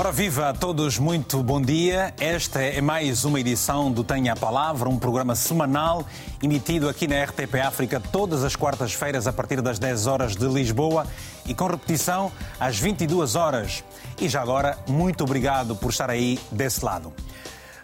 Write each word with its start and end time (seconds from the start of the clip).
Ora 0.00 0.10
viva 0.10 0.48
a 0.48 0.54
todos, 0.54 0.98
muito 0.98 1.42
bom 1.42 1.60
dia. 1.60 2.14
Esta 2.18 2.62
é 2.62 2.80
mais 2.80 3.26
uma 3.26 3.38
edição 3.38 3.92
do 3.92 4.02
Tenha 4.02 4.32
a 4.32 4.36
Palavra, 4.36 4.88
um 4.88 4.98
programa 4.98 5.34
semanal 5.34 6.06
emitido 6.42 6.88
aqui 6.88 7.06
na 7.06 7.22
RTP 7.22 7.56
África 7.62 8.00
todas 8.00 8.42
as 8.42 8.56
quartas-feiras 8.56 9.26
a 9.26 9.32
partir 9.32 9.60
das 9.60 9.78
10 9.78 10.06
horas 10.06 10.34
de 10.34 10.46
Lisboa 10.46 11.06
e 11.44 11.54
com 11.54 11.66
repetição 11.66 12.32
às 12.58 12.78
22 12.78 13.36
horas. 13.36 13.84
E 14.18 14.26
já 14.26 14.40
agora, 14.40 14.78
muito 14.88 15.22
obrigado 15.22 15.76
por 15.76 15.90
estar 15.90 16.08
aí 16.08 16.40
desse 16.50 16.82
lado. 16.82 17.12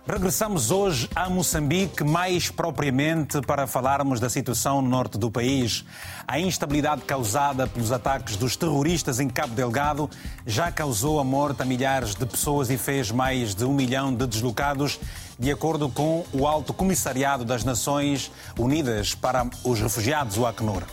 Regressamos 0.09 0.71
hoje 0.71 1.11
a 1.17 1.29
Moçambique, 1.29 2.05
mais 2.05 2.49
propriamente 2.49 3.41
para 3.41 3.67
falarmos 3.67 4.21
da 4.21 4.31
situação 4.31 4.81
no 4.81 4.89
norte 4.89 5.19
do 5.19 5.33
país. 5.33 5.85
A 6.29 6.39
instabilidade 6.39 7.03
causada 7.03 7.67
pelos 7.67 7.91
ataques 7.91 8.37
dos 8.37 8.55
terroristas 8.55 9.19
em 9.19 9.29
Cabo 9.29 9.57
Delgado 9.57 10.09
já 10.47 10.71
causou 10.71 11.19
a 11.19 11.25
morte 11.25 11.63
a 11.63 11.65
milhares 11.65 12.15
de 12.15 12.25
pessoas 12.25 12.71
e 12.71 12.79
fez 12.79 13.11
mais 13.11 13.53
de 13.53 13.65
um 13.65 13.75
milhão 13.75 14.15
de 14.15 14.29
deslocados, 14.29 15.01
de 15.37 15.51
acordo 15.51 15.89
com 15.89 16.25
o 16.33 16.47
Alto 16.47 16.73
Comissariado 16.73 17.45
das 17.45 17.65
Nações 17.65 18.31
Unidas 18.57 19.13
para 19.13 19.45
os 19.65 19.81
Refugiados, 19.81 20.39
o 20.39 20.47
Acnur. 20.47 20.85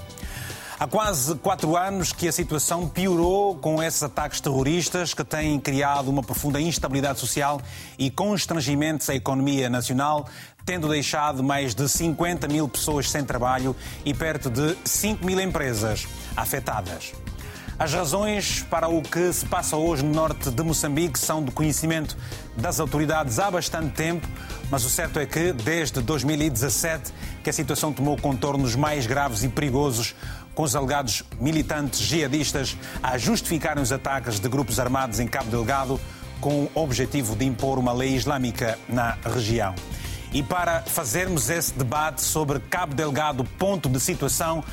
Há 0.84 0.88
quase 0.88 1.36
quatro 1.36 1.78
anos 1.78 2.12
que 2.12 2.28
a 2.28 2.32
situação 2.34 2.90
piorou 2.90 3.56
com 3.56 3.82
esses 3.82 4.04
ataques 4.04 4.42
terroristas 4.42 5.14
que 5.14 5.24
têm 5.24 5.58
criado 5.58 6.10
uma 6.10 6.22
profunda 6.22 6.60
instabilidade 6.60 7.22
social 7.22 7.62
e 7.98 8.12
constrangimentos 8.12 9.10
à 9.10 9.16
economia 9.16 9.70
nacional, 9.70 10.28
tendo 10.66 10.90
deixado 10.90 11.42
mais 11.42 11.74
de 11.74 11.88
50 11.88 12.50
mil 12.50 12.68
pessoas 12.68 13.10
sem 13.10 13.24
trabalho 13.24 13.74
e 14.04 14.14
perto 14.14 14.50
de 14.50 14.76
5 14.84 15.26
mil 15.26 15.40
empresas 15.40 16.06
afetadas. 16.36 17.14
As 17.80 17.92
razões 17.92 18.62
para 18.70 18.88
o 18.88 19.02
que 19.02 19.34
se 19.34 19.46
passa 19.46 19.76
hoje 19.76 20.04
no 20.04 20.14
norte 20.14 20.52
de 20.52 20.64
Moçambique 20.64 21.18
são 21.18 21.44
de 21.44 21.52
conhecimento 21.52 22.16
das 22.56 22.80
autoridades 22.80 23.40
há 23.40 23.50
bastante 23.50 23.90
tempo, 23.90 24.28
mas 24.70 24.86
o 24.86 24.90
certo 24.90 25.18
é 25.18 25.26
que, 25.26 25.52
desde 25.54 26.02
2017, 26.02 27.12
que 27.44 27.50
a 27.50 27.54
situação 27.54 27.92
tomou 27.92 28.16
contornos 28.16 28.76
mais 28.76 29.08
graves 29.08 29.44
e 29.44 29.50
perigosos, 29.50 30.16
com 30.54 30.64
os 30.64 30.76
alegados 30.76 31.24
militantes 31.40 32.00
jihadistas 32.00 32.78
a 33.02 33.18
justificarem 33.18 33.82
os 33.82 33.92
ataques 33.92 34.40
de 34.40 34.48
grupos 34.48 34.80
armados 34.80 35.20
em 35.20 35.28
Cabo 35.28 35.50
Delgado 35.50 36.00
com 36.40 36.64
o 36.64 36.70
objetivo 36.76 37.36
de 37.36 37.46
impor 37.46 37.80
uma 37.80 37.94
lei 37.94 38.16
islâmica 38.16 38.78
na 38.88 39.18
região. 39.34 39.74
E 40.34 40.42
para 40.42 40.82
fazermos 40.82 41.50
esse 41.50 41.74
debate 41.74 42.22
sobre 42.22 42.60
Cabo 42.60 42.96
Delgado, 42.96 43.44
ponto 43.44 43.88
de 43.88 44.00
situação, 44.00 44.64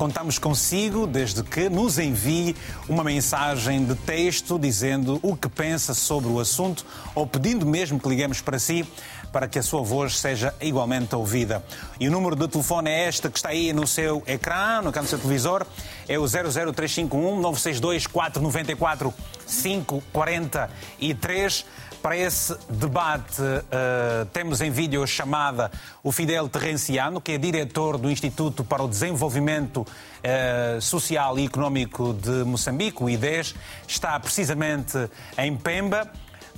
contamos 0.00 0.38
consigo 0.38 1.06
desde 1.06 1.42
que 1.42 1.68
nos 1.68 1.98
envie 1.98 2.56
uma 2.88 3.04
mensagem 3.04 3.84
de 3.84 3.94
texto 3.94 4.58
dizendo 4.58 5.20
o 5.22 5.36
que 5.36 5.46
pensa 5.46 5.92
sobre 5.92 6.30
o 6.30 6.40
assunto 6.40 6.86
ou 7.14 7.26
pedindo 7.26 7.66
mesmo 7.66 8.00
que 8.00 8.08
liguemos 8.08 8.40
para 8.40 8.58
si 8.58 8.88
para 9.32 9.48
que 9.48 9.58
a 9.58 9.62
sua 9.62 9.82
voz 9.82 10.18
seja 10.18 10.54
igualmente 10.60 11.14
ouvida. 11.14 11.62
E 11.98 12.08
o 12.08 12.10
número 12.10 12.36
de 12.36 12.48
telefone 12.48 12.90
é 12.90 13.08
este 13.08 13.28
que 13.28 13.38
está 13.38 13.50
aí 13.50 13.72
no 13.72 13.86
seu 13.86 14.22
ecrã, 14.26 14.82
no 14.82 14.92
canto 14.92 15.06
do 15.06 15.10
seu 15.10 15.18
televisor, 15.18 15.66
é 16.08 16.18
o 16.18 16.26
00351 16.26 17.40
962 17.40 18.06
494 18.06 19.14
543. 19.46 21.64
Para 22.02 22.16
esse 22.16 22.56
debate, 22.70 23.42
uh, 23.42 24.24
temos 24.32 24.62
em 24.62 24.70
vídeo 24.70 25.06
chamada 25.06 25.70
o 26.02 26.10
Fidel 26.10 26.48
Terrenciano, 26.48 27.20
que 27.20 27.32
é 27.32 27.38
diretor 27.38 27.98
do 27.98 28.10
Instituto 28.10 28.64
para 28.64 28.82
o 28.82 28.88
Desenvolvimento 28.88 29.82
uh, 29.82 30.80
Social 30.80 31.38
e 31.38 31.44
Económico 31.44 32.14
de 32.14 32.42
Moçambique, 32.44 33.02
o 33.02 33.10
IDES, 33.10 33.54
está 33.86 34.18
precisamente 34.18 34.96
em 35.36 35.54
Pemba. 35.54 36.10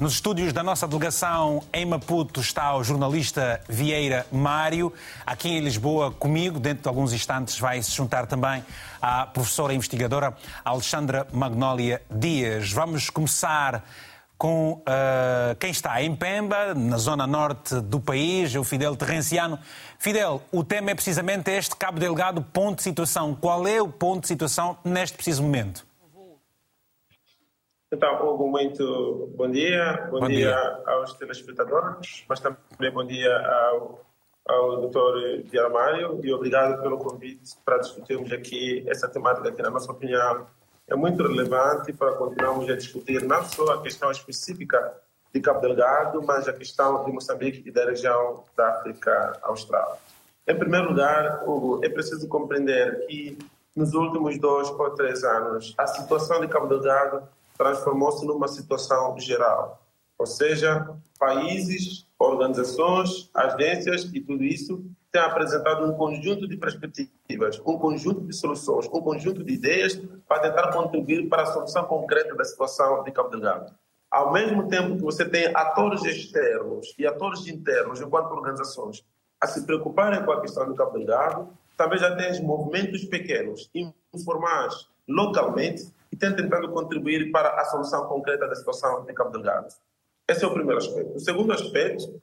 Nos 0.03 0.15
estúdios 0.15 0.53
da 0.53 0.65
nossa 0.65 0.89
delegação 0.89 1.63
em 1.73 1.87
Maputo 1.87 2.41
está 2.41 2.75
o 2.75 2.83
jornalista 2.83 3.61
Vieira 3.69 4.27
Mário. 4.33 4.93
Aqui 5.25 5.49
em 5.49 5.61
Lisboa, 5.61 6.11
comigo, 6.11 6.59
dentro 6.59 6.83
de 6.83 6.89
alguns 6.89 7.13
instantes, 7.13 7.57
vai 7.57 7.81
se 7.81 7.93
juntar 7.93 8.27
também 8.27 8.65
a 9.01 9.27
professora 9.27 9.73
investigadora 9.73 10.37
Alexandra 10.65 11.29
Magnólia 11.33 12.03
Dias. 12.11 12.73
Vamos 12.73 13.11
começar 13.11 13.85
com 14.37 14.73
uh, 14.73 15.55
quem 15.61 15.71
está 15.71 16.03
em 16.03 16.17
Pemba, 16.17 16.75
na 16.75 16.99
zona 16.99 17.25
norte 17.25 17.81
do 17.81 18.01
país, 18.01 18.53
é 18.53 18.59
o 18.59 18.65
Fidel 18.65 18.97
Terrenciano. 18.97 19.57
Fidel, 20.01 20.43
o 20.51 20.65
tema 20.65 20.91
é 20.91 20.97
precisamente 20.97 21.49
este 21.49 21.77
Cabo 21.77 22.01
Delgado, 22.01 22.43
ponto 22.43 22.79
de 22.79 22.83
situação. 22.83 23.37
Qual 23.37 23.69
é 23.69 23.81
o 23.81 23.87
ponto 23.87 24.23
de 24.23 24.27
situação 24.27 24.77
neste 24.85 25.15
preciso 25.15 25.45
momento? 25.45 25.92
Então, 27.93 28.27
Hugo, 28.27 28.49
muito 28.49 29.31
bom 29.37 29.51
dia. 29.51 30.09
Bom, 30.11 30.21
bom 30.21 30.27
dia, 30.27 30.49
dia, 30.49 30.83
aos 30.87 31.13
telespectadores, 31.13 32.25
mas 32.27 32.41
também 32.41 32.91
bom 32.91 33.05
dia 33.05 33.31
ao, 33.37 34.01
ao 34.49 34.89
Dr. 34.89 35.43
Diamário 35.51 36.19
e 36.25 36.33
obrigado 36.33 36.81
pelo 36.81 36.97
convite 36.97 37.55
para 37.63 37.77
discutirmos 37.77 38.33
aqui 38.33 38.83
essa 38.89 39.07
temática 39.07 39.53
que, 39.53 39.61
na 39.61 39.69
nossa 39.69 39.93
opinião, 39.93 40.47
é 40.89 40.97
muito 40.97 41.23
relevante 41.23 41.93
para 41.93 42.13
continuarmos 42.15 42.71
a 42.71 42.77
discutir 42.77 43.23
não 43.25 43.45
só 43.45 43.75
a 43.75 43.83
questão 43.83 44.11
específica 44.11 44.97
de 45.31 45.41
Cabo 45.43 45.61
Delgado, 45.61 46.23
mas 46.23 46.49
a 46.49 46.53
questão 46.55 47.05
de 47.05 47.13
Moçambique 47.13 47.63
e 47.67 47.71
da 47.71 47.85
região 47.85 48.43
da 48.57 48.71
África 48.71 49.39
Austral. 49.43 50.01
Em 50.49 50.59
primeiro 50.59 50.89
lugar, 50.89 51.45
Hugo, 51.47 51.85
é 51.85 51.91
preciso 51.91 52.27
compreender 52.27 53.07
que 53.07 53.37
nos 53.77 53.93
últimos 53.93 54.39
dois 54.39 54.71
ou 54.71 54.91
três 54.93 55.23
anos, 55.25 55.75
a 55.77 55.87
situação 55.87 56.41
de 56.41 56.49
Cabo 56.49 56.67
Delgado 56.69 57.29
transformou-se 57.62 58.27
numa 58.27 58.49
situação 58.49 59.17
geral. 59.19 59.87
Ou 60.19 60.27
seja, 60.27 60.89
países, 61.19 62.06
organizações, 62.19 63.31
agências 63.33 64.11
e 64.12 64.21
tudo 64.21 64.43
isso 64.43 64.84
têm 65.12 65.23
apresentado 65.23 65.87
um 65.87 65.95
conjunto 65.95 66.49
de 66.49 66.56
perspectivas, 66.56 67.61
um 67.65 67.78
conjunto 67.78 68.23
de 68.23 68.34
soluções, 68.34 68.87
um 68.87 69.00
conjunto 69.00 69.45
de 69.45 69.53
ideias 69.53 70.00
para 70.27 70.41
tentar 70.41 70.73
contribuir 70.73 71.28
para 71.28 71.43
a 71.43 71.47
solução 71.47 71.84
concreta 71.84 72.34
da 72.34 72.45
situação 72.45 73.05
de 73.05 73.12
Cabo 73.12 73.28
Delgado. 73.28 73.73
Ao 74.11 74.33
mesmo 74.33 74.69
tempo 74.69 74.97
que 74.97 75.03
você 75.03 75.25
tem 75.25 75.47
atores 75.55 76.05
externos 76.05 76.94
e 76.99 77.06
atores 77.06 77.47
internos, 77.47 78.00
enquanto 78.00 78.33
organizações, 78.33 79.05
a 79.41 79.47
se 79.47 79.65
preocuparem 79.65 80.25
com 80.25 80.33
a 80.33 80.41
questão 80.41 80.67
do 80.67 80.75
Cabo 80.75 80.99
Delgado, 80.99 81.49
também 81.77 81.99
já 81.99 82.15
tem 82.17 82.43
movimentos 82.43 83.05
pequenos, 83.05 83.71
informais, 84.12 84.89
localmente, 85.09 85.93
e 86.12 86.17
tem 86.17 86.34
tentado 86.37 86.71
contribuir 86.71 87.33
para 87.33 87.49
a 87.59 87.65
solução 87.65 88.06
concreta 88.06 88.47
da 88.47 88.55
situação 88.55 89.06
em 89.09 89.15
Cabo 89.15 89.31
Delgado. 89.31 89.69
Esse 90.28 90.45
é 90.45 90.47
o 90.47 90.53
primeiro 90.53 90.78
aspecto. 90.78 91.17
O 91.17 91.19
segundo 91.19 91.53
aspecto 91.53 92.21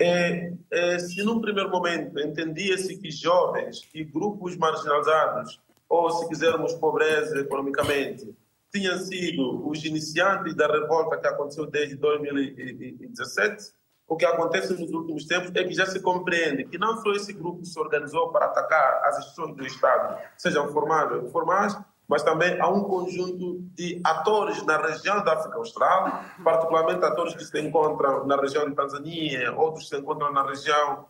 é, 0.00 0.52
é 0.70 0.98
se 0.98 1.22
num 1.24 1.40
primeiro 1.40 1.68
momento 1.68 2.18
entendia-se 2.20 2.96
que 2.98 3.10
jovens 3.10 3.88
e 3.92 4.04
grupos 4.04 4.56
marginalizados, 4.56 5.60
ou 5.88 6.10
se 6.10 6.28
quisermos 6.28 6.72
pobreza 6.74 7.40
economicamente, 7.40 8.34
tinham 8.72 8.96
sido 8.98 9.68
os 9.68 9.84
iniciantes 9.84 10.54
da 10.54 10.66
revolta 10.66 11.18
que 11.18 11.26
aconteceu 11.26 11.66
desde 11.66 11.96
2017, 11.96 13.72
o 14.08 14.16
que 14.16 14.24
acontece 14.24 14.72
nos 14.72 14.90
últimos 14.92 15.26
tempos 15.26 15.52
é 15.54 15.64
que 15.64 15.74
já 15.74 15.86
se 15.86 16.00
compreende 16.00 16.64
que 16.64 16.78
não 16.78 16.96
só 17.02 17.12
esse 17.12 17.32
grupo 17.32 17.64
se 17.64 17.78
organizou 17.78 18.30
para 18.30 18.46
atacar 18.46 19.04
as 19.04 19.18
instituições 19.18 19.56
do 19.56 19.66
Estado, 19.66 20.18
sejam 20.36 20.68
formais 20.72 21.12
ou 21.12 21.26
informais, 21.26 21.76
mas 22.12 22.22
também 22.22 22.60
há 22.60 22.68
um 22.68 22.84
conjunto 22.84 23.62
de 23.74 23.98
atores 24.04 24.62
na 24.66 24.76
região 24.76 25.24
da 25.24 25.32
África 25.32 25.56
Austral, 25.56 26.22
particularmente 26.44 27.02
atores 27.02 27.34
que 27.34 27.42
se 27.42 27.58
encontram 27.58 28.26
na 28.26 28.36
região 28.36 28.68
de 28.68 28.76
Tanzânia, 28.76 29.50
outros 29.52 29.88
se 29.88 29.96
encontram 29.96 30.30
na 30.30 30.46
região 30.46 31.06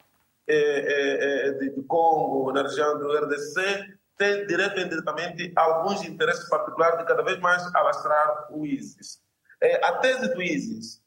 eh, 0.46 1.56
eh, 1.58 1.70
de 1.70 1.82
Congo, 1.88 2.52
na 2.52 2.62
região 2.62 2.96
do 3.00 3.10
RDC, 3.18 3.84
têm 4.16 4.46
direto 4.46 4.78
e 4.78 4.84
indiretamente 4.84 5.52
alguns 5.56 6.04
interesses 6.04 6.48
particulares 6.48 7.00
de 7.00 7.04
cada 7.04 7.24
vez 7.24 7.40
mais 7.40 7.66
alastrar 7.74 8.46
o 8.52 8.64
ISIS. 8.64 9.20
Eh, 9.60 9.84
a 9.84 9.94
tese 9.94 10.32
do 10.32 10.40
ISIS, 10.40 11.02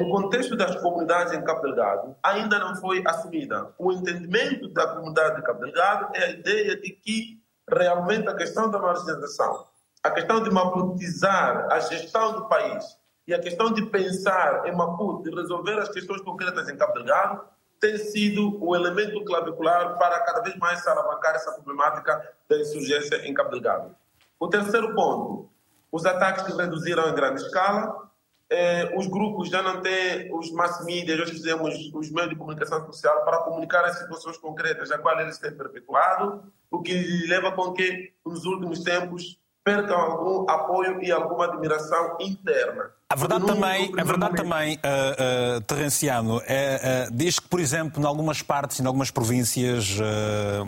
no 0.00 0.10
contexto 0.10 0.54
das 0.54 0.76
comunidades 0.82 1.32
em 1.32 1.42
Cabo 1.42 1.62
Delgado, 1.62 2.14
ainda 2.22 2.58
não 2.58 2.76
foi 2.76 3.02
assumida. 3.06 3.72
O 3.78 3.90
entendimento 3.90 4.68
da 4.68 4.86
comunidade 4.88 5.36
de 5.36 5.42
Cabo 5.44 5.60
Delgado 5.60 6.14
é 6.14 6.24
a 6.24 6.30
ideia 6.30 6.76
de 6.76 6.90
que 6.90 7.39
realmente 7.72 8.28
a 8.28 8.34
questão 8.34 8.70
da 8.70 8.78
marginalização, 8.78 9.66
a 10.02 10.10
questão 10.10 10.42
de 10.42 10.50
maputizar 10.50 11.68
a 11.70 11.80
gestão 11.80 12.32
do 12.32 12.48
país 12.48 12.84
e 13.26 13.34
a 13.34 13.38
questão 13.38 13.72
de 13.72 13.86
pensar 13.86 14.66
em 14.66 14.74
Maputo, 14.74 15.30
de 15.30 15.36
resolver 15.36 15.78
as 15.78 15.88
questões 15.88 16.20
concretas 16.22 16.68
em 16.68 16.76
Cabo 16.76 16.94
Delgado, 16.94 17.42
tem 17.78 17.96
sido 17.96 18.62
o 18.62 18.76
elemento 18.76 19.24
clavicular 19.24 19.96
para 19.98 20.20
cada 20.20 20.40
vez 20.40 20.56
mais 20.56 20.86
alavancar 20.86 21.34
essa 21.34 21.52
problemática 21.52 22.20
da 22.48 22.58
insurgência 22.58 23.26
em 23.26 23.32
Cabo 23.32 23.50
Delgado. 23.50 23.94
O 24.38 24.48
terceiro 24.48 24.94
ponto, 24.94 25.48
os 25.92 26.04
ataques 26.04 26.44
se 26.44 26.56
reduziram 26.56 27.08
em 27.08 27.14
grande 27.14 27.42
escala, 27.42 28.09
eh, 28.50 28.92
os 28.96 29.06
grupos 29.06 29.48
já 29.48 29.62
não 29.62 29.80
têm 29.80 30.34
os 30.34 30.50
mass 30.50 30.84
media, 30.84 31.16
nós 31.16 31.30
fizemos 31.30 31.74
os 31.94 32.10
meios 32.10 32.30
de 32.30 32.36
comunicação 32.36 32.84
social 32.84 33.24
para 33.24 33.38
comunicar 33.44 33.84
as 33.84 33.98
situações 33.98 34.36
concretas 34.38 34.90
a 34.90 34.98
qual 34.98 35.20
eles 35.20 35.38
têm 35.38 35.56
perpetuado, 35.56 36.52
o 36.68 36.82
que 36.82 37.26
leva 37.28 37.52
com 37.52 37.72
que, 37.72 38.12
nos 38.26 38.44
últimos 38.44 38.82
tempos, 38.82 39.38
percam 39.70 39.96
algum 39.96 40.50
apoio 40.50 41.02
e 41.02 41.12
alguma 41.12 41.44
admiração 41.44 42.16
interna. 42.20 42.90
A 43.08 43.16
verdade 43.16 43.44
também, 43.44 43.92
a 43.98 44.04
verdade 44.04 44.36
também 44.36 44.76
uh, 44.76 45.58
uh, 45.58 45.60
Terrenciano, 45.62 46.40
é, 46.46 47.08
uh, 47.08 47.14
diz 47.14 47.40
que, 47.40 47.48
por 47.48 47.58
exemplo, 47.58 48.00
em 48.00 48.06
algumas 48.06 48.40
partes, 48.40 48.78
em 48.78 48.86
algumas 48.86 49.10
províncias, 49.10 49.96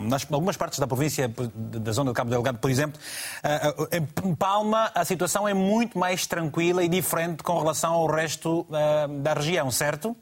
nas, 0.01 0.29
em 0.29 0.33
algumas 0.33 0.57
partes 0.57 0.77
da 0.77 0.85
província 0.85 1.33
da 1.55 1.91
zona 1.91 2.11
do 2.11 2.13
Cabo 2.13 2.29
Delgado, 2.29 2.57
por 2.59 2.69
exemplo, 2.69 2.99
em 3.91 4.35
Palma 4.35 4.91
a 4.93 5.05
situação 5.05 5.47
é 5.47 5.53
muito 5.53 5.97
mais 5.97 6.27
tranquila 6.27 6.83
e 6.83 6.89
diferente 6.89 7.43
com 7.43 7.57
relação 7.57 7.93
ao 7.93 8.07
resto 8.07 8.65
da 9.21 9.33
região, 9.33 9.71
certo? 9.71 10.15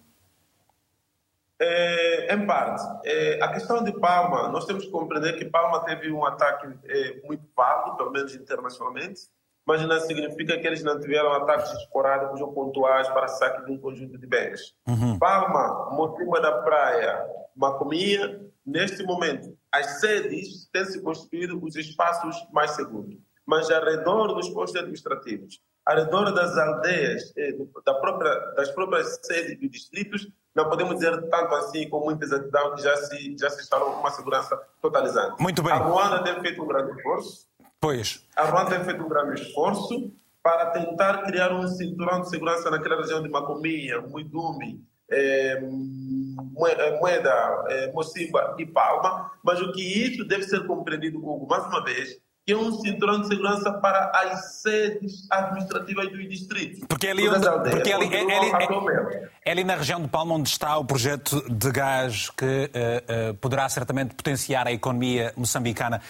É, 1.64 2.34
em 2.34 2.48
parte. 2.48 2.84
É, 3.06 3.40
a 3.40 3.54
questão 3.54 3.84
de 3.84 3.92
Palma, 4.00 4.50
nós 4.50 4.66
temos 4.66 4.86
que 4.86 4.90
compreender 4.90 5.38
que 5.38 5.46
Palma 5.46 5.86
teve 5.86 6.12
um 6.12 6.26
ataque 6.26 6.68
é, 6.86 7.22
muito 7.24 7.48
válido, 7.56 7.98
pelo 7.98 8.12
menos 8.12 8.34
internacionalmente, 8.34 9.22
mas 9.64 9.80
não 9.86 10.00
significa 10.00 10.58
que 10.58 10.66
eles 10.66 10.84
não 10.84 11.00
tiveram 11.00 11.32
ataques 11.34 11.72
esporádicos 11.74 12.42
ou 12.42 12.52
pontuais 12.52 13.08
para 13.10 13.28
saque 13.28 13.64
de 13.64 13.72
um 13.72 13.78
conjunto 13.78 14.18
de 14.18 14.26
bens. 14.26 14.74
Uhum. 14.88 15.20
Palma, 15.20 15.92
Motimba 15.92 16.42
da 16.42 16.64
Praia, 16.64 17.24
Macomia, 17.56 18.42
neste 18.66 19.04
momento, 19.04 19.56
as 19.72 20.00
sedes 20.00 20.68
têm 20.74 20.86
se 20.86 21.00
construído 21.00 21.64
os 21.64 21.76
espaços 21.76 22.36
mais 22.52 22.72
seguros, 22.72 23.16
mas 23.46 23.70
ao 23.70 23.84
redor 23.86 24.34
dos 24.34 24.50
postos 24.50 24.82
administrativos, 24.82 25.62
ao 25.86 25.96
redor 25.96 26.32
das 26.32 26.58
aldeias, 26.58 27.32
eh, 27.38 27.54
da 27.86 27.94
própria, 27.96 28.34
das 28.56 28.72
próprias 28.72 29.20
sedes 29.24 29.60
dos 29.60 29.70
distritos, 29.70 30.28
não 30.56 30.70
podemos 30.70 30.96
dizer 30.96 31.30
tanto 31.30 31.56
assim 31.56 31.90
com 31.90 32.02
muita 32.02 32.26
exatidão 32.26 32.76
que 32.76 32.82
já 32.82 32.96
se, 32.96 33.36
já 33.40 33.50
se 33.50 33.62
instalou 33.62 33.94
uma 33.94 34.12
segurança 34.12 34.60
totalizante. 34.82 35.42
Muito 35.42 35.64
bem. 35.64 35.72
A 35.72 35.78
Ruanda 35.78 36.24
tem 36.24 36.40
feito 36.42 36.62
um 36.62 36.68
grande 36.68 36.92
esforço, 36.98 37.50
Pois. 37.82 38.24
A 38.36 38.46
Rwanda 38.46 38.70
tem 38.70 38.86
feito 38.86 39.04
um 39.04 39.10
grande 39.10 39.42
esforço 39.42 40.14
para 40.44 40.68
tentar 40.68 41.24
criar 41.24 41.52
um 41.52 41.68
cinturão 41.68 42.22
de 42.22 42.30
segurança 42.30 42.70
naquela 42.70 42.98
região 42.98 43.24
de 43.24 43.30
Macomia, 43.30 44.00
Muidumi, 44.02 44.86
é, 45.10 45.60
Moeda, 45.60 47.66
é, 47.70 47.92
Mocimba 47.92 48.56
e 48.60 48.68
Palma, 48.68 49.32
mas 49.44 49.60
o 49.62 49.72
que 49.72 49.82
isso 49.82 50.24
deve 50.26 50.44
ser 50.44 50.66
compreendido, 50.68 51.18
Hugo, 51.18 51.48
mais 51.48 51.66
uma 51.66 51.84
vez, 51.84 52.22
que 52.52 52.54
é 52.54 52.58
um 52.58 52.74
cinturão 52.74 53.22
de 53.22 53.30
segurança 53.30 53.72
para 53.72 54.12
as 54.14 54.56
sedes 54.56 55.26
administrativas 55.32 56.12
dos 56.12 56.28
distritos. 56.28 56.82
Porque 56.86 57.08
ali, 57.08 57.30
onde, 57.30 57.48
aldeias, 57.48 57.76
porque 57.76 57.94
ali, 57.94 58.14
é, 58.14 58.20
é, 58.20 59.30
é, 59.46 59.52
ali 59.52 59.64
na 59.64 59.76
região 59.76 60.02
de 60.02 60.10
Palma 60.10 60.36
onde 60.36 60.50
está 60.50 60.78
o 60.78 60.84
projeto 60.84 61.42
de 61.50 61.72
gás 61.72 62.30
que 62.30 62.46
uh, 62.46 63.32
uh, 63.32 63.34
poderá 63.36 63.70
certamente 63.70 64.14
potenciar 64.16 64.68
a 64.68 64.72
economia 64.74 65.32
moçambicana. 65.38 66.02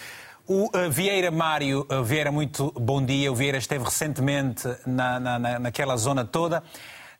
O 0.48 0.64
uh, 0.64 0.90
Vieira 0.90 1.30
Mário, 1.30 1.86
uh, 1.88 2.02
Vieira, 2.02 2.32
muito 2.32 2.72
bom 2.76 3.04
dia. 3.04 3.30
O 3.30 3.36
Vieira 3.36 3.58
esteve 3.58 3.84
recentemente 3.84 4.68
na, 4.84 5.20
na, 5.20 5.58
naquela 5.60 5.96
zona 5.96 6.24
toda. 6.24 6.58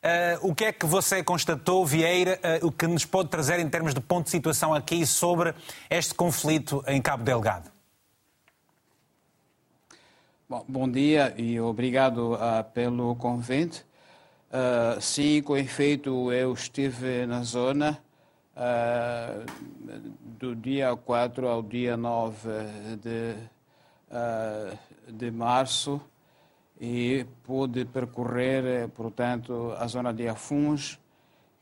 Uh, 0.02 0.50
o 0.50 0.52
que 0.52 0.64
é 0.64 0.72
que 0.72 0.84
você 0.84 1.22
constatou, 1.22 1.86
Vieira, 1.86 2.40
o 2.60 2.72
que 2.72 2.88
nos 2.88 3.04
pode 3.04 3.28
trazer 3.28 3.60
em 3.60 3.68
termos 3.68 3.94
de 3.94 4.00
ponto 4.00 4.24
de 4.24 4.30
situação 4.30 4.74
aqui 4.74 5.06
sobre 5.06 5.54
este 5.88 6.12
conflito 6.12 6.82
em 6.88 7.00
Cabo 7.00 7.22
Delgado? 7.22 7.71
Bom, 10.52 10.64
bom 10.68 10.86
dia 10.90 11.32
e 11.38 11.58
obrigado 11.58 12.38
pelo 12.74 13.16
convite. 13.16 13.86
sim, 15.00 15.40
com 15.40 15.56
efeito, 15.56 16.30
eu 16.30 16.52
estive 16.52 17.24
na 17.24 17.42
zona 17.42 17.98
uh, 18.54 19.46
do 20.38 20.54
dia 20.54 20.94
4 20.94 21.48
ao 21.48 21.62
dia 21.62 21.96
9 21.96 22.50
de, 23.00 23.34
uh, 24.10 24.78
de 25.10 25.30
março 25.30 25.98
e 26.78 27.24
pude 27.44 27.86
percorrer, 27.86 28.90
portanto, 28.90 29.74
a 29.78 29.86
zona 29.86 30.12
de 30.12 30.28
Afuns, 30.28 31.00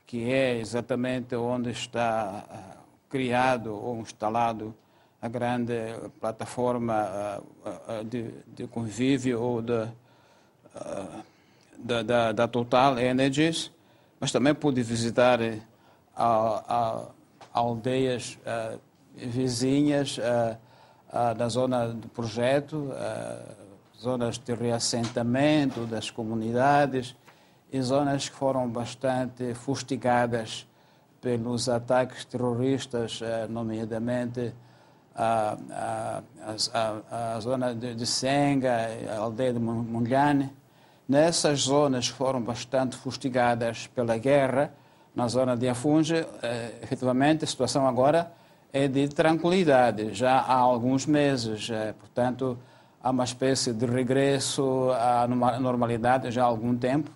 que 0.04 0.32
é 0.32 0.58
exatamente 0.58 1.36
onde 1.36 1.70
está 1.70 2.44
uh, 2.50 3.08
criado 3.08 3.72
ou 3.72 4.00
instalado 4.00 4.74
a 5.22 5.28
grande 5.28 5.74
plataforma 6.18 7.42
de, 8.06 8.30
de 8.46 8.66
convívio 8.66 9.40
ou 9.40 9.60
de, 9.60 9.88
da, 11.78 12.02
da, 12.02 12.32
da 12.32 12.48
Total 12.48 12.98
Energies, 12.98 13.70
mas 14.18 14.32
também 14.32 14.54
pude 14.54 14.82
visitar 14.82 15.40
a, 16.16 16.64
a 16.68 17.06
aldeias 17.52 18.38
vizinhas 19.14 20.18
da 21.36 21.48
zona 21.48 21.88
do 21.88 22.08
projeto, 22.08 22.90
zonas 23.98 24.38
de 24.38 24.54
reassentamento 24.54 25.84
das 25.84 26.10
comunidades 26.10 27.14
e 27.72 27.80
zonas 27.82 28.28
que 28.28 28.36
foram 28.36 28.68
bastante 28.68 29.52
fustigadas 29.54 30.66
pelos 31.20 31.68
ataques 31.68 32.24
terroristas, 32.24 33.20
nomeadamente 33.48 34.54
a, 35.14 35.56
a, 36.72 37.34
a, 37.34 37.40
zona 37.40 37.74
de, 37.74 37.94
de 37.94 38.06
Senga, 38.06 38.88
a 39.10 39.18
aldeia 39.18 39.52
de 39.52 39.58
Munhane. 39.58 40.50
Nessas 41.08 41.62
zonas 41.62 42.08
foram 42.08 42.40
bastante 42.40 42.96
fustigadas 42.96 43.86
pela 43.88 44.16
guerra, 44.16 44.72
na 45.14 45.26
zona 45.26 45.56
de 45.56 45.68
Afunge, 45.68 46.24
eh, 46.42 46.70
efetivamente 46.82 47.44
a 47.44 47.46
situação 47.46 47.86
agora 47.86 48.32
é 48.72 48.86
de 48.86 49.08
tranquilidade, 49.08 50.14
já 50.14 50.38
há 50.38 50.54
alguns 50.54 51.04
meses, 51.04 51.68
eh, 51.68 51.92
portanto, 51.98 52.56
há 53.02 53.10
uma 53.10 53.24
espécie 53.24 53.72
de 53.72 53.86
regresso 53.86 54.90
à 54.92 55.26
normalidade 55.26 56.30
já 56.30 56.44
há 56.44 56.46
algum 56.46 56.76
tempo, 56.76 57.10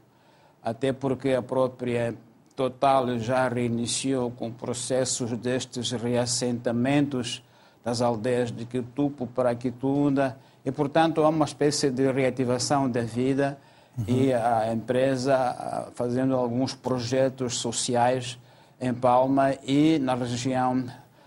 até 0.63 0.93
porque 0.93 1.33
a 1.33 1.43
própria 1.43 2.17
Total 2.57 3.19
já 3.19 3.49
reiniciou 3.49 4.31
com 4.31 4.53
processos 4.53 5.33
destes 5.33 5.91
reassentamentos 5.91 7.43
das 7.85 8.01
aldeias 8.01 8.51
de 8.51 8.65
Quitupo 8.65 9.27
para 9.27 9.55
Quitunda, 9.55 10.37
e, 10.65 10.73
portanto, 10.73 11.23
há 11.23 11.29
uma 11.29 11.45
espécie 11.45 11.91
de 11.91 12.11
reativação 12.11 12.91
da 12.91 13.03
vida 13.03 13.59
uhum. 13.99 14.05
e 14.09 14.33
a 14.33 14.73
empresa 14.73 15.91
fazendo 15.95 16.35
alguns 16.35 16.75
projetos 16.75 17.59
sociais 17.59 18.39
em 18.81 18.95
Palma 18.95 19.55
e 19.63 19.99
na 19.99 20.15
região 20.15 20.87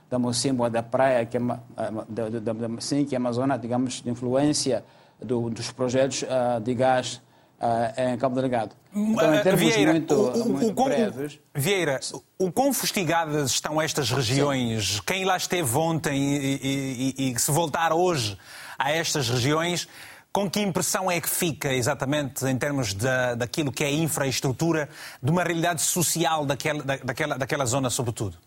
da 0.10 0.18
Mocimboa 0.18 0.70
da 0.70 0.82
Praia, 0.82 1.26
que 1.26 1.38
é, 1.38 1.40
da, 1.40 2.30
da, 2.30 2.54
da, 2.54 2.82
sim, 2.82 3.06
que 3.06 3.16
é 3.16 3.20
uma 3.20 3.32
zona, 3.32 3.58
digamos, 3.58 4.02
de 4.02 4.10
influência 4.10 4.84
do, 5.22 5.50
dos 5.50 5.72
projetos 5.72 6.24
uh, 6.24 6.60
de 6.62 6.74
gás 6.74 7.22
uh, 7.60 8.02
em 8.02 8.18
Cabo 8.18 8.40
Delgado. 8.40 8.76
Então, 8.98 9.36
em 9.36 9.44
termos 9.44 9.62
Vieira, 9.62 9.92
muito, 9.92 10.13
o, 10.13 10.42
o, 10.42 10.50
muito 10.50 10.82
o, 10.82 10.86
breves... 10.86 11.39
Vieira, 11.54 12.00
o 12.39 12.51
quão 12.51 12.74
fustigadas 12.74 13.51
estão 13.51 13.80
estas 13.80 14.10
regiões? 14.10 14.96
Sim. 14.96 15.01
Quem 15.06 15.24
lá 15.24 15.38
esteve 15.38 15.77
ontem 15.77 16.20
e, 16.20 17.13
e, 17.18 17.32
e, 17.32 17.39
se 17.39 17.51
voltar 17.51 17.94
hoje 17.94 18.38
a 18.77 18.92
estas 18.92 19.30
regiões 19.30 19.88
com 20.34 20.50
que 20.50 20.60
impressão 20.60 21.10
é 21.10 21.22
que 21.22 21.30
fica, 21.30 21.72
exatamente, 21.74 22.46
em 22.46 22.58
termos 22.58 22.94
da, 22.94 23.36
daquilo 23.36 23.72
que 23.72 23.84
é 23.84 23.92
infraestrutura, 23.92 24.89
de 25.22 25.32
uma 25.32 25.44
realidade 25.44 25.82
social 25.82 26.46
daquela, 26.46 26.84
daquela, 26.84 27.38
daquela 27.38 27.66
zona, 27.66 27.89
sobretudo? 27.89 28.38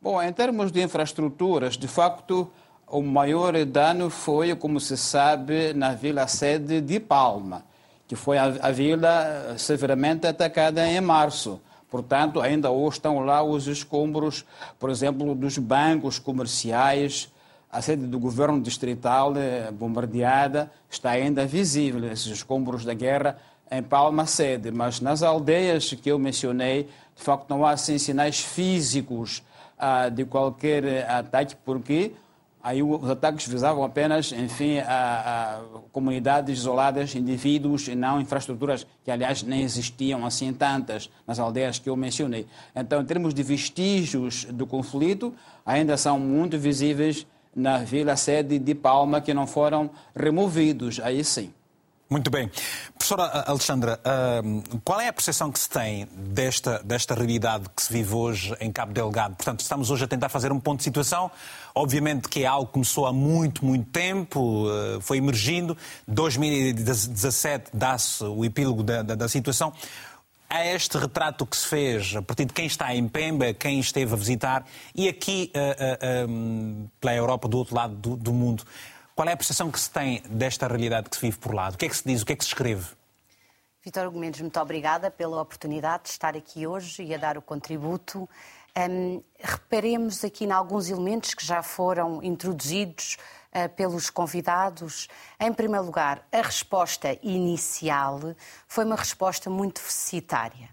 Bom, 0.00 0.20
em 0.20 0.32
termos 0.32 0.70
de 0.70 0.82
infraestruturas, 0.82 1.76
de 1.76 1.88
facto, 1.88 2.50
o 2.86 3.02
maior 3.02 3.64
dano 3.64 4.10
foi, 4.10 4.54
como 4.54 4.78
se 4.78 4.96
sabe, 4.96 5.72
na 5.72 5.94
vila-sede 5.94 6.80
de 6.80 7.00
Palma, 7.00 7.64
que 8.14 8.20
foi 8.20 8.38
a, 8.38 8.44
a 8.44 8.70
vila 8.70 9.56
severamente 9.58 10.24
atacada 10.24 10.86
em 10.86 11.00
março. 11.00 11.60
Portanto, 11.90 12.40
ainda 12.40 12.70
hoje 12.70 12.98
estão 12.98 13.18
lá 13.18 13.42
os 13.42 13.66
escombros, 13.66 14.44
por 14.78 14.88
exemplo, 14.88 15.34
dos 15.34 15.58
bancos 15.58 16.20
comerciais, 16.20 17.28
a 17.72 17.82
sede 17.82 18.06
do 18.06 18.20
governo 18.20 18.60
distrital 18.62 19.36
eh, 19.36 19.68
bombardeada 19.72 20.70
está 20.88 21.10
ainda 21.10 21.44
visível, 21.44 22.04
esses 22.04 22.28
escombros 22.28 22.84
da 22.84 22.94
guerra 22.94 23.36
em 23.68 23.82
Palma 23.82 24.26
sede, 24.26 24.70
mas 24.70 25.00
nas 25.00 25.24
aldeias 25.24 25.92
que 25.92 26.08
eu 26.08 26.16
mencionei, 26.16 26.84
de 27.16 27.22
facto 27.22 27.50
não 27.50 27.66
há 27.66 27.72
assim, 27.72 27.98
sinais 27.98 28.38
físicos 28.38 29.42
ah, 29.76 30.08
de 30.08 30.24
qualquer 30.24 30.84
eh, 30.84 31.06
ataque, 31.08 31.56
porque 31.64 32.12
aí 32.64 32.82
os 32.82 33.10
ataques 33.10 33.46
visavam 33.46 33.84
apenas, 33.84 34.32
enfim, 34.32 34.78
a, 34.78 35.60
a 35.60 35.78
comunidades 35.92 36.60
isoladas, 36.60 37.14
indivíduos 37.14 37.86
e 37.88 37.94
não 37.94 38.18
infraestruturas 38.18 38.86
que, 39.04 39.10
aliás, 39.10 39.42
nem 39.42 39.60
existiam 39.60 40.24
assim 40.24 40.50
tantas 40.50 41.10
nas 41.26 41.38
aldeias 41.38 41.78
que 41.78 41.90
eu 41.90 41.94
mencionei. 41.94 42.46
Então, 42.74 43.02
em 43.02 43.04
termos 43.04 43.34
de 43.34 43.42
vestígios 43.42 44.46
do 44.46 44.66
conflito, 44.66 45.34
ainda 45.66 45.98
são 45.98 46.18
muito 46.18 46.58
visíveis 46.58 47.26
na 47.54 47.78
vila 47.78 48.16
sede 48.16 48.58
de 48.58 48.74
Palma 48.74 49.20
que 49.20 49.34
não 49.34 49.46
foram 49.46 49.90
removidos, 50.16 50.98
aí 51.00 51.22
sim. 51.22 51.52
Muito 52.14 52.30
bem. 52.30 52.48
Professora 52.96 53.42
Alexandra, 53.44 53.98
qual 54.84 55.00
é 55.00 55.08
a 55.08 55.12
percepção 55.12 55.50
que 55.50 55.58
se 55.58 55.68
tem 55.68 56.06
desta, 56.12 56.80
desta 56.84 57.12
realidade 57.12 57.64
que 57.74 57.82
se 57.82 57.92
vive 57.92 58.14
hoje 58.14 58.56
em 58.60 58.70
Cabo 58.70 58.92
Delgado? 58.92 59.34
Portanto, 59.34 59.58
estamos 59.58 59.90
hoje 59.90 60.04
a 60.04 60.06
tentar 60.06 60.28
fazer 60.28 60.52
um 60.52 60.60
ponto 60.60 60.78
de 60.78 60.84
situação. 60.84 61.28
Obviamente 61.74 62.28
que 62.28 62.44
é 62.44 62.46
algo 62.46 62.66
que 62.66 62.74
começou 62.74 63.08
há 63.08 63.12
muito, 63.12 63.64
muito 63.64 63.90
tempo, 63.90 64.68
eh, 64.70 64.98
foi 65.00 65.16
emergindo. 65.16 65.76
2017 66.06 67.72
dá-se 67.74 68.22
o 68.22 68.44
epílogo 68.44 68.84
da, 68.84 69.02
da, 69.02 69.16
da 69.16 69.28
situação 69.28 69.72
a 70.54 70.64
este 70.66 70.96
retrato 70.96 71.44
que 71.44 71.56
se 71.56 71.66
fez 71.66 72.14
a 72.14 72.22
partir 72.22 72.44
de 72.44 72.52
quem 72.52 72.66
está 72.66 72.94
em 72.94 73.08
Pemba, 73.08 73.52
quem 73.52 73.80
esteve 73.80 74.12
a 74.12 74.16
visitar 74.16 74.64
e 74.94 75.08
aqui 75.08 75.50
uh, 75.52 76.26
uh, 76.26 76.30
um, 76.30 76.88
pela 77.00 77.12
Europa, 77.12 77.48
do 77.48 77.58
outro 77.58 77.74
lado 77.74 77.96
do, 77.96 78.16
do, 78.16 78.32
mundo. 78.32 78.62
Qual 79.14 79.28
é 79.28 79.32
a 79.32 79.36
percepção 79.36 79.70
que 79.70 79.78
se 79.78 79.88
tem 79.88 80.20
desta 80.28 80.66
realidade 80.66 81.08
que 81.08 81.14
se 81.14 81.22
vive 81.22 81.38
por 81.38 81.54
lá? 81.54 81.68
O 81.68 81.76
que 81.76 81.86
é 81.86 81.88
que 81.88 81.96
se 81.96 82.02
diz? 82.04 82.22
O 82.22 82.26
que 82.26 82.32
é 82.32 82.36
que 82.36 82.42
se 82.42 82.48
escreve? 82.48 82.84
Vitor 83.80 84.02
Argumentos, 84.02 84.40
muito 84.40 84.58
obrigada 84.58 85.08
pela 85.08 85.40
oportunidade 85.40 86.04
de 86.04 86.08
estar 86.08 86.36
aqui 86.36 86.66
hoje 86.66 87.04
e 87.04 87.14
a 87.14 87.16
dar 87.16 87.38
o 87.38 87.42
contributo. 87.42 88.28
Um, 88.76 89.22
reparemos 89.38 90.24
aqui 90.24 90.46
em 90.46 90.50
alguns 90.50 90.88
elementos 90.88 91.32
que 91.32 91.46
já 91.46 91.62
foram 91.62 92.20
introduzidos 92.24 93.16
uh, 93.54 93.68
pelos 93.76 94.10
convidados. 94.10 95.06
Em 95.38 95.52
primeiro 95.52 95.86
lugar, 95.86 96.26
a 96.32 96.42
resposta 96.42 97.16
inicial 97.22 98.18
foi 98.66 98.84
uma 98.84 98.96
resposta 98.96 99.48
muito 99.48 99.80
deficitária. 99.80 100.70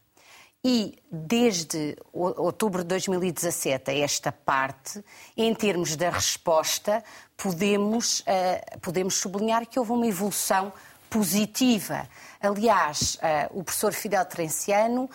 E 0.63 1.00
desde 1.12 1.98
outubro 2.13 2.84
de 2.84 2.89
2017 2.89 3.89
a 3.89 3.98
esta 3.98 4.32
parte, 4.32 5.03
em 5.36 5.56
termos 5.56 5.96
da 5.96 6.12
resposta, 6.12 7.03
podemos, 7.36 8.20
uh, 8.20 8.80
podemos 8.80 9.15
sublinhar 9.15 9.65
que 9.65 9.80
houve 9.80 9.91
uma 9.91 10.06
evolução 10.06 10.72
positiva. 11.10 12.08
Aliás, 12.39 13.15
uh, 13.15 13.60
o 13.60 13.63
professor 13.63 13.91
Fidel 13.91 14.24
Trenciano 14.25 15.06
uh, 15.06 15.10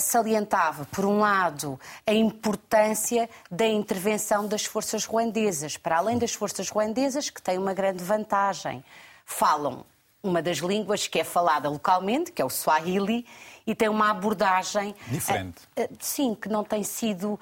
salientava, 0.00 0.86
por 0.86 1.04
um 1.04 1.20
lado, 1.20 1.78
a 2.06 2.14
importância 2.14 3.28
da 3.50 3.66
intervenção 3.66 4.48
das 4.48 4.64
forças 4.64 5.04
ruandesas, 5.04 5.76
para 5.76 5.98
além 5.98 6.16
das 6.16 6.32
forças 6.32 6.70
ruandesas, 6.70 7.28
que 7.28 7.42
têm 7.42 7.58
uma 7.58 7.74
grande 7.74 8.02
vantagem. 8.02 8.82
Falam 9.26 9.84
uma 10.22 10.42
das 10.42 10.58
línguas 10.58 11.06
que 11.06 11.20
é 11.20 11.24
falada 11.24 11.68
localmente, 11.68 12.32
que 12.32 12.42
é 12.42 12.44
o 12.44 12.50
Swahili, 12.50 13.24
e 13.66 13.74
tem 13.74 13.88
uma 13.88 14.10
abordagem 14.10 14.94
diferente. 15.08 15.62
Uh, 15.76 15.82
uh, 15.82 15.96
sim, 15.98 16.34
que 16.34 16.48
não 16.48 16.62
tem 16.62 16.82
sido 16.84 17.32
uh, 17.32 17.38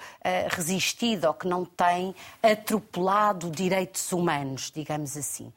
resistida 0.49 1.29
ou 1.29 1.35
que 1.35 1.47
não 1.47 1.65
tem 1.65 2.15
atropelado 2.43 3.51
direitos 3.51 4.11
humanos, 4.11 4.73
digamos 4.75 5.17
assim. 5.17 5.53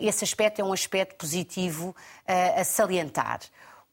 Esse 0.00 0.22
aspecto 0.22 0.60
é 0.60 0.64
um 0.64 0.72
aspecto 0.72 1.16
positivo 1.16 1.96
a 2.26 2.62
salientar. 2.62 3.40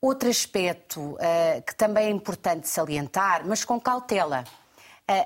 Outro 0.01 0.29
aspecto 0.29 1.17
que 1.65 1.73
também 1.73 2.07
é 2.07 2.09
importante 2.09 2.67
salientar, 2.67 3.47
mas 3.47 3.63
com 3.63 3.79
cautela, 3.79 4.43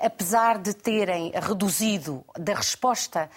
apesar 0.00 0.58
de 0.58 0.72
terem 0.72 1.32
reduzido, 1.34 2.24
da 2.38 2.54
resposta 2.54 3.28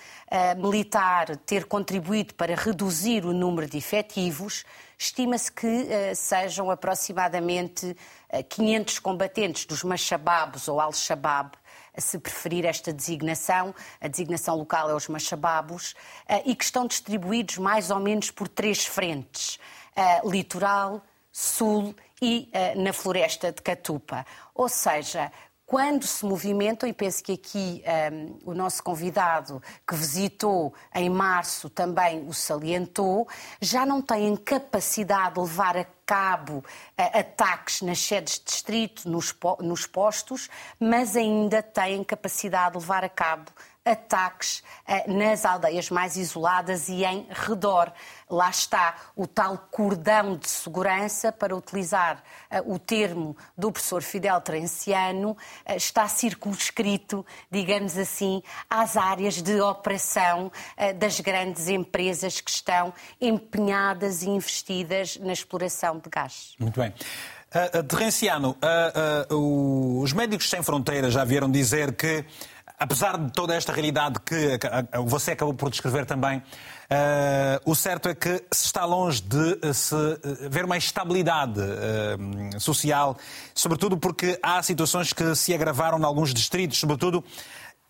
militar 0.58 1.36
ter 1.38 1.66
contribuído 1.66 2.36
para 2.36 2.54
reduzir 2.54 3.26
o 3.26 3.34
número 3.34 3.68
de 3.68 3.80
efetivos, 3.80 4.64
Estima-se 5.04 5.52
que 5.52 5.68
uh, 5.68 6.16
sejam 6.16 6.72
aproximadamente 6.72 7.88
uh, 7.88 7.96
eh, 8.30 8.42
500 8.42 9.00
combatentes 9.00 9.66
dos 9.66 9.84
Machababos 9.84 10.70
ou 10.70 10.80
Al-Shabaab 10.80 11.58
se 11.98 12.18
preferir 12.18 12.66
esta 12.66 12.94
designação, 12.94 13.76
a 14.00 14.08
designação 14.08 14.56
local 14.56 14.90
é 14.90 14.96
os 14.96 15.10
Machababos, 15.10 15.94
eh, 16.26 16.44
e 16.46 16.56
que 16.56 16.64
estão 16.64 16.88
distribuídos 16.88 17.58
mais 17.58 17.92
ou 17.92 18.00
menos 18.00 18.32
por 18.32 18.48
três 18.48 18.86
frentes: 18.86 19.60
litoral, 20.24 21.04
sul 21.32 21.94
e 22.22 22.50
na 22.76 22.94
floresta 22.94 23.52
de 23.52 23.62
Catupa. 23.62 24.26
Ou 24.56 24.68
seja, 24.68 25.32
quando 25.74 26.06
se 26.06 26.24
movimentam, 26.24 26.88
e 26.88 26.94
penso 26.94 27.24
que 27.24 27.32
aqui 27.32 27.84
um, 28.14 28.52
o 28.52 28.54
nosso 28.54 28.84
convidado 28.84 29.60
que 29.88 29.96
visitou 29.96 30.72
em 30.94 31.10
março 31.10 31.68
também 31.68 32.28
o 32.28 32.32
salientou, 32.32 33.28
já 33.60 33.84
não 33.84 34.00
têm 34.00 34.36
capacidade 34.36 35.34
de 35.34 35.42
levar 35.42 35.76
a 35.76 35.86
cabo 36.06 36.60
uh, 36.60 36.64
ataques 37.18 37.82
nas 37.82 37.98
sedes 37.98 38.38
de 38.38 38.46
distrito, 38.46 39.10
nos, 39.10 39.36
nos 39.62 39.88
postos, 39.88 40.48
mas 40.80 41.16
ainda 41.16 41.64
têm 41.64 42.04
capacidade 42.04 42.74
de 42.74 42.78
levar 42.78 43.04
a 43.04 43.10
cabo 43.10 43.52
ataques 43.86 44.64
eh, 44.88 45.12
nas 45.12 45.46
aldeias 45.46 45.90
mais 45.90 46.16
isoladas 46.16 46.88
e 46.88 47.04
em 47.04 47.28
redor. 47.30 47.92
Lá 48.30 48.50
está 48.50 48.96
o 49.16 49.28
tal 49.28 49.58
cordão 49.70 50.38
de 50.38 50.50
segurança, 50.50 51.32
para 51.32 51.56
utilizar 51.56 52.24
eh, 52.50 52.62
o 52.66 52.80
termo 52.80 53.36
do 53.58 53.72
professor 53.72 54.02
Fidel 54.02 54.40
Trenciano, 54.42 55.36
eh, 55.66 55.76
está 55.76 56.08
circunscrito, 56.08 57.26
digamos 57.52 57.98
assim, 57.98 58.42
às 58.70 58.96
áreas 58.96 59.42
de 59.42 59.60
operação 59.60 60.52
das 60.98 61.20
grandes 61.20 61.68
empresas 61.68 62.40
que 62.40 62.50
estão 62.50 62.94
empenhadas 63.20 64.24
e 64.24 64.30
investidas 64.30 65.18
na 65.18 65.34
exploração 65.34 66.00
de 66.00 66.10
gás. 66.10 66.56
Muito 66.60 66.80
bem. 66.80 66.94
Uh, 67.54 67.84
Terrenciano, 67.84 68.58
uh, 69.30 69.36
uh, 69.36 70.02
os 70.02 70.12
Médicos 70.12 70.50
Sem 70.50 70.64
Fronteiras 70.64 71.14
já 71.14 71.24
vieram 71.24 71.52
dizer 71.52 71.94
que 71.94 72.26
apesar 72.78 73.18
de 73.18 73.32
toda 73.32 73.56
esta 73.56 73.72
realidade 73.72 74.20
que 74.20 74.60
você 75.06 75.32
acabou 75.32 75.54
por 75.54 75.70
descrever 75.70 76.06
também, 76.06 76.38
uh, 76.38 76.44
o 77.66 77.76
certo 77.76 78.10
é 78.10 78.16
que 78.16 78.44
se 78.52 78.66
está 78.66 78.86
longe 78.86 79.22
de 79.22 79.60
eh, 79.62 79.74
se 79.74 79.96
eh, 79.96 80.50
ver 80.50 80.66
uma 80.66 80.78
estabilidade 80.78 81.60
uh, 81.60 82.60
social, 82.60 83.18
sobretudo 83.54 83.98
porque 83.98 84.40
há 84.42 84.62
situações 84.62 85.14
que 85.14 85.36
se 85.36 85.54
agravaram 85.54 86.00
em 86.00 86.04
alguns 86.04 86.34
distritos, 86.34 86.80
sobretudo 86.80 87.24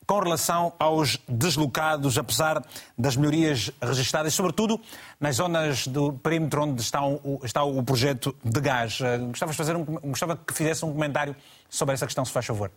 com 0.06 0.20
relação 0.20 0.74
aos 0.78 1.18
deslocados, 1.30 2.18
apesar 2.18 2.62
das 2.98 3.16
melhorias 3.16 3.72
registradas, 3.82 4.34
sobretudo 4.34 4.80
nas 5.18 5.38
zonas 5.38 5.88
do 5.88 6.12
perímetro 6.14 6.64
onde 6.64 6.82
está 6.82 7.06
o, 7.06 7.40
está 7.44 7.64
o 7.64 7.82
projeto 7.84 8.36
de 8.44 8.60
gás. 8.60 9.00
Gostava, 9.30 9.52
de 9.54 9.58
fazer 9.58 9.76
um, 9.78 9.86
gostava 9.86 10.36
que 10.36 10.54
fizesse 10.54 10.84
um 10.84 10.92
comentário 10.92 11.34
sobre 11.70 11.94
essa 11.94 12.06
questão, 12.06 12.26
se 12.26 12.34
faz 12.34 12.46
favor. 12.46 12.70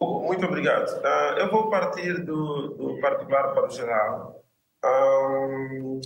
Muito 0.00 0.46
obrigado. 0.46 0.88
Uh, 0.98 1.38
eu 1.38 1.50
vou 1.50 1.70
partir 1.70 2.24
do, 2.24 2.68
do, 2.68 3.00
particular 3.00 3.52
para 3.54 3.66
o 3.66 3.70
geral. 3.70 4.44
Um, 4.84 6.00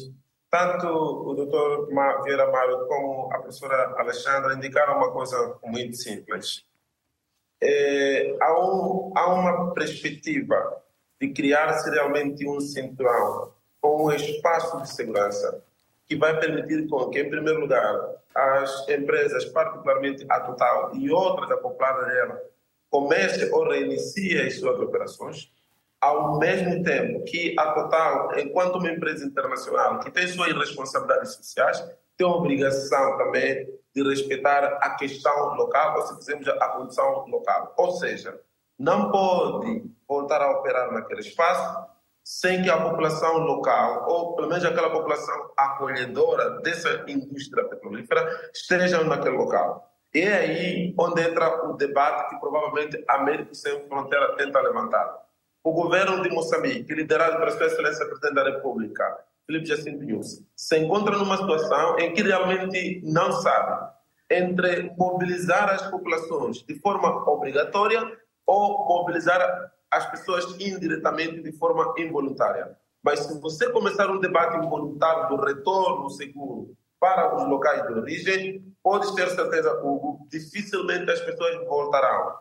tanto 0.51 0.87
o 0.87 1.35
doutor 1.35 1.89
Vieira 2.25 2.51
Mário 2.51 2.87
como 2.87 3.33
a 3.33 3.39
professora 3.39 3.95
Alexandra 3.99 4.55
indicaram 4.55 4.97
uma 4.97 5.11
coisa 5.11 5.59
muito 5.65 5.97
simples. 5.97 6.65
É, 7.63 8.37
há, 8.41 8.59
um, 8.59 9.13
há 9.17 9.35
uma 9.35 9.73
perspectiva 9.73 10.83
de 11.21 11.33
criar-se 11.33 11.89
realmente 11.91 12.49
um 12.49 12.61
cinturão 12.61 13.53
com 13.81 14.07
um 14.07 14.13
espaço 14.13 14.81
de 14.83 14.91
segurança 14.93 15.63
que 16.07 16.17
vai 16.17 16.39
permitir 16.39 16.89
com 16.89 17.09
que, 17.09 17.21
em 17.21 17.31
primeiro 17.31 17.61
lugar, 17.61 18.17
as 18.35 18.89
empresas, 18.89 19.45
particularmente 19.47 20.27
a 20.29 20.41
Total 20.41 20.95
e 20.95 21.11
outras 21.11 21.51
acopladas 21.51 22.07
dela, 22.07 22.43
comece 22.93 23.51
ou 23.51 23.71
reinicie 23.71 24.39
as 24.39 24.59
suas 24.59 24.79
operações, 24.79 25.51
ao 25.99 26.39
mesmo 26.39 26.83
tempo 26.83 27.25
que 27.25 27.57
a 27.59 27.73
Total, 27.73 28.39
enquanto 28.39 28.77
uma 28.77 28.91
empresa 28.91 29.25
internacional 29.25 29.99
que 30.01 30.11
tem 30.11 30.29
suas 30.29 30.53
responsabilidades 30.53 31.35
sociais, 31.35 31.83
tem 32.19 32.27
a 32.27 32.31
obrigação 32.31 33.17
também 33.17 33.67
de 33.95 34.03
respeitar 34.03 34.79
a 34.83 34.91
questão 34.91 35.55
local, 35.55 35.97
ou 35.97 36.07
se 36.07 36.19
quisermos 36.19 36.49
a 36.49 36.69
condição 36.69 37.27
local. 37.29 37.75
Ou 37.79 37.93
seja, 37.93 38.39
não 38.79 39.11
pode 39.11 39.85
voltar 40.07 40.43
a 40.43 40.51
operar 40.51 40.93
naquele 40.93 41.21
espaço 41.21 41.87
sem 42.23 42.63
que 42.63 42.71
a 42.71 42.81
população 42.81 43.39
local, 43.39 44.07
ou 44.09 44.37
pelo 44.37 44.49
menos 44.49 44.65
aquela 44.65 44.91
população 44.91 45.51
acolhedora 45.57 46.61
dessa 46.61 47.05
indústria 47.09 47.65
petrolífera, 47.65 48.51
esteja 48.55 49.03
naquele 49.03 49.37
local. 49.37 49.92
É 50.15 50.33
aí 50.35 50.95
onde 50.99 51.23
entra 51.23 51.67
o 51.67 51.73
debate 51.73 52.29
que 52.29 52.41
provavelmente 52.41 53.03
a 53.09 53.23
Médicos 53.23 53.63
Sem 53.63 53.87
Fronteira 53.89 54.37
tenta 54.37 54.61
levantar. 54.61 55.23
O 55.65 55.73
governo 55.73 56.23
de 56.23 56.29
Moçambique, 56.29 56.93
liderado 56.93 57.39
pela 57.39 57.51
Sua 57.53 57.67
Excelência 57.67 58.05
Presidente 58.05 58.35
da 58.35 58.45
República, 58.45 59.19
Felipe 59.47 59.65
Jacinto 59.65 60.05
News, 60.05 60.43
se 60.55 60.79
encontra 60.79 61.17
numa 61.17 61.39
situação 61.39 61.99
em 61.99 62.13
que 62.13 62.23
realmente 62.23 63.01
não 63.05 63.33
sabe 63.33 63.91
entre 64.31 64.93
mobilizar 64.99 65.71
as 65.71 65.91
populações 65.91 66.63
de 66.63 66.79
forma 66.81 67.09
obrigatória 67.31 68.01
ou 68.47 68.87
mobilizar 68.87 69.73
as 69.91 70.11
pessoas 70.11 70.45
indiretamente 70.61 71.43
de 71.43 71.53
forma 71.53 71.95
involuntária. 71.97 72.77
Mas 73.03 73.21
se 73.21 73.41
você 73.41 73.71
começar 73.71 74.11
um 74.11 74.21
debate 74.21 74.59
involuntário 74.59 75.35
do 75.35 75.43
retorno 75.43 76.11
seguro 76.11 76.77
para 77.03 77.35
os 77.35 77.49
locais 77.49 77.85
de 77.89 77.95
origem, 77.95 78.77
pode 78.81 79.13
ter 79.17 79.29
certeza, 79.31 79.73
Hugo, 79.83 80.25
dificilmente 80.31 81.11
as 81.11 81.21
pessoas 81.21 81.57
voltarão. 81.67 82.35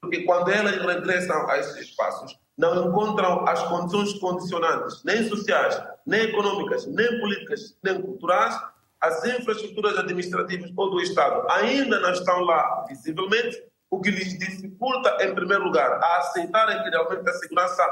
Porque 0.00 0.22
quando 0.22 0.48
elas 0.48 0.76
regressam 0.80 1.50
a 1.50 1.58
esses 1.58 1.88
espaços, 1.88 2.38
não 2.56 2.86
encontram 2.86 3.44
as 3.48 3.60
condições 3.64 4.12
condicionantes, 4.20 5.02
nem 5.02 5.28
sociais, 5.28 5.82
nem 6.06 6.20
econômicas, 6.20 6.86
nem 6.86 7.18
políticas, 7.18 7.76
nem 7.82 8.00
culturais, 8.00 8.56
as 9.00 9.24
infraestruturas 9.24 9.98
administrativas 9.98 10.70
ou 10.76 10.90
do 10.90 11.00
Estado 11.00 11.44
ainda 11.50 11.98
não 11.98 12.12
estão 12.12 12.42
lá 12.42 12.84
visivelmente, 12.88 13.60
o 13.90 14.00
que 14.00 14.12
lhes 14.12 14.38
dificulta, 14.38 15.16
em 15.20 15.34
primeiro 15.34 15.64
lugar, 15.64 15.98
a 16.00 16.18
aceitarem 16.18 16.80
que 16.84 16.90
realmente 16.90 17.28
a 17.28 17.32
segurança 17.32 17.82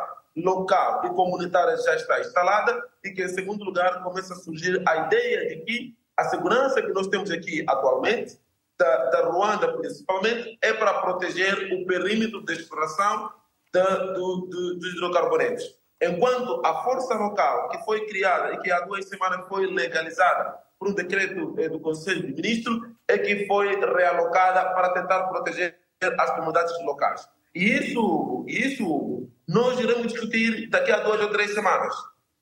local 0.42 1.06
e 1.06 1.10
comunitária 1.10 1.76
já 1.76 1.94
está 1.94 2.20
instalada 2.20 2.82
e 3.04 3.10
que, 3.10 3.22
em 3.22 3.28
segundo 3.28 3.64
lugar, 3.64 4.02
começa 4.02 4.34
a 4.34 4.36
surgir 4.36 4.82
a 4.86 4.96
ideia 5.06 5.48
de 5.48 5.64
que 5.64 5.98
a 6.16 6.24
segurança 6.24 6.82
que 6.82 6.92
nós 6.92 7.06
temos 7.06 7.30
aqui 7.30 7.64
atualmente, 7.68 8.38
da, 8.78 9.10
da 9.10 9.22
Ruanda 9.28 9.76
principalmente, 9.78 10.58
é 10.62 10.72
para 10.72 11.00
proteger 11.00 11.72
o 11.72 11.86
perímetro 11.86 12.44
de 12.44 12.52
exploração 12.54 13.30
da, 13.72 13.84
do, 14.12 14.46
do, 14.48 14.78
dos 14.78 14.94
hidrocarbonetos. 14.94 15.78
Enquanto 16.00 16.62
a 16.64 16.82
força 16.82 17.14
local 17.14 17.68
que 17.68 17.78
foi 17.84 18.06
criada 18.06 18.54
e 18.54 18.60
que 18.60 18.70
há 18.70 18.80
duas 18.80 19.08
semanas 19.08 19.46
foi 19.48 19.66
legalizada 19.66 20.56
por 20.78 20.88
um 20.88 20.94
decreto 20.94 21.54
eh, 21.58 21.68
do 21.68 21.80
Conselho 21.80 22.22
de 22.22 22.34
Ministros, 22.34 22.80
é 23.08 23.18
que 23.18 23.46
foi 23.46 23.74
realocada 23.80 24.72
para 24.74 24.90
tentar 24.90 25.24
proteger 25.24 25.76
as 26.00 26.30
comunidades 26.30 26.72
locais. 26.84 27.28
Isso, 27.58 28.44
isso 28.46 29.28
nós 29.48 29.80
iremos 29.80 30.12
discutir 30.12 30.70
daqui 30.70 30.92
a 30.92 31.00
duas 31.00 31.20
ou 31.20 31.30
três 31.30 31.52
semanas. 31.52 31.92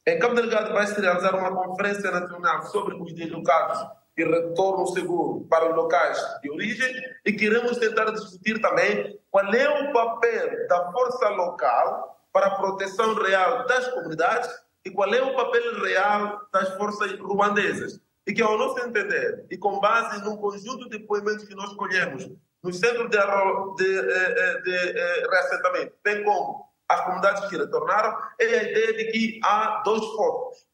Em 0.07 0.19
Cabo 0.19 0.35
Delgado 0.35 0.75
vai 0.75 0.87
se 0.87 1.01
realizar 1.01 1.35
uma 1.35 1.53
conferência 1.53 2.11
nacional 2.11 2.67
sobre 2.67 2.95
os 2.97 3.15
deslocados 3.15 3.79
e 4.15 4.23
retorno 4.23 4.87
seguro 4.89 5.47
para 5.49 5.71
os 5.71 5.75
locais 5.75 6.19
de 6.43 6.51
origem 6.51 6.95
e 7.25 7.33
queremos 7.33 7.79
tentar 7.79 8.11
discutir 8.11 8.61
também 8.61 9.19
qual 9.31 9.51
é 9.55 9.89
o 9.89 9.91
papel 9.95 10.69
da 10.69 10.93
força 10.93 11.31
local 11.31 12.21
para 12.31 12.49
a 12.49 12.57
proteção 12.57 13.15
real 13.15 13.67
das 13.67 13.89
comunidades 13.89 14.51
e 14.85 14.91
qual 14.91 15.15
é 15.15 15.23
o 15.23 15.35
papel 15.35 15.83
real 15.83 16.43
das 16.53 16.77
forças 16.77 17.19
ruandesas. 17.19 17.99
E 18.27 18.35
que, 18.35 18.43
ao 18.43 18.59
nosso 18.59 18.81
entender, 18.81 19.47
e 19.51 19.57
com 19.57 19.81
base 19.81 20.23
num 20.23 20.37
conjunto 20.37 20.91
de 20.91 20.99
depoimentos 20.99 21.45
que 21.47 21.55
nós 21.55 21.73
colhemos 21.73 22.29
no 22.67 22.73
centro 22.73 23.09
de, 23.09 23.17
de, 23.17 23.99
eh, 23.99 24.35
eh, 24.37 24.61
de, 24.63 24.93
de 24.93 24.99
eh, 24.99 25.27
reassentamento, 25.31 25.95
bem 26.03 26.25
como 26.25 26.67
as 26.89 27.01
comunidades 27.03 27.49
que 27.49 27.57
retornaram, 27.57 28.17
é 28.41 28.45
a 28.45 28.63
ideia 28.65 28.93
de 28.93 29.05
que 29.13 29.41
há 29.45 29.83
dois 29.85 30.05
focos. 30.05 30.67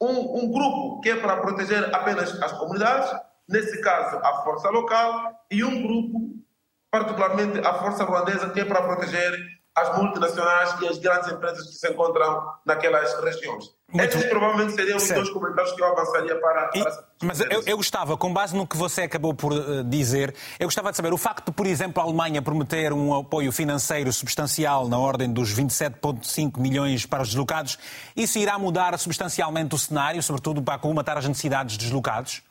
Um, 0.00 0.44
um 0.44 0.52
grupo 0.52 1.00
que 1.00 1.10
é 1.10 1.16
para 1.16 1.38
proteger 1.38 1.92
apenas 1.94 2.40
as 2.40 2.52
comunidades, 2.52 3.12
nesse 3.48 3.80
caso 3.80 4.18
a 4.18 4.42
força 4.44 4.70
local, 4.70 5.32
e 5.50 5.64
um 5.64 5.82
grupo, 5.82 6.44
particularmente 6.90 7.58
a 7.58 7.74
força 7.74 8.04
ruandesa, 8.04 8.50
que 8.50 8.60
é 8.60 8.64
para 8.64 8.82
proteger 8.82 9.32
as 9.74 9.96
multinacionais 9.96 10.74
e 10.80 10.88
as 10.88 10.98
grandes 10.98 11.32
empresas 11.32 11.66
que 11.66 11.74
se 11.74 11.88
encontram 11.90 12.46
naquelas 12.64 13.12
regiões. 13.22 13.64
Muito... 13.90 14.16
Esses 14.16 14.28
provavelmente 14.28 14.72
seriam 14.72 14.96
os 14.96 15.08
dois 15.08 15.30
comentários 15.30 15.72
que 15.72 15.82
eu 15.82 15.86
avançaria 15.86 16.40
para. 16.40 16.70
E, 16.74 16.82
para 16.82 17.04
mas 17.22 17.40
eu, 17.40 17.62
eu, 17.66 17.76
gostava, 17.76 18.16
com 18.16 18.32
base 18.32 18.54
no 18.54 18.66
que 18.66 18.76
você 18.76 19.02
acabou 19.02 19.34
por 19.34 19.52
uh, 19.52 19.84
dizer, 19.84 20.34
eu 20.58 20.66
gostava 20.66 20.90
de 20.90 20.96
saber 20.96 21.12
o 21.12 21.18
facto 21.18 21.46
de, 21.46 21.52
por 21.52 21.66
exemplo, 21.66 22.02
a 22.02 22.06
Alemanha 22.06 22.42
prometer 22.42 22.92
um 22.92 23.14
apoio 23.14 23.52
financeiro 23.52 24.12
substancial 24.12 24.88
na 24.88 24.98
ordem 24.98 25.30
dos 25.30 25.54
27,5 25.54 26.58
milhões 26.58 27.06
para 27.06 27.22
os 27.22 27.28
deslocados, 27.28 27.78
isso 28.16 28.38
irá 28.38 28.58
mudar 28.58 28.98
substancialmente 28.98 29.74
o 29.74 29.78
cenário, 29.78 30.22
sobretudo 30.22 30.62
para 30.62 30.78
comatar 30.78 31.18
as 31.18 31.26
necessidades 31.26 31.76
dos 31.76 31.86
deslocados? 31.86 32.42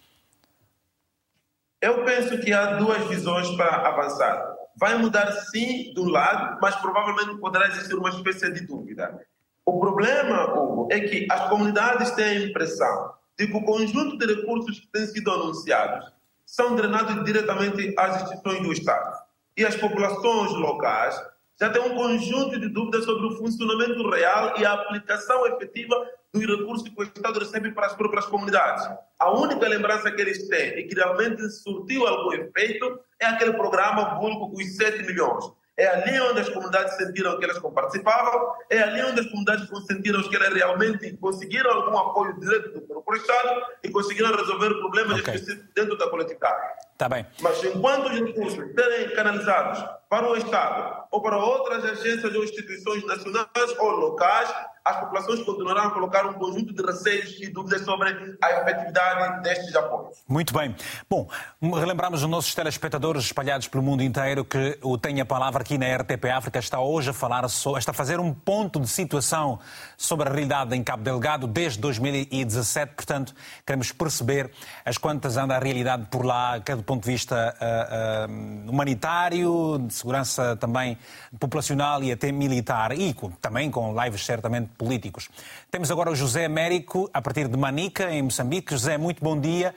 Eu 1.82 2.06
penso 2.06 2.38
que 2.40 2.54
há 2.54 2.76
duas 2.76 3.08
visões 3.08 3.50
para 3.56 3.88
avançar 3.88 4.51
vai 4.78 4.98
mudar 4.98 5.32
sim 5.32 5.94
do 5.94 6.06
lado, 6.06 6.60
mas 6.62 6.76
provavelmente 6.78 7.40
poderá 7.40 7.68
existir 7.68 7.96
uma 7.96 8.10
espécie 8.10 8.52
de 8.52 8.66
dúvida. 8.66 9.20
O 9.66 9.80
problema, 9.80 10.54
Hugo, 10.54 10.88
é 10.92 11.00
que 11.00 11.28
as 11.30 11.50
comunidades 11.50 12.12
têm 12.12 12.26
a 12.26 12.46
impressão 12.46 13.14
de 13.38 13.48
que 13.48 13.56
o 13.56 13.64
conjunto 13.64 14.18
de 14.18 14.36
recursos 14.36 14.80
que 14.80 14.88
têm 14.88 15.06
sido 15.06 15.32
anunciados 15.32 16.12
são 16.46 16.76
drenados 16.76 17.24
diretamente 17.24 17.94
às 17.98 18.22
instituições 18.22 18.62
do 18.62 18.74
Estado. 18.74 19.18
E 19.56 19.66
as 19.66 19.76
populações 19.76 20.52
locais 20.54 21.16
já 21.60 21.70
têm 21.70 21.82
um 21.82 21.96
conjunto 21.96 22.60
de 22.60 22.68
dúvidas 22.70 23.06
sobre 23.06 23.28
o 23.28 23.38
funcionamento 23.38 24.10
real 24.10 24.54
e 24.58 24.66
a 24.66 24.74
aplicação 24.74 25.46
efetiva 25.48 25.96
dos 26.34 26.46
recursos 26.46 26.88
que 26.88 26.96
o 26.98 27.04
Estado 27.04 27.40
recebe 27.40 27.72
para 27.72 27.88
as 27.88 27.94
próprias 27.94 28.26
comunidades. 28.26 28.90
A 29.20 29.32
única 29.32 29.68
lembrança 29.68 30.12
que 30.12 30.22
eles 30.22 30.48
têm 30.48 30.80
e 30.80 30.88
que 30.88 30.96
realmente 30.96 31.48
surtiu 31.50 32.08
algum 32.08 32.34
efeito 32.34 33.00
é 33.20 33.26
aquele 33.26 33.54
programa 33.54 34.18
vulgo 34.20 34.56
os 34.56 34.76
7 34.78 35.04
milhões. 35.04 35.46
É 35.78 35.88
ali 35.88 36.20
onde 36.22 36.42
as 36.42 36.50
comunidades 36.50 36.96
sentiram 36.96 37.38
que 37.40 37.46
elas 37.46 37.58
participavam, 37.60 38.54
é 38.70 38.80
ali 38.82 39.02
onde 39.04 39.22
as 39.22 39.26
comunidades 39.28 39.68
sentiram 39.88 40.22
que 40.22 40.36
elas 40.36 40.54
realmente 40.54 41.18
conseguiram 41.18 41.72
algum 41.72 41.98
apoio 41.98 42.40
direto 42.40 42.80
do 42.80 43.16
Estado 43.16 43.62
e 43.84 43.90
conseguiram 43.90 44.36
resolver 44.36 44.70
problemas 44.76 45.20
okay. 45.20 45.34
específicos 45.34 45.70
dentro 45.74 45.98
da 45.98 46.10
coletividade. 46.10 46.62
Tá 46.98 47.10
bem. 47.10 47.26
Mas 47.42 47.64
enquanto 47.64 48.06
os 48.06 48.20
recursos 48.20 48.64
serem 48.76 49.16
canalizados 49.16 49.84
para 50.10 50.30
o 50.30 50.36
Estado 50.38 51.08
ou 51.12 51.22
para 51.22 51.38
outras 51.38 51.84
agências 51.84 52.36
ou 52.36 52.44
instituições 52.44 53.04
nacionais 53.06 53.76
ou 53.80 53.90
locais, 53.92 54.54
as 54.84 55.00
populações 55.00 55.44
continuarão 55.44 55.84
a 55.84 55.92
colocar 55.92 56.26
um 56.26 56.34
conjunto 56.34 56.74
de 56.74 56.82
receios 56.82 57.40
e 57.40 57.50
dúvidas 57.50 57.84
sobre 57.86 58.38
a 58.42 58.52
efetividade 58.62 59.44
destes 59.44 59.76
apoios. 59.76 60.18
Muito 60.28 60.54
bem. 60.54 60.76
Bom, 61.10 61.28
relembramos 61.62 62.24
os 62.24 62.30
nossos 62.30 62.56
telespectadores 62.56 63.26
espalhados 63.26 63.68
pelo 63.68 63.84
mundo 63.84 64.02
inteiro 64.02 64.44
que 64.44 64.80
o 64.82 64.98
Tenha 64.98 65.24
Palavra 65.24 65.62
aqui 65.62 65.78
na 65.78 65.96
RTP 65.98 66.26
África 66.34 66.60
está 66.60 66.80
hoje 66.80 67.12
a 67.12 67.14
falar, 67.14 67.46
está 67.46 67.92
a 67.92 67.94
fazer 67.94 68.20
um 68.20 68.34
ponto 68.34 68.80
de 68.80 68.88
situação 68.88 69.60
sobre 69.96 70.28
a 70.28 70.32
realidade 70.32 70.76
em 70.76 70.84
Cabo 70.84 71.04
Delgado 71.04 71.46
desde 71.46 71.80
2017. 71.80 72.94
Portanto, 72.96 73.36
queremos 73.66 73.92
perceber 73.92 74.50
as 74.84 74.98
quantas 74.98 75.38
anda 75.38 75.56
a 75.56 75.60
realidade 75.60 76.08
por 76.10 76.26
lá, 76.26 76.60
quer 76.60 76.76
do 76.76 76.84
ponto 76.84 77.04
de 77.04 77.12
vista 77.12 77.56
uh, 77.62 78.32
uh, 78.32 78.70
humanitário, 78.70 79.78
de 79.86 79.94
segurança 79.94 80.56
também 80.56 80.98
populacional 81.40 82.04
e 82.04 82.12
até 82.12 82.32
militar, 82.32 82.92
e 82.92 83.14
com, 83.14 83.30
também 83.30 83.70
com 83.70 83.94
lives 84.04 84.26
certamente 84.26 84.71
políticos. 84.78 85.30
Temos 85.70 85.92
agora 85.92 86.12
o 86.12 86.16
José 86.16 86.46
Américo, 86.46 87.10
a 87.14 87.22
partir 87.22 87.48
de 87.48 87.58
Manica, 87.58 88.12
em 88.12 88.22
Moçambique. 88.22 88.72
José, 88.72 88.98
muito 88.98 89.24
bom 89.24 89.40
dia. 89.40 89.76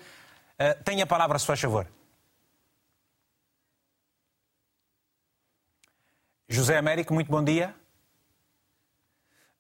Uh, 0.55 0.83
tenha 0.85 1.05
a 1.05 1.07
palavra, 1.07 1.39
se 1.39 1.47
faz 1.47 1.61
favor. 1.61 1.87
José 6.49 6.77
Américo, 6.77 7.13
muito 7.13 7.31
bom 7.31 7.43
dia. 7.43 7.75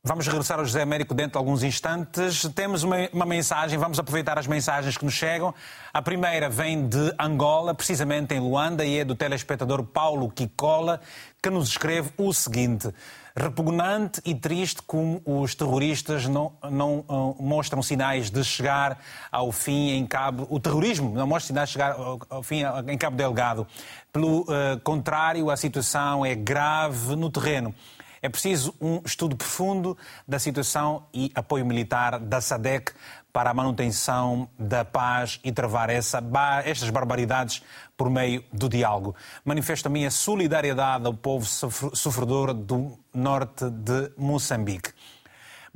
Vamos 0.06 0.26
regressar 0.26 0.58
ao 0.58 0.66
José 0.66 0.82
Américo 0.82 1.14
dentro 1.14 1.32
de 1.32 1.38
alguns 1.38 1.62
instantes. 1.62 2.42
Temos 2.54 2.82
uma, 2.82 3.08
uma, 3.10 3.24
mensagem, 3.24 3.78
vamos 3.78 3.98
aproveitar 3.98 4.38
as 4.38 4.46
mensagens 4.46 4.98
que 4.98 5.04
nos 5.06 5.14
chegam. 5.14 5.54
A 5.94 6.02
primeira 6.02 6.50
vem 6.50 6.86
de 6.86 7.14
Angola, 7.18 7.74
precisamente 7.74 8.34
em 8.34 8.38
Luanda, 8.38 8.84
e 8.84 8.98
é 8.98 9.04
do 9.04 9.14
telespectador 9.14 9.82
Paulo 9.82 10.30
Kikola, 10.30 11.00
que 11.42 11.48
nos 11.48 11.70
escreve 11.70 12.10
o 12.18 12.34
seguinte. 12.34 12.92
Repugnante 13.36 14.20
e 14.24 14.32
triste 14.32 14.80
como 14.82 15.20
os 15.24 15.56
terroristas 15.56 16.28
não, 16.28 16.52
não 16.70 17.00
uh, 17.08 17.36
mostram 17.42 17.82
sinais 17.82 18.30
de 18.30 18.44
chegar 18.44 18.96
ao 19.30 19.50
fim 19.50 19.90
em 19.90 20.06
Cabo... 20.06 20.46
O 20.48 20.60
terrorismo 20.60 21.12
não 21.12 21.26
mostra 21.26 21.48
sinais 21.48 21.68
de 21.68 21.72
chegar 21.72 21.92
ao, 21.92 22.20
ao 22.30 22.42
fim 22.44 22.62
em 22.86 22.96
Cabo 22.96 23.16
Delgado. 23.16 23.66
Pelo 24.12 24.42
uh, 24.42 24.78
contrário, 24.84 25.50
a 25.50 25.56
situação 25.56 26.24
é 26.24 26.36
grave 26.36 27.16
no 27.16 27.28
terreno. 27.28 27.74
É 28.22 28.28
preciso 28.28 28.72
um 28.80 29.02
estudo 29.04 29.34
profundo 29.34 29.98
da 30.26 30.38
situação 30.38 31.02
e 31.12 31.32
apoio 31.34 31.66
militar 31.66 32.20
da 32.20 32.40
SADEC 32.40 32.92
para 33.32 33.50
a 33.50 33.54
manutenção 33.54 34.48
da 34.56 34.84
paz 34.84 35.40
e 35.42 35.50
travar 35.50 35.90
essa, 35.90 36.22
estas 36.64 36.88
barbaridades 36.88 37.62
por 37.96 38.08
meio 38.08 38.44
do 38.52 38.68
diálogo. 38.68 39.16
Manifesto 39.44 39.90
a 40.06 40.10
solidariedade 40.10 41.04
ao 41.04 41.12
povo 41.12 41.44
sofredor 41.44 42.54
do 42.54 42.96
norte 43.14 43.70
de 43.70 44.12
Moçambique. 44.16 44.92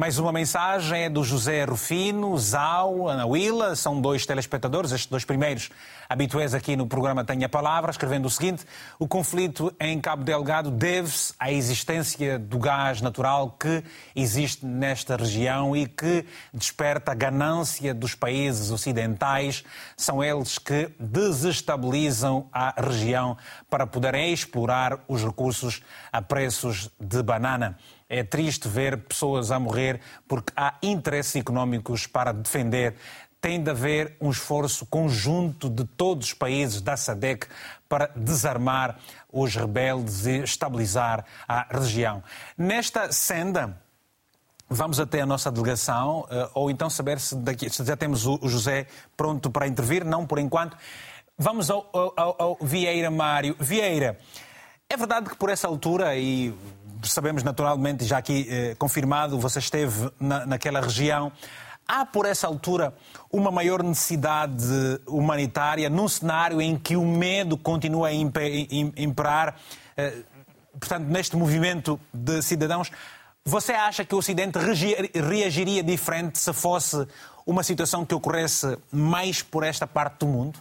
Mais 0.00 0.16
uma 0.16 0.30
mensagem 0.30 1.02
é 1.02 1.10
do 1.10 1.24
José 1.24 1.64
Rufino, 1.64 2.38
Zau, 2.38 3.08
Ana 3.08 3.26
Willa, 3.26 3.74
são 3.74 4.00
dois 4.00 4.24
telespectadores, 4.24 4.92
estes 4.92 5.10
dois 5.10 5.24
primeiros 5.24 5.70
habitués 6.08 6.54
aqui 6.54 6.76
no 6.76 6.86
programa 6.86 7.24
Tenha 7.24 7.46
a 7.46 7.48
Palavra, 7.48 7.90
escrevendo 7.90 8.26
o 8.26 8.30
seguinte: 8.30 8.64
o 8.96 9.08
conflito 9.08 9.74
em 9.80 10.00
Cabo 10.00 10.22
Delgado 10.22 10.70
deve-se 10.70 11.34
à 11.36 11.50
existência 11.50 12.38
do 12.38 12.60
gás 12.60 13.00
natural 13.00 13.50
que 13.58 13.82
existe 14.14 14.64
nesta 14.64 15.16
região 15.16 15.74
e 15.74 15.88
que 15.88 16.24
desperta 16.54 17.10
a 17.10 17.14
ganância 17.16 17.92
dos 17.92 18.14
países 18.14 18.70
ocidentais. 18.70 19.64
São 19.96 20.22
eles 20.22 20.58
que 20.58 20.92
desestabilizam 21.00 22.48
a 22.52 22.72
região 22.80 23.36
para 23.68 23.84
poderem 23.84 24.32
explorar 24.32 25.00
os 25.08 25.24
recursos 25.24 25.82
a 26.12 26.22
preços 26.22 26.88
de 27.00 27.20
banana. 27.20 27.76
É 28.08 28.24
triste 28.24 28.68
ver 28.68 28.96
pessoas 28.96 29.50
a 29.50 29.58
morrer 29.58 30.00
porque 30.26 30.52
há 30.56 30.74
interesses 30.82 31.36
económicos 31.36 32.06
para 32.06 32.32
defender 32.32 32.94
tem 33.40 33.62
de 33.62 33.70
haver 33.70 34.16
um 34.20 34.30
esforço 34.30 34.84
conjunto 34.86 35.70
de 35.70 35.84
todos 35.84 36.28
os 36.28 36.34
países 36.34 36.80
da 36.80 36.96
SADEC 36.96 37.46
para 37.88 38.10
desarmar 38.14 38.98
os 39.32 39.54
rebeldes 39.54 40.26
e 40.26 40.38
estabilizar 40.42 41.24
a 41.46 41.66
região. 41.78 42.22
Nesta 42.56 43.12
senda, 43.12 43.80
vamos 44.68 44.98
até 44.98 45.20
a 45.20 45.26
nossa 45.26 45.50
delegação, 45.50 46.26
eh, 46.30 46.50
ou 46.52 46.70
então 46.70 46.90
saber 46.90 47.20
se, 47.20 47.36
daqui, 47.36 47.70
se 47.70 47.84
já 47.84 47.96
temos 47.96 48.26
o 48.26 48.40
José 48.48 48.86
pronto 49.16 49.50
para 49.50 49.68
intervir, 49.68 50.04
não 50.04 50.26
por 50.26 50.38
enquanto. 50.38 50.76
Vamos 51.36 51.70
ao, 51.70 51.88
ao, 51.92 52.36
ao 52.38 52.58
Vieira 52.60 53.10
Mário. 53.10 53.54
Vieira, 53.60 54.18
é 54.88 54.96
verdade 54.96 55.30
que 55.30 55.36
por 55.36 55.48
essa 55.48 55.68
altura, 55.68 56.16
e 56.16 56.52
sabemos 57.02 57.42
naturalmente, 57.42 58.04
já 58.04 58.18
aqui 58.18 58.46
eh, 58.50 58.74
confirmado, 58.78 59.38
você 59.38 59.58
esteve 59.58 60.10
na, 60.18 60.46
naquela 60.46 60.80
região, 60.80 61.32
há 61.86 62.04
por 62.04 62.26
essa 62.26 62.46
altura 62.46 62.94
uma 63.32 63.50
maior 63.50 63.82
necessidade 63.82 64.64
humanitária 65.06 65.88
num 65.88 66.08
cenário 66.08 66.60
em 66.60 66.76
que 66.76 66.96
o 66.96 67.06
medo 67.06 67.56
continua 67.56 68.08
a 68.08 68.12
imperar, 68.12 69.56
eh, 69.96 70.22
portanto, 70.78 71.04
neste 71.06 71.36
movimento 71.36 71.98
de 72.12 72.42
cidadãos. 72.42 72.90
Você 73.44 73.72
acha 73.72 74.04
que 74.04 74.14
o 74.14 74.18
Ocidente 74.18 74.58
reagiria 74.58 75.82
diferente 75.82 76.38
se 76.38 76.52
fosse 76.52 77.06
uma 77.46 77.62
situação 77.62 78.04
que 78.04 78.14
ocorresse 78.14 78.78
mais 78.92 79.42
por 79.42 79.64
esta 79.64 79.86
parte 79.86 80.18
do 80.18 80.26
mundo? 80.26 80.58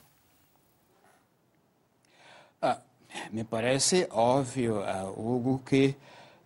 Ah, 2.62 2.78
me 3.30 3.43
parece 3.43 4.08
óbvio, 4.10 4.78
uh, 4.80 5.10
Hugo, 5.10 5.62
que 5.65 5.97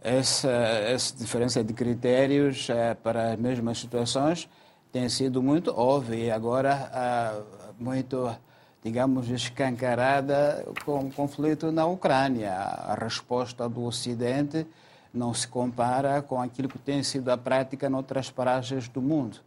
essa, 0.01 0.49
essa 0.49 1.15
diferença 1.15 1.63
de 1.63 1.73
critérios 1.73 2.67
uh, 2.69 2.95
para 3.03 3.33
as 3.33 3.39
mesmas 3.39 3.77
situações 3.77 4.49
tem 4.91 5.07
sido 5.07 5.41
muito 5.41 5.71
óbvia 5.71 6.25
e 6.25 6.31
agora 6.31 6.91
uh, 6.91 7.73
muito, 7.81 8.35
digamos, 8.83 9.29
escancarada 9.29 10.65
com 10.83 11.05
o 11.05 11.11
conflito 11.11 11.71
na 11.71 11.85
Ucrânia. 11.85 12.51
A 12.51 12.95
resposta 12.95 13.69
do 13.69 13.85
Ocidente 13.85 14.67
não 15.13 15.33
se 15.33 15.47
compara 15.47 16.21
com 16.21 16.41
aquilo 16.41 16.67
que 16.67 16.77
tem 16.77 17.03
sido 17.03 17.29
a 17.29 17.37
prática 17.37 17.87
em 17.87 17.93
outras 17.93 18.29
paragens 18.29 18.89
do 18.89 19.01
mundo. 19.01 19.37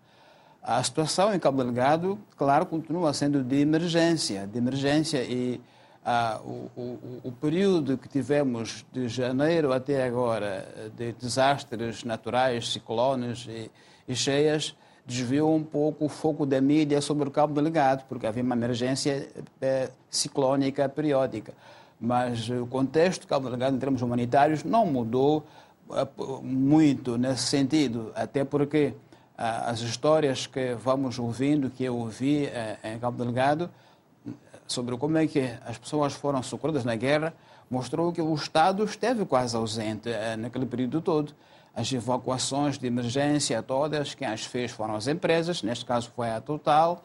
A 0.63 0.83
situação 0.83 1.35
em 1.35 1.39
Cabo 1.39 1.63
Delgado, 1.63 2.19
claro, 2.39 2.65
continua 2.65 3.13
sendo 3.13 3.43
de 3.43 3.61
emergência, 3.61 4.47
de 4.47 4.57
emergência 4.57 5.23
e 5.23 5.61
ah, 6.05 6.41
o, 6.45 6.71
o, 6.77 7.21
o, 7.25 7.33
período 7.33 7.97
que 7.97 8.09
tivemos 8.09 8.85
de 8.93 9.09
janeiro 9.09 9.73
até 9.73 10.05
agora 10.05 10.91
de 10.95 11.13
desastres 11.13 12.05
naturais, 12.05 12.73
ciclones 12.73 13.47
e, 13.49 13.71
e 14.07 14.15
cheias, 14.15 14.77
desviou 15.07 15.55
um 15.55 15.63
pouco 15.63 16.05
o 16.05 16.09
foco 16.09 16.45
da 16.45 16.61
mídia 16.61 17.01
sobre 17.01 17.29
o 17.29 17.31
Cabo 17.31 17.55
Delegado, 17.55 18.05
porque 18.09 18.27
havia 18.27 18.43
uma 18.43 18.55
emergência 18.55 19.29
é, 19.61 19.91
ciclónica 20.11 20.89
periódica. 20.89 21.55
Mas 22.01 22.49
o 22.51 22.67
contexto 22.67 23.23
do 23.23 23.27
Cabo 23.27 23.47
Delegado, 23.47 23.75
em 23.75 23.79
termos 23.79 24.03
humanitários, 24.03 24.63
não 24.63 24.85
mudou 24.85 25.47
eh, 25.91 26.07
muito 26.43 27.17
nesse 27.17 27.45
sentido, 27.45 28.13
até 28.15 28.45
porque 28.45 28.95
ah, 29.37 29.71
as 29.71 29.81
histórias 29.81 30.47
que 30.47 30.75
vamos 30.75 31.19
ouvindo, 31.19 31.71
que 31.71 31.85
eu 31.85 31.97
ouvi 31.97 32.47
eh, 32.47 32.79
em 32.85 32.99
Cabo 32.99 33.17
Delegado, 33.17 33.71
sobre 34.67 34.97
como 34.97 35.19
é 35.19 35.27
que 35.27 35.51
as 35.67 35.79
pessoas 35.79 36.13
foram 36.13 36.43
socorridas 36.43 36.85
na 36.85 36.97
guerra, 36.97 37.35
mostrou 37.71 38.13
que 38.13 38.21
o 38.21 38.35
Estado 38.35 38.85
esteve 38.85 39.25
quase 39.25 39.57
ausente 39.57 40.09
eh, 40.09 40.37
naquele 40.37 40.67
período 40.67 41.01
todo. 41.01 41.33
As 41.75 41.93
evacuações 41.93 42.79
de 42.79 42.87
emergência 42.87 43.63
todas, 43.63 44.15
quem 44.15 44.29
as 44.29 44.45
fez 44.45 44.71
foram 44.71 44.95
as 44.95 45.09
empresas, 45.09 45.63
neste 45.63 45.85
caso 45.85 46.11
foi 46.15 46.31
a 46.31 46.41
Total, 46.41 47.03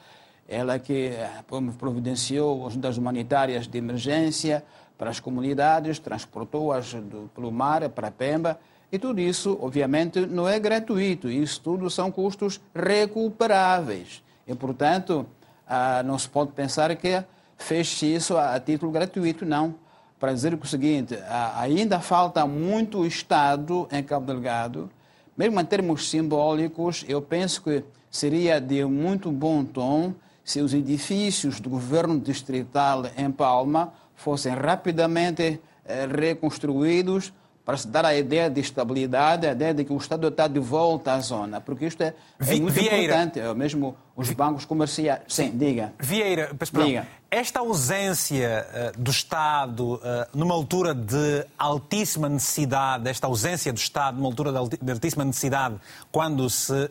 ela 0.48 0.80
que 0.80 1.08
eh, 1.08 1.30
providenciou 1.78 2.67
ajudas 2.67 2.98
humanitárias 2.98 3.67
de 3.67 3.78
emergência 3.78 4.63
para 4.98 5.10
as 5.10 5.19
comunidades, 5.19 5.98
transportou-as 5.98 6.95
pelo 7.34 7.52
mar 7.52 7.88
para 7.89 8.12
Pemba, 8.12 8.60
e 8.91 8.98
tudo 8.98 9.19
isso, 9.22 9.58
obviamente, 9.62 10.19
não 10.26 10.48
é 10.48 10.60
gratuito, 10.60 11.30
isso 11.30 11.62
tudo 11.62 11.89
são 11.89 12.12
custos 12.12 12.60
recuperáveis. 12.74 14.24
E, 14.48 14.56
portanto, 14.56 15.28
ah, 15.67 16.02
não 16.04 16.17
se 16.17 16.28
pode 16.28 16.52
pensar 16.54 16.95
que 16.95 17.24
fez 17.60 18.02
isso 18.02 18.38
a, 18.38 18.60
título 18.60 18.91
gratuito, 18.91 19.45
não. 19.45 19.76
Para 20.19 20.34
dizer 20.34 20.54
o 20.54 20.65
seguinte, 20.65 21.17
ainda 21.56 22.00
falta 22.00 22.45
muito 22.45 23.06
Estado 23.06 23.88
em 23.91 24.04
Cabo 24.04 24.26
Delgado, 24.26 24.89
mesmo 25.38 25.60
em 25.60 25.65
termos 25.65 26.10
simbólicos, 26.10 27.06
eu 27.08 27.22
penso 27.22 27.62
que 27.62 27.84
seria 28.12 28.60
de 28.60 28.84
muito 28.84 29.32
bom 29.32 29.63
tom 29.63 30.13
se 30.43 30.60
os 30.62 30.74
edifícios 30.74 31.60
do 31.60 31.69
governo 31.69 32.19
distrital 32.19 33.06
em 33.15 33.32
Palma 33.32 33.93
fossem 34.15 34.54
rapidamente 34.54 35.62
eh, 35.86 36.08
reconstruídos 36.12 37.32
para 37.63 37.78
se 37.78 37.88
dar 37.88 38.04
a 38.04 38.15
ideia 38.15 38.50
de 38.50 38.60
estabilidade, 38.60 39.45
a 39.45 39.52
ideia 39.52 39.76
de 39.76 39.86
que 39.86 39.93
o 39.93 39.98
Estado 39.98 40.28
está 40.28 40.48
de 40.48 40.60
volta 40.60 41.13
à 41.13 41.19
zona, 41.19 41.62
porque 41.62 41.86
isto 41.86 42.02
é, 42.02 42.15
é 42.39 42.56
muito 42.56 42.74
Vieira. 42.74 42.98
importante, 42.98 43.39
é 43.39 43.54
mesmo 43.54 43.95
os 44.15 44.32
bancos 44.32 44.65
comerciais. 44.65 45.22
Sim, 45.28 45.52
diga. 45.56 45.93
Vieira, 46.00 46.50
diga. 46.74 47.08
Esta 47.32 47.60
ausência 47.60 48.94
uh, 48.96 49.00
do 49.00 49.12
Estado 49.12 49.96
uh, 49.96 50.00
numa 50.34 50.54
altura 50.54 50.96
de 50.96 51.46
altíssima 51.58 52.28
necessidade, 52.28 53.08
esta 53.08 53.28
ausência 53.28 53.72
do 53.72 53.78
Estado 53.78 54.18
numa 54.18 54.28
altura 54.28 54.52
de 54.52 54.92
altíssima 54.92 55.24
necessidade, 55.24 55.76
quando 56.12 56.50
se 56.50 56.74
uh, 56.74 56.88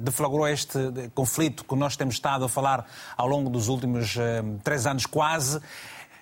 deflagrou 0.00 0.46
este 0.46 0.78
conflito 1.14 1.64
que 1.64 1.74
nós 1.74 1.96
temos 1.96 2.14
estado 2.14 2.44
a 2.44 2.48
falar 2.48 2.86
ao 3.16 3.26
longo 3.26 3.50
dos 3.50 3.68
últimos 3.68 4.16
três 4.62 4.86
anos 4.86 5.06
quase, 5.06 5.60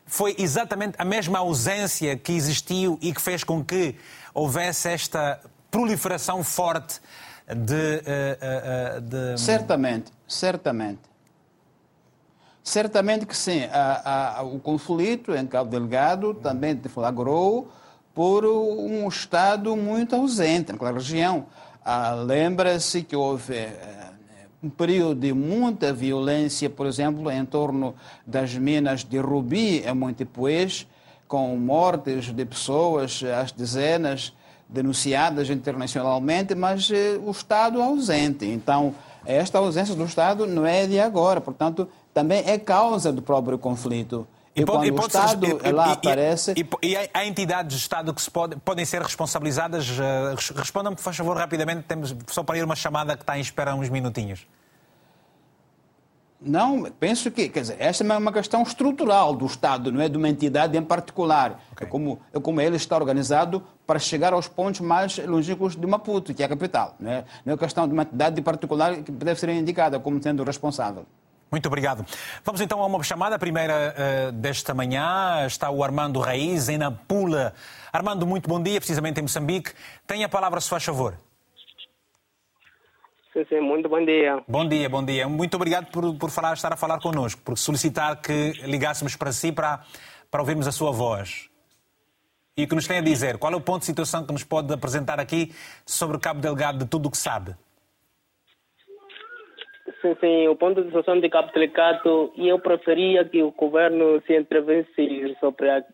foi 0.07 0.35
exatamente 0.39 0.95
a 0.99 1.05
mesma 1.05 1.41
ausência 1.41 2.17
que 2.17 2.33
existiu 2.33 2.99
e 3.03 3.13
que 3.13 3.21
fez 3.21 3.45
com 3.45 3.63
que 3.63 3.97
houvesse 4.33 4.89
esta 4.89 5.41
proliferação 5.71 6.43
forte 6.43 7.01
de. 7.47 8.03
De... 9.03 9.39
Certamente, 9.39 10.11
certamente. 10.27 11.10
Certamente 12.63 13.27
que 13.27 13.37
sim. 13.37 13.63
O 14.53 14.59
conflito 14.59 15.35
em 15.35 15.47
Cabo 15.47 15.71
Delgado 15.71 16.35
também 16.35 16.75
deflagrou 16.75 17.69
por 18.15 18.45
um 18.45 19.09
Estado 19.09 19.77
muito 19.77 20.15
ausente 20.15 20.73
naquela 20.73 20.93
região. 20.93 21.47
Ah, 21.85 22.13
Lembra-se 22.15 23.03
que 23.03 23.17
houve 23.17 23.55
um 24.63 24.69
período 24.69 25.21
de 25.21 25.33
muita 25.33 25.93
violência, 25.93 26.69
por 26.69 26.87
exemplo, 26.87 27.31
em 27.31 27.45
torno 27.47 27.95
das 28.27 28.55
minas 28.55 29.03
de 29.05 29.19
Rubi, 29.19 29.79
em 29.79 29.95
Montepuez, 29.95 30.87
com 31.27 31.57
mortes 31.57 32.27
de 32.33 32.45
pessoas, 32.45 33.23
às 33.23 33.53
dezenas, 33.53 34.35
denunciadas 34.69 35.49
internacionalmente, 35.49 36.55
mas 36.55 36.91
eh, 36.91 37.19
o 37.25 37.31
Estado 37.31 37.81
ausente. 37.81 38.45
Então, 38.45 38.95
esta 39.25 39.59
ausência 39.59 39.95
do 39.95 40.05
Estado 40.05 40.47
não 40.47 40.67
é 40.67 40.87
de 40.87 41.01
agora, 41.01 41.41
portanto, 41.41 41.89
também 42.13 42.43
é 42.47 42.59
causa 42.59 43.13
do 43.13 43.23
próprio 43.23 43.59
conflito. 43.59 44.27
E, 44.55 44.63
e 44.63 44.65
quando 44.65 44.85
e 44.85 44.91
o 44.91 45.01
Estado 45.01 45.47
e, 45.47 45.71
lá 45.71 45.93
aparece... 45.93 46.55
E, 46.83 46.97
há 47.15 47.25
entidades 47.25 47.77
de 47.77 47.83
Estado 47.83 48.13
que 48.13 48.31
pode, 48.31 48.57
podem 48.57 48.85
ser 48.85 49.01
responsabilizadas? 49.01 49.89
Uh, 49.89 50.55
Respondam-me, 50.57 50.97
por 50.97 51.15
favor, 51.15 51.37
rapidamente, 51.37 51.83
temos 51.83 52.15
só 52.29 52.43
para 52.43 52.59
ir 52.59 52.65
uma 52.65 52.77
chamada 52.77 53.17
que 53.17 53.23
está 53.23 53.39
em 53.39 53.41
espera 53.41 53.75
uns 53.75 53.89
minutinhos. 53.89 54.47
Não, 56.43 56.85
penso 56.99 57.31
que, 57.31 57.51
quer 57.51 57.61
dizer, 57.61 57.77
esta 57.79 58.03
é 58.03 58.17
uma 58.17 58.33
questão 58.33 58.63
estrutural 58.63 59.37
do 59.37 59.45
Estado, 59.45 59.93
não 59.93 60.01
é 60.01 60.09
de 60.09 60.17
uma 60.17 60.29
entidade 60.29 60.77
em 60.77 60.83
particular. 60.83 61.63
Okay. 61.73 61.87
É, 61.87 61.91
como, 61.91 62.19
é 62.33 62.41
como 62.41 62.61
ele 62.63 62.77
está 62.77 62.97
organizado 62.97 63.63
para 63.87 63.99
chegar 63.99 64.33
aos 64.33 64.49
pontos 64.49 64.81
mais 64.81 65.19
longínquos 65.19 65.77
de 65.77 65.87
Maputo, 65.87 66.33
que 66.33 66.43
é 66.43 66.47
a 66.47 66.49
capital. 66.49 66.97
Não 66.99 67.11
é, 67.11 67.25
não 67.45 67.55
é 67.55 67.57
questão 67.59 67.87
de 67.87 67.93
uma 67.93 68.05
entidade 68.05 68.41
particular 68.41 68.97
que 69.03 69.13
deve 69.13 69.39
ser 69.39 69.51
indicada 69.51 70.01
como 70.01 70.21
sendo 70.23 70.43
responsável. 70.43 71.05
Muito 71.51 71.67
obrigado. 71.67 72.07
Vamos 72.45 72.61
então 72.61 72.81
a 72.81 72.87
uma 72.87 73.03
chamada, 73.03 73.35
a 73.35 73.39
primeira 73.39 73.95
uh, 73.95 74.33
desta 74.33 74.73
manhã. 74.73 75.45
Está 75.47 75.69
o 75.71 75.83
Armando 75.83 76.21
Raiz, 76.21 76.69
em 76.69 76.79
Nampula. 76.79 77.53
Armando, 77.93 78.27
muito 78.27 78.49
bom 78.49 78.63
dia, 78.63 78.81
precisamente 78.81 79.19
em 79.19 79.23
Moçambique. 79.23 79.73
Tenha 80.07 80.27
a 80.27 80.29
palavra, 80.29 80.61
se 80.61 80.69
faz 80.69 80.85
favor. 80.85 81.15
Sim, 83.33 83.45
sim, 83.49 83.61
muito 83.61 83.89
bom 83.89 84.05
dia. 84.05 84.43
Bom 84.47 84.69
dia, 84.69 84.89
bom 84.89 85.05
dia. 85.05 85.29
Muito 85.29 85.55
obrigado 85.55 85.87
por, 85.87 86.15
por 86.17 86.31
falar, 86.31 86.55
estar 86.55 86.73
a 86.73 86.77
falar 86.77 87.01
connosco, 87.01 87.41
por 87.43 87.57
solicitar 87.59 88.21
que 88.21 88.53
ligássemos 88.65 89.17
para 89.17 89.33
si 89.33 89.51
para, 89.51 89.81
para 90.31 90.41
ouvirmos 90.41 90.69
a 90.69 90.73
sua 90.73 90.93
voz. 90.93 91.49
E 92.57 92.65
o 92.65 92.69
que 92.69 92.75
nos 92.75 92.87
tem 92.87 92.99
a 92.99 93.01
dizer? 93.01 93.39
Qual 93.39 93.53
é 93.53 93.57
o 93.57 93.61
ponto 93.61 93.81
de 93.81 93.87
situação 93.87 94.27
que 94.27 94.33
nos 94.33 94.45
pode 94.45 94.73
apresentar 94.73 95.19
aqui 95.19 95.53
sobre 95.87 96.19
Cabo 96.19 96.41
Delgado 96.41 96.79
de 96.79 96.87
tudo 96.87 97.07
o 97.07 97.11
que 97.11 97.17
sabe? 97.17 97.57
Sim, 100.01 100.49
o 100.49 100.57
ponto 100.57 100.81
de 100.81 100.87
situação 100.87 101.21
de 101.21 101.29
Cabo 101.29 101.53
Delgado, 101.53 102.33
eu 102.37 102.59
preferia 102.59 103.23
que 103.23 103.43
o 103.43 103.51
governo 103.51 104.23
se 104.23 104.35
intervesse 104.35 105.37
sobre 105.39 105.69
a, 105.69 105.85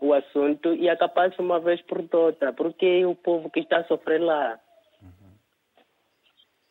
o 0.00 0.14
assunto 0.14 0.74
e 0.74 0.88
acabasse 0.88 1.38
uma 1.38 1.60
vez 1.60 1.82
por 1.82 2.02
todas, 2.08 2.54
porque 2.54 3.04
o 3.04 3.14
povo 3.14 3.50
que 3.50 3.60
está 3.60 3.78
a 3.78 3.84
sofrer 3.84 4.22
lá. 4.22 4.58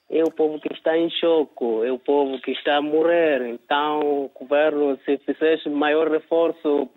é 0.09 0.23
o 0.23 0.31
povo 0.31 0.59
que 0.59 0.73
está 0.73 0.97
em 0.97 1.09
choque, 1.11 1.85
é 1.85 1.91
o 1.91 1.99
povo 1.99 2.41
que 2.41 2.51
está 2.51 2.77
a 2.77 2.81
morrer. 2.81 3.43
Então, 3.47 3.99
o 3.99 4.31
governo, 4.33 4.97
se 5.05 5.19
fizesse 5.19 5.69
maior 5.69 6.09
reforço 6.09 6.89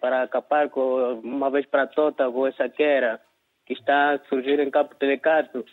para 0.00 0.22
acabar 0.22 0.70
com, 0.70 1.20
uma 1.22 1.50
vez 1.50 1.66
para 1.66 1.86
todas 1.86 2.32
com 2.32 2.46
essa 2.46 2.66
guerra 2.66 3.20
que 3.66 3.74
está 3.74 4.14
a 4.14 4.18
surgir 4.28 4.58
em 4.58 4.70
Cabo 4.70 4.94
Telecato, 4.94 5.64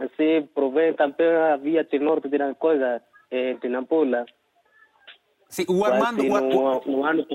assim, 0.00 0.48
provém 0.54 0.94
também 0.94 1.26
a 1.26 1.56
via 1.56 1.84
de 1.84 1.98
norte 1.98 2.28
de 2.28 2.38
coisa, 2.54 3.02
em 3.30 3.56
Tinampula. 3.56 4.24
Sim, 5.48 5.64
o 5.68 5.84
Armando, 5.84 6.22
o, 6.22 6.40
no, 6.40 6.80
no 6.86 7.04
ano... 7.04 7.26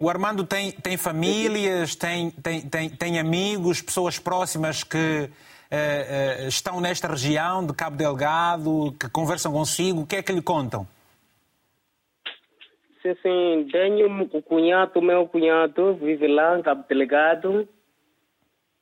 o 0.00 0.08
Armando 0.08 0.44
tem, 0.44 0.72
tem 0.72 0.96
famílias, 0.96 1.94
tem, 1.94 2.30
tem, 2.30 2.62
tem, 2.62 2.88
tem 2.88 3.18
amigos, 3.18 3.82
pessoas 3.82 4.18
próximas 4.18 4.82
que 4.82 4.96
uh, 4.96 6.44
uh, 6.44 6.48
estão 6.48 6.80
nesta 6.80 7.08
região 7.08 7.66
de 7.66 7.74
Cabo 7.74 7.96
Delgado, 7.96 8.94
que 8.98 9.08
conversam 9.10 9.52
consigo, 9.52 10.02
o 10.02 10.06
que 10.06 10.16
é 10.16 10.22
que 10.22 10.32
lhe 10.32 10.42
contam? 10.42 10.86
Sim, 13.02 13.14
sim, 13.22 13.68
tenho 13.70 14.28
o 14.32 14.42
cunhado, 14.42 15.00
meu 15.00 15.26
cunhado, 15.28 15.94
vive 15.94 16.26
lá 16.26 16.58
em 16.58 16.62
Cabo 16.62 16.84
Delgado, 16.88 17.68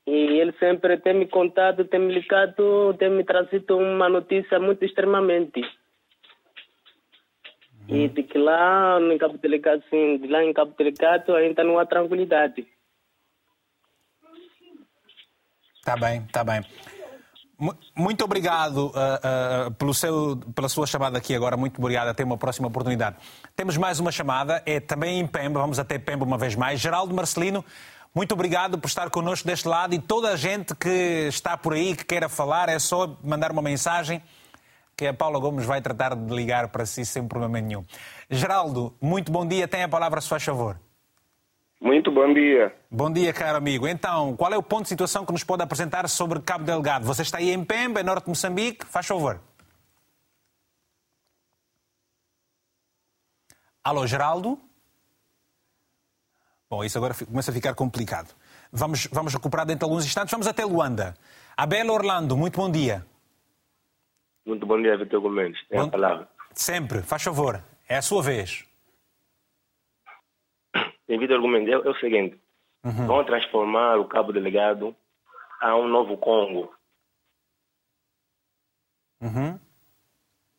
e 0.06 0.40
ele 0.40 0.52
sempre 0.58 0.96
tem 0.98 1.14
me 1.14 1.26
contado, 1.26 1.84
tem 1.84 1.98
me 1.98 2.14
ligado, 2.14 2.94
tem 2.94 3.10
me 3.10 3.24
trazido 3.24 3.76
uma 3.76 4.08
notícia 4.08 4.60
muito 4.60 4.84
extremamente. 4.84 5.60
Uhum. 7.88 7.96
E 7.96 8.08
de 8.08 8.22
que 8.22 8.38
lá 8.38 9.00
em 9.00 9.18
Cabo 9.18 9.38
Delgado, 9.38 9.82
sim, 9.90 10.18
de 10.18 10.28
lá 10.28 10.44
em 10.44 10.52
Cabo 10.52 10.74
Delgado 10.78 11.34
ainda 11.34 11.64
não 11.64 11.78
há 11.78 11.86
tranquilidade. 11.86 12.66
Está 15.78 15.96
bem, 15.96 16.22
está 16.22 16.44
bem. 16.44 16.60
Muito 17.96 18.22
obrigado 18.22 18.88
uh, 18.88 19.68
uh, 19.68 19.74
pelo 19.74 19.94
seu, 19.94 20.36
pela 20.54 20.68
sua 20.68 20.86
chamada 20.86 21.16
aqui 21.16 21.34
agora. 21.34 21.56
Muito 21.56 21.78
obrigado. 21.78 22.08
Até 22.08 22.22
uma 22.22 22.36
próxima 22.36 22.68
oportunidade. 22.68 23.16
Temos 23.54 23.78
mais 23.78 23.98
uma 23.98 24.12
chamada, 24.12 24.62
é 24.66 24.78
também 24.78 25.20
em 25.20 25.26
Pemba. 25.26 25.60
Vamos 25.60 25.78
até 25.78 25.98
Pemba 25.98 26.24
uma 26.24 26.36
vez 26.36 26.54
mais. 26.54 26.80
Geraldo 26.80 27.14
Marcelino, 27.14 27.64
muito 28.16 28.32
obrigado 28.32 28.78
por 28.78 28.86
estar 28.88 29.10
connosco 29.10 29.46
deste 29.46 29.68
lado 29.68 29.94
e 29.94 29.98
toda 29.98 30.30
a 30.30 30.36
gente 30.36 30.74
que 30.74 31.26
está 31.28 31.54
por 31.54 31.74
aí, 31.74 31.94
que 31.94 32.02
queira 32.02 32.30
falar, 32.30 32.70
é 32.70 32.78
só 32.78 33.14
mandar 33.22 33.52
uma 33.52 33.60
mensagem 33.60 34.22
que 34.96 35.06
a 35.06 35.12
Paula 35.12 35.38
Gomes 35.38 35.66
vai 35.66 35.82
tratar 35.82 36.16
de 36.16 36.34
ligar 36.34 36.68
para 36.68 36.86
si 36.86 37.04
sem 37.04 37.28
problema 37.28 37.60
nenhum. 37.60 37.84
Geraldo, 38.30 38.96
muito 39.02 39.30
bom 39.30 39.46
dia. 39.46 39.68
Tem 39.68 39.82
a 39.82 39.88
palavra, 39.88 40.22
se 40.22 40.30
faz 40.30 40.42
favor. 40.42 40.80
Muito 41.78 42.10
bom 42.10 42.32
dia. 42.32 42.74
Bom 42.90 43.12
dia, 43.12 43.34
caro 43.34 43.58
amigo. 43.58 43.86
Então, 43.86 44.34
qual 44.34 44.50
é 44.50 44.56
o 44.56 44.62
ponto 44.62 44.84
de 44.84 44.88
situação 44.88 45.26
que 45.26 45.32
nos 45.32 45.44
pode 45.44 45.62
apresentar 45.62 46.08
sobre 46.08 46.40
Cabo 46.40 46.64
Delgado? 46.64 47.04
Você 47.04 47.20
está 47.20 47.36
aí 47.36 47.50
em 47.50 47.62
Pemba, 47.62 48.02
norte 48.02 48.24
de 48.24 48.30
Moçambique. 48.30 48.86
Faz 48.86 49.06
favor. 49.06 49.38
Alô, 53.84 54.06
Geraldo? 54.06 54.58
Bom, 56.68 56.84
isso 56.84 56.98
agora 56.98 57.14
começa 57.14 57.50
a 57.50 57.54
ficar 57.54 57.74
complicado. 57.74 58.34
Vamos, 58.72 59.06
vamos 59.12 59.32
recuperar 59.32 59.64
dentro 59.66 59.80
de 59.80 59.84
alguns 59.84 60.04
instantes. 60.04 60.32
Vamos 60.32 60.46
até 60.46 60.64
Luanda. 60.64 61.14
Abel 61.56 61.90
Orlando, 61.90 62.36
muito 62.36 62.56
bom 62.56 62.70
dia. 62.70 63.06
Muito 64.44 64.66
bom 64.66 64.80
dia, 64.80 64.96
Vitor 64.96 65.20
Gomes. 65.20 65.56
Tem 65.68 65.80
bom... 65.80 65.86
a 65.86 65.90
palavra. 65.90 66.28
Sempre, 66.52 67.02
faz 67.02 67.22
favor. 67.22 67.62
É 67.88 67.96
a 67.96 68.02
sua 68.02 68.22
vez 68.22 68.66
devido 71.06 71.32
ao 71.32 71.36
argumento 71.36 71.70
é, 71.70 71.74
é 71.74 71.90
o 71.90 71.98
seguinte: 71.98 72.38
uhum. 72.84 73.06
vão 73.06 73.24
transformar 73.24 73.98
o 73.98 74.06
Cabo 74.06 74.32
Delegado 74.32 74.94
a 75.60 75.76
um 75.76 75.88
novo 75.88 76.16
Congo. 76.18 76.74
Uhum. 79.20 79.58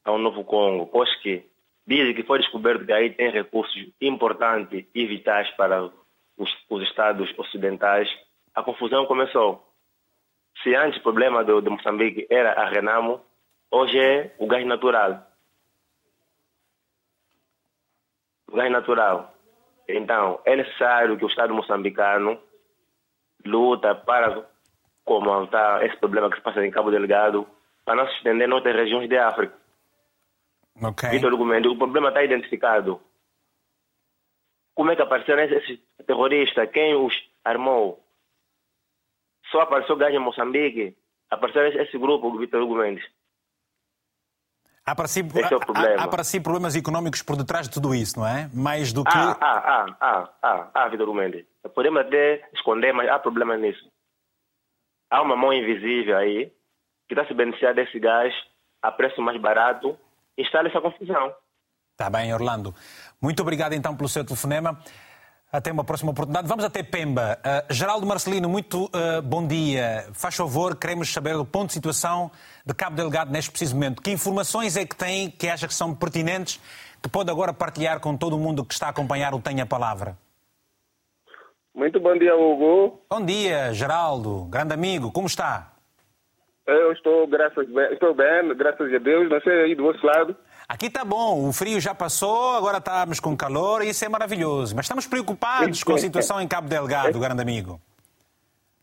A 0.04 0.12
um 0.12 0.18
novo 0.18 0.44
Congo, 0.44 0.88
pois 0.88 1.14
que 1.22 1.46
dizem 1.88 2.14
que 2.14 2.24
foi 2.24 2.40
descoberto 2.40 2.86
que 2.86 2.92
aí 2.92 3.12
tem 3.12 3.32
recursos 3.32 3.88
importantes 4.02 4.86
e 4.94 5.06
vitais 5.06 5.50
para 5.52 5.90
os, 6.38 6.58
os 6.70 6.84
estados 6.84 7.34
ocidentais. 7.38 8.10
A 8.54 8.62
confusão 8.62 9.06
começou. 9.06 9.66
Se 10.62 10.76
antes 10.76 11.00
o 11.00 11.04
problema 11.04 11.44
do, 11.44 11.62
de 11.62 11.70
Moçambique 11.70 12.28
era 12.30 12.52
a 12.54 12.68
Renamo, 12.68 13.22
hoje 13.72 13.98
é 13.98 14.36
o 14.38 14.48
gás 14.48 14.66
natural. 14.66 15.26
O 18.52 18.56
gás 18.56 18.72
natural. 18.72 19.34
Então, 19.88 20.42
é 20.44 20.56
necessário 20.56 21.18
que 21.18 21.24
o 21.24 21.30
Estado 21.30 21.54
moçambicano 21.54 22.38
luta 23.46 23.96
para 23.96 24.46
combater 25.06 25.86
esse 25.86 25.96
problema 25.98 26.30
que 26.30 26.36
se 26.36 26.42
passa 26.42 26.66
em 26.66 26.72
Cabo 26.72 26.92
Delgado, 26.92 27.48
para 27.86 27.96
não 27.96 28.08
se 28.10 28.18
estender 28.18 28.50
em 28.50 28.52
outras 28.52 28.76
regiões 28.76 29.08
de 29.08 29.18
África. 29.18 29.56
Ok. 30.82 31.10
Vitor 31.10 31.32
argumento, 31.32 31.72
o 31.72 31.78
problema 31.78 32.10
está 32.10 32.24
identificado. 32.24 33.02
Como 34.76 34.92
é 34.92 34.96
que 34.96 35.02
apareceram 35.02 35.44
esses 35.44 35.80
terroristas? 36.06 36.70
Quem 36.72 36.96
os 36.96 37.14
armou? 37.44 38.04
Só 39.52 39.62
apareceu 39.62 39.96
gás 39.96 40.14
em 40.14 40.20
Moçambique. 40.20 40.96
Apareceu 41.30 41.66
esse 41.68 41.98
grupo, 41.98 42.38
Vitor 42.38 42.62
Hugo 42.62 42.76
Mendes. 42.76 43.04
Há 44.86 44.96
para, 44.96 45.08
si, 45.08 45.20
é 45.20 46.00
há, 46.00 46.04
há 46.04 46.08
para 46.08 46.24
si 46.24 46.40
problemas 46.40 46.74
económicos 46.76 47.22
por 47.22 47.36
detrás 47.36 47.68
de 47.68 47.74
tudo 47.74 47.94
isso, 47.94 48.18
não 48.20 48.26
é? 48.26 48.50
Mais 48.54 48.94
do 48.94 49.04
que. 49.04 49.18
Ah, 49.18 49.38
ah, 49.42 49.64
ah, 49.66 49.98
ah, 50.00 50.34
ah, 50.42 50.72
ah 50.74 50.88
Vitor 50.88 51.14
Mendes. 51.14 51.46
Podemos 51.76 52.00
até 52.00 52.48
esconder, 52.54 52.94
mas 52.94 53.10
há 53.10 53.20
problema 53.20 53.58
nisso. 53.58 53.86
Há 55.10 55.22
uma 55.22 55.36
mão 55.36 55.52
invisível 55.52 56.16
aí 56.16 56.54
que 57.08 57.14
está 57.14 57.26
se 57.26 57.34
beneficiando 57.34 57.76
desse 57.76 58.00
gás 58.00 58.34
a 58.82 58.92
preço 58.92 59.22
mais 59.22 59.40
barato 59.42 59.98
e 60.38 60.44
instala 60.44 60.70
essa 60.70 60.80
confusão. 60.80 61.34
Está 61.92 62.10
bem, 62.10 62.34
Orlando. 62.34 62.76
Muito 63.20 63.42
obrigado 63.42 63.74
então 63.74 63.96
pelo 63.96 64.08
seu 64.08 64.24
telefonema. 64.24 64.80
Até 65.52 65.72
uma 65.72 65.84
próxima 65.84 66.12
oportunidade. 66.12 66.48
Vamos 66.48 66.66
até 66.66 66.84
Pemba. 66.84 67.40
Uh, 67.40 67.74
Geraldo 67.74 68.06
Marcelino, 68.06 68.50
muito 68.50 68.86
uh, 68.86 69.22
bom 69.24 69.48
dia. 69.48 70.08
Faz 70.14 70.36
favor, 70.36 70.76
queremos 70.76 71.12
saber 71.12 71.36
o 71.36 71.46
ponto 71.46 71.68
de 71.68 71.74
situação 71.74 72.30
de 72.66 72.74
Cabo 72.74 72.98
Delgado 72.98 73.32
neste 73.32 73.50
preciso 73.50 73.74
momento. 73.74 74.02
Que 74.02 74.12
informações 74.12 74.76
é 74.76 74.86
que 74.86 74.96
tem 74.96 75.32
que 75.32 75.48
acha 75.48 75.68
que 75.68 75.74
são 75.74 75.96
pertinentes, 75.96 76.60
que 77.02 77.10
pode 77.10 77.32
agora 77.32 77.54
partilhar 77.54 78.00
com 78.00 78.16
todo 78.16 78.36
o 78.36 78.40
mundo 78.40 78.64
que 78.66 78.74
está 78.74 78.88
a 78.88 78.90
acompanhar 78.90 79.34
o 79.34 79.40
Tenha 79.40 79.66
Palavra? 79.66 80.18
Muito 81.74 82.00
bom 82.00 82.18
dia, 82.18 82.36
Hugo. 82.36 83.02
Bom 83.10 83.24
dia, 83.24 83.74
Geraldo, 83.74 84.46
grande 84.46 84.74
amigo, 84.74 85.12
como 85.12 85.28
está? 85.28 85.77
Eu 86.68 86.92
estou, 86.92 87.26
graças, 87.28 87.66
estou 87.92 88.14
bem, 88.14 88.54
graças 88.56 88.94
a 88.94 88.98
Deus. 88.98 89.30
Não 89.30 89.40
sei 89.40 89.62
aí 89.64 89.76
do 89.76 89.86
outro 89.86 90.06
lado. 90.06 90.36
Aqui 90.68 90.88
está 90.88 91.06
bom, 91.06 91.48
o 91.48 91.54
frio 91.54 91.80
já 91.80 91.96
passou, 91.96 92.58
agora 92.58 92.80
estamos 92.80 93.22
com 93.22 93.38
calor 93.38 93.82
e 93.82 93.90
isso 93.90 94.04
é 94.04 94.10
maravilhoso. 94.10 94.76
Mas 94.76 94.84
estamos 94.84 95.08
preocupados 95.08 95.82
com 95.82 95.94
a 95.94 95.98
situação 95.98 96.42
em 96.42 96.48
Cabo 96.48 96.68
Delgado, 96.68 97.18
grande 97.22 97.42
amigo. 97.42 97.80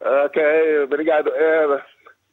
Ok, 0.01 0.43
obrigado. 0.85 1.29
É, 1.29 1.83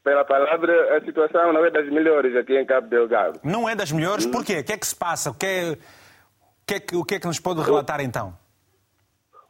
pela 0.06 0.24
palavra, 0.24 0.98
a 0.98 1.02
situação 1.02 1.52
não 1.52 1.66
é 1.66 1.70
das 1.70 1.86
melhores 1.90 2.34
aqui 2.38 2.58
em 2.58 2.66
Cabo 2.66 2.88
Delgado. 2.88 3.42
Não 3.44 3.68
é 3.68 3.76
das 3.76 3.92
melhores? 3.92 4.26
Hum. 4.26 4.32
Por 4.32 4.46
quê? 4.46 4.60
O 4.60 4.64
que 4.64 4.72
é 4.72 4.78
que 4.78 4.88
se 4.88 4.96
passa? 4.96 5.32
O 5.32 5.34
que 5.34 5.46
é, 5.46 5.72
o 5.72 5.78
que, 6.66 6.74
é 6.76 6.80
que, 6.80 6.96
o 6.96 7.04
que, 7.04 7.16
é 7.16 7.20
que 7.20 7.28
nos 7.28 7.42
pode 7.42 7.62
relatar 7.62 8.00
então? 8.00 8.34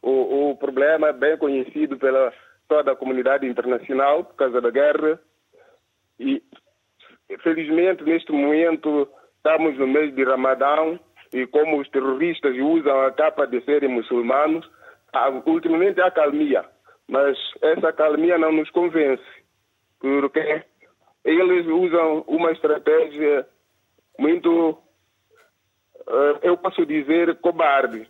O, 0.02 0.50
o 0.50 0.56
problema 0.56 1.10
é 1.10 1.12
bem 1.12 1.38
conhecido 1.38 1.96
pela 1.96 2.32
toda 2.68 2.90
a 2.90 2.96
comunidade 2.96 3.46
internacional 3.46 4.24
por 4.24 4.34
causa 4.34 4.60
da 4.60 4.70
guerra 4.70 5.20
e, 6.22 7.38
felizmente, 7.38 8.04
neste 8.04 8.32
momento 8.32 9.08
Estamos 9.44 9.76
no 9.76 9.88
mês 9.88 10.14
de 10.14 10.22
Ramadão 10.22 11.00
e 11.32 11.48
como 11.48 11.80
os 11.80 11.88
terroristas 11.88 12.56
usam 12.56 13.00
a 13.00 13.10
capa 13.10 13.44
de 13.44 13.60
serem 13.64 13.88
muçulmanos, 13.88 14.64
ultimamente 15.46 16.00
há 16.00 16.12
calmia, 16.12 16.64
mas 17.08 17.36
essa 17.60 17.92
calmia 17.92 18.38
não 18.38 18.52
nos 18.52 18.70
convence, 18.70 19.24
porque 19.98 20.62
eles 21.24 21.66
usam 21.66 22.22
uma 22.28 22.52
estratégia 22.52 23.44
muito, 24.16 24.78
eh, 26.06 26.38
eu 26.42 26.56
posso 26.56 26.86
dizer, 26.86 27.34
cobarde. 27.40 28.08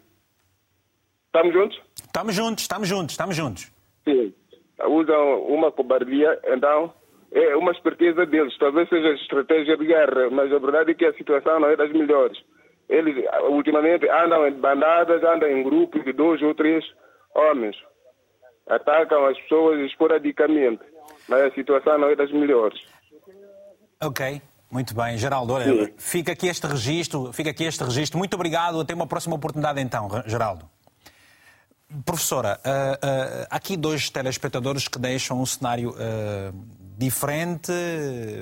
Estamos 1.29 1.55
juntos? 1.55 1.83
Estamos 1.95 2.35
juntos, 2.35 2.63
estamos 2.63 2.89
juntos, 2.89 3.13
estamos 3.13 3.37
juntos. 3.37 3.73
Sim, 4.05 4.35
usam 4.85 5.45
uma 5.45 5.73
cobardia, 5.73 6.39
então 6.45 6.93
é 7.33 7.57
uma 7.57 7.73
esperteza 7.73 8.27
deles. 8.27 8.57
Talvez 8.59 8.89
seja 8.89 9.09
estratégia 9.15 9.77
de 9.77 9.87
guerra, 9.87 10.31
mas 10.31 10.53
a 10.53 10.59
verdade 10.59 10.93
é 10.93 10.95
que 10.95 11.07
a 11.07 11.15
situação 11.15 11.59
não 11.61 11.69
é 11.69 11.77
das 11.77 11.91
melhores. 11.93 12.39
Eles, 12.89 13.25
ultimamente, 13.49 14.09
andam 14.09 14.47
em 14.47 14.53
bandadas, 14.53 15.23
andam 15.25 15.49
em 15.49 15.63
grupos 15.63 16.05
de 16.05 16.13
dois 16.13 16.43
ou 16.43 16.55
três 16.55 16.85
homens. 17.35 17.77
Atacam 18.69 19.27
as 19.27 19.39
pessoas 19.41 19.81
esporadicamente, 19.91 20.83
mas 21.29 21.43
a 21.43 21.51
situação 21.53 21.99
não 21.99 22.09
é 22.09 22.17
das 22.17 22.31
melhores. 22.31 22.79
Ok. 24.03 24.43
Muito 24.71 24.95
bem, 24.95 25.19
Geraldo, 25.19 25.53
olha, 25.53 25.67
Sim. 25.67 25.93
fica 25.99 26.33
aqui 26.33 26.47
este 26.47 26.67
registro, 26.67 27.31
fica 27.31 27.51
aqui 27.51 27.65
este 27.65 27.85
registro. 27.85 28.17
Muito 28.17 28.33
obrigado, 28.33 28.81
até 28.81 28.95
uma 28.95 29.07
próxima 29.07 29.37
oportunidade 29.37 29.79
então, 29.83 30.09
Geraldo. 30.27 30.65
Professora, 32.07 32.59
uh, 32.65 32.71
uh, 32.71 33.47
aqui 33.51 33.77
dois 33.77 34.09
telespectadores 34.09 34.89
que 34.89 34.99
deixam 34.99 35.43
um 35.43 35.45
cenário 35.45 35.91
uh, 35.91 36.82
diferente, 36.97 37.73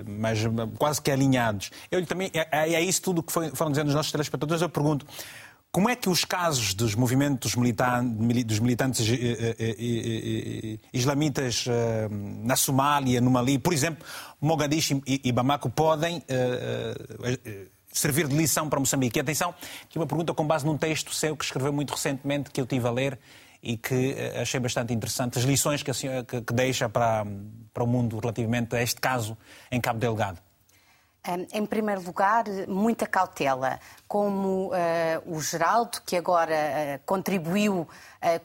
mas 0.07 0.39
quase 0.79 1.01
que 1.01 1.11
alinhados. 1.11 1.71
Eu 1.91 2.05
também, 2.07 2.31
é, 2.35 2.75
é 2.75 2.83
isso 2.83 3.03
tudo 3.03 3.23
que 3.23 3.33
foram 3.33 3.71
dizendo 3.71 3.89
os 3.89 3.95
nossos 3.95 4.13
telespectadores. 4.13 4.63
Eu 4.63 4.69
pergunto, 4.69 5.07
como 5.73 5.89
é 5.89 5.95
que 5.95 6.09
os 6.09 6.25
casos 6.25 6.75
dos 6.75 6.97
movimentos 6.97 7.55
dos 8.45 8.59
militantes 8.59 9.09
eh, 9.09 9.55
eh, 9.57 9.77
eh, 9.79 10.79
islamitas 10.93 11.65
na 12.43 12.57
Somália, 12.57 13.21
no 13.21 13.31
Mali, 13.31 13.57
por 13.57 13.73
exemplo, 13.73 14.05
Mogadishu 14.41 15.01
e 15.07 15.31
Bamako, 15.31 15.71
podem 15.71 16.25
servir 17.93 18.27
de 18.27 18.37
lição 18.37 18.69
para 18.69 18.81
Moçambique? 18.81 19.17
E 19.17 19.21
atenção, 19.21 19.55
que 19.89 19.97
uma 19.97 20.07
pergunta 20.07 20.35
com 20.35 20.45
base 20.45 20.67
num 20.67 20.77
texto 20.77 21.15
seu 21.15 21.37
que 21.37 21.45
escreveu 21.45 21.73
muito 21.73 21.93
recentemente, 21.93 22.51
que 22.51 22.61
eu 22.61 22.67
tive 22.67 22.89
a 22.89 22.91
ler 22.91 23.19
e 23.63 23.77
que 23.77 24.17
achei 24.41 24.61
bastante 24.61 24.93
interessante, 24.93 25.39
as 25.39 25.45
lições 25.45 25.83
que, 25.83 25.93
que 25.93 26.53
deixa 26.53 26.89
para, 26.89 27.27
para 27.73 27.85
o 27.85 27.87
mundo 27.87 28.19
relativamente 28.19 28.75
a 28.75 28.83
este 28.83 29.01
caso 29.01 29.37
em 29.71 29.81
Cabo 29.81 29.99
Delgado. 29.99 30.39
Em 31.53 31.67
primeiro 31.67 32.01
lugar, 32.01 32.45
muita 32.67 33.07
cautela, 33.07 33.79
como 34.09 34.69
uh, 34.69 34.73
o 35.27 35.39
Geraldo, 35.39 36.01
que 36.07 36.17
agora 36.17 36.55
uh, 36.55 37.01
contribuiu 37.05 37.81
uh, 37.83 37.89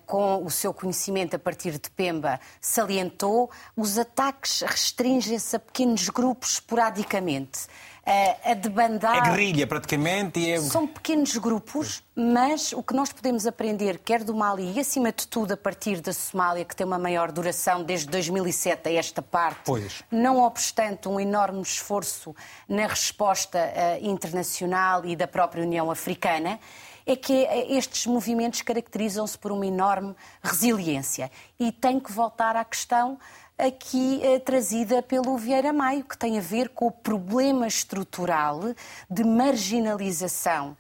com 0.06 0.44
o 0.44 0.52
seu 0.52 0.74
conhecimento 0.74 1.38
a 1.38 1.40
partir 1.40 1.80
de 1.80 1.90
Pemba, 1.90 2.38
salientou, 2.60 3.50
os 3.78 3.98
ataques 3.98 4.60
restringem-se 4.60 5.56
a 5.56 5.60
pequenos 5.60 6.10
grupos 6.10 6.56
esporadicamente 6.56 7.60
a 8.44 8.54
debandar. 8.54 9.18
É 9.18 9.22
guerrilha, 9.22 9.66
praticamente. 9.66 10.52
É... 10.52 10.60
São 10.62 10.86
pequenos 10.86 11.36
grupos, 11.38 12.04
mas 12.16 12.72
o 12.72 12.84
que 12.84 12.94
nós 12.94 13.12
podemos 13.12 13.48
aprender, 13.48 13.98
quer 13.98 14.24
do 14.24 14.36
Mali 14.36 14.74
e, 14.76 14.80
acima 14.80 15.12
de 15.12 15.28
tudo, 15.28 15.54
a 15.54 15.58
partir 15.58 16.02
da 16.02 16.14
Somália, 16.14 16.64
que 16.64 16.76
tem 16.76 16.86
uma 16.86 17.00
maior 17.00 17.32
duração 17.32 17.84
desde 17.84 18.08
2007 18.08 18.90
a 18.90 18.94
esta 18.94 19.22
parte, 19.22 19.62
pois. 19.66 20.04
não 20.12 20.44
obstante 20.44 21.08
um 21.08 21.20
enorme 21.20 21.62
esforço 21.62 22.36
na 22.70 22.86
resposta 22.86 23.58
uh, 23.60 24.06
internacional 24.06 25.06
e 25.06 25.16
da 25.16 25.28
própria 25.28 25.64
União 25.64 25.90
Africana, 25.90 26.60
é 27.06 27.16
que 27.16 27.46
eh, 27.46 27.78
estes 27.78 28.08
movimentos 28.08 28.62
caracterizam-se 28.64 29.38
por 29.38 29.52
uma 29.52 29.66
enorme 29.66 30.16
resiliência. 30.42 31.32
E 31.60 31.72
tem 31.72 32.00
que 32.00 32.12
voltar 32.12 32.56
à 32.56 32.66
questão 32.66 33.20
aqui 33.58 34.20
eh, 34.24 34.40
trazida 34.40 35.02
pelo 35.02 35.38
Vieira 35.38 35.72
Maio, 35.72 36.04
que 36.04 36.18
tem 36.18 36.38
a 36.38 36.42
ver 36.42 36.70
com 36.70 36.88
o 36.88 36.92
problema 36.92 37.68
estrutural 37.68 38.62
de 39.10 39.24
marginalização 39.24 40.76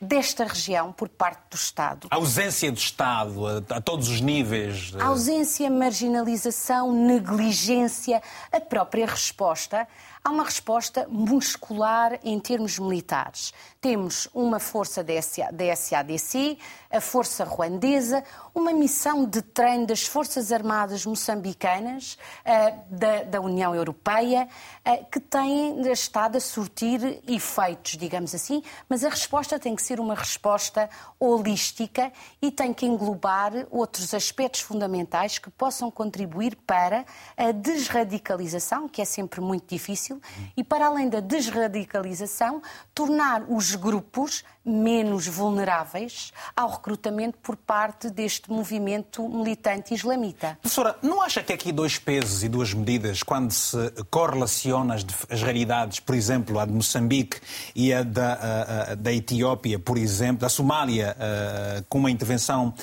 desta 0.00 0.44
região 0.44 0.92
por 0.92 1.08
parte 1.08 1.40
do 1.50 1.56
Estado. 1.56 2.08
A 2.10 2.16
ausência 2.16 2.70
do 2.70 2.78
Estado 2.78 3.46
a, 3.46 3.76
a 3.76 3.80
todos 3.80 4.08
os 4.08 4.20
níveis. 4.20 4.92
A 4.98 5.06
ausência, 5.06 5.68
marginalização, 5.68 6.92
negligência, 6.92 8.22
a 8.52 8.60
própria 8.60 9.06
resposta. 9.06 9.88
Há 10.28 10.30
uma 10.30 10.44
resposta 10.44 11.08
muscular 11.08 12.20
em 12.22 12.38
termos 12.38 12.78
militares. 12.78 13.54
Temos 13.80 14.28
uma 14.34 14.60
força 14.60 15.02
da 15.02 15.14
SADC, 15.22 16.58
a 16.90 17.00
força 17.00 17.44
ruandesa, 17.44 18.22
uma 18.54 18.72
missão 18.72 19.24
de 19.24 19.40
treino 19.40 19.86
das 19.86 20.02
Forças 20.02 20.52
Armadas 20.52 21.06
moçambicanas, 21.06 22.18
eh, 22.44 22.74
da, 22.90 23.22
da 23.22 23.40
União 23.40 23.74
Europeia, 23.74 24.48
eh, 24.84 24.98
que 25.10 25.18
têm 25.18 25.80
estado 25.90 26.36
a 26.36 26.40
surtir 26.40 27.22
efeitos, 27.26 27.92
digamos 27.96 28.34
assim, 28.34 28.62
mas 28.86 29.04
a 29.04 29.08
resposta 29.08 29.58
tem 29.58 29.74
que 29.74 29.82
ser 29.82 29.98
uma 29.98 30.14
resposta 30.14 30.90
holística 31.18 32.12
e 32.42 32.50
tem 32.50 32.74
que 32.74 32.84
englobar 32.84 33.52
outros 33.70 34.12
aspectos 34.12 34.60
fundamentais 34.60 35.38
que 35.38 35.48
possam 35.48 35.90
contribuir 35.90 36.54
para 36.66 37.06
a 37.34 37.50
desradicalização, 37.50 38.88
que 38.88 39.00
é 39.00 39.06
sempre 39.06 39.40
muito 39.40 39.66
difícil, 39.68 40.17
e 40.56 40.64
para 40.64 40.86
além 40.86 41.08
da 41.08 41.20
desradicalização, 41.20 42.62
tornar 42.94 43.44
os 43.48 43.74
grupos 43.74 44.44
menos 44.68 45.26
vulneráveis 45.26 46.32
ao 46.54 46.70
recrutamento 46.70 47.38
por 47.42 47.56
parte 47.56 48.10
deste 48.10 48.50
movimento 48.50 49.28
militante 49.28 49.94
islamita. 49.94 50.58
Professora, 50.60 50.96
não 51.02 51.22
acha 51.22 51.42
que 51.42 51.52
aqui 51.52 51.72
dois 51.72 51.98
pesos 51.98 52.44
e 52.44 52.48
duas 52.48 52.72
medidas, 52.74 53.22
quando 53.22 53.50
se 53.50 53.76
correlaciona 54.10 54.94
as, 54.94 55.06
as 55.30 55.42
realidades, 55.42 56.00
por 56.00 56.14
exemplo, 56.14 56.58
a 56.58 56.66
de 56.66 56.72
Moçambique 56.72 57.40
e 57.74 57.92
a 57.92 58.02
da, 58.02 58.32
a, 58.34 58.92
a, 58.92 58.94
da 58.94 59.12
Etiópia, 59.12 59.78
por 59.78 59.96
exemplo, 59.96 60.38
da 60.38 60.48
Somália, 60.48 61.16
a, 61.18 61.82
com 61.88 61.98
uma 61.98 62.10
intervenção 62.10 62.74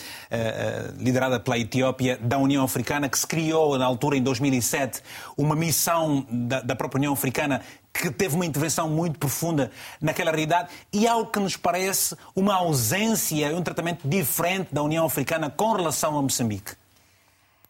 liderada 0.98 1.40
pela 1.40 1.58
Etiópia, 1.58 2.18
da 2.22 2.38
União 2.38 2.64
Africana, 2.64 3.08
que 3.08 3.18
se 3.18 3.28
criou 3.28 3.78
na 3.78 3.86
altura, 3.86 4.18
em 4.18 4.24
2007, 4.24 5.02
uma 5.38 5.56
missão 5.56 6.26
da, 6.30 6.62
da 6.62 6.76
própria 6.76 7.00
União 7.00 7.14
Africana 7.14 7.62
que 8.02 8.12
teve 8.12 8.36
uma 8.36 8.46
intervenção 8.46 8.90
muito 8.90 9.18
profunda 9.18 9.72
naquela 10.02 10.32
realidade 10.32 10.70
e 10.92 11.08
algo 11.08 11.32
que 11.32 11.40
nos 11.40 11.56
parece 11.56 12.16
uma 12.36 12.56
ausência, 12.56 13.56
um 13.56 13.62
tratamento 13.62 14.08
diferente 14.08 14.74
da 14.74 14.84
União 14.84 15.06
Africana 15.06 15.50
com 15.50 15.74
relação 15.74 16.18
a 16.18 16.22
Moçambique. 16.22 16.74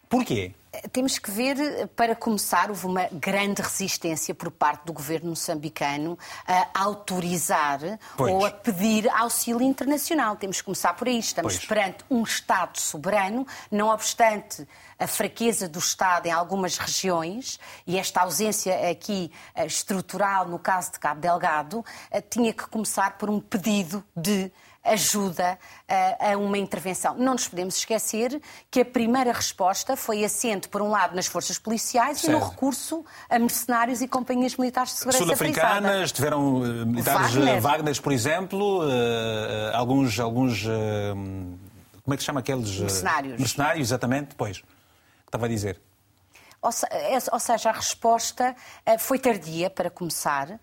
Porquê? 0.08 0.52
Temos 0.92 1.18
que 1.18 1.30
ver, 1.30 1.88
para 1.96 2.14
começar, 2.14 2.70
houve 2.70 2.86
uma 2.86 3.08
grande 3.12 3.62
resistência 3.62 4.34
por 4.34 4.50
parte 4.50 4.84
do 4.84 4.92
governo 4.92 5.30
moçambicano 5.30 6.18
a 6.46 6.68
autorizar 6.74 7.80
pois. 8.16 8.32
ou 8.32 8.44
a 8.44 8.50
pedir 8.50 9.08
auxílio 9.08 9.62
internacional. 9.62 10.36
Temos 10.36 10.58
que 10.58 10.64
começar 10.64 10.94
por 10.94 11.08
aí. 11.08 11.18
Estamos 11.18 11.54
pois. 11.54 11.66
perante 11.66 12.04
um 12.10 12.22
Estado 12.22 12.78
soberano, 12.78 13.46
não 13.70 13.88
obstante 13.88 14.66
a 14.98 15.06
fraqueza 15.06 15.68
do 15.68 15.78
Estado 15.78 16.26
em 16.26 16.30
algumas 16.30 16.78
regiões 16.78 17.60
e 17.86 17.98
esta 17.98 18.22
ausência 18.22 18.90
aqui 18.90 19.30
eh, 19.54 19.66
estrutural, 19.66 20.48
no 20.48 20.58
caso 20.58 20.92
de 20.92 20.98
Cabo 20.98 21.20
Delgado, 21.20 21.84
eh, 22.10 22.20
tinha 22.20 22.52
que 22.52 22.66
começar 22.66 23.18
por 23.18 23.28
um 23.28 23.40
pedido 23.40 24.02
de 24.16 24.50
ajuda 24.92 25.58
a, 25.88 26.32
a, 26.32 26.36
uma 26.36 26.58
intervenção. 26.58 27.14
Não 27.16 27.32
nos 27.32 27.48
podemos 27.48 27.76
esquecer 27.76 28.40
que 28.70 28.80
a 28.80 28.84
primeira 28.84 29.32
resposta 29.32 29.96
foi 29.96 30.24
assente, 30.24 30.68
por 30.68 30.82
um 30.82 30.88
lado, 30.88 31.14
nas 31.14 31.26
forças 31.26 31.58
policiais 31.58 32.20
certo. 32.20 32.36
e 32.36 32.38
no 32.38 32.50
recurso 32.50 33.04
a 33.28 33.38
mercenários 33.38 34.00
e 34.00 34.08
companhias 34.08 34.56
militares 34.56 34.92
de 34.92 34.98
segurança 34.98 35.24
Sul-africanas, 35.24 36.12
tiveram 36.12 36.56
uh, 36.56 36.86
militares 36.86 37.34
Wagner. 37.34 37.60
Wagner, 37.60 38.02
por 38.02 38.12
exemplo, 38.12 38.84
uh, 38.84 39.74
alguns... 39.74 40.18
alguns 40.18 40.64
como 40.64 42.14
é 42.14 42.16
que 42.16 42.22
se 42.22 42.26
chama 42.26 42.40
aqueles... 42.40 42.78
Mercenários. 42.78 43.38
Mercenários, 43.38 43.88
exatamente, 43.88 44.28
depois. 44.28 44.62
Estava 45.26 45.46
a 45.46 45.48
dizer. 45.48 45.80
Ou 47.32 47.40
seja, 47.40 47.70
a 47.70 47.72
resposta 47.72 48.56
foi 48.98 49.18
tardia, 49.18 49.70
para 49.70 49.88
começar. 49.88 50.58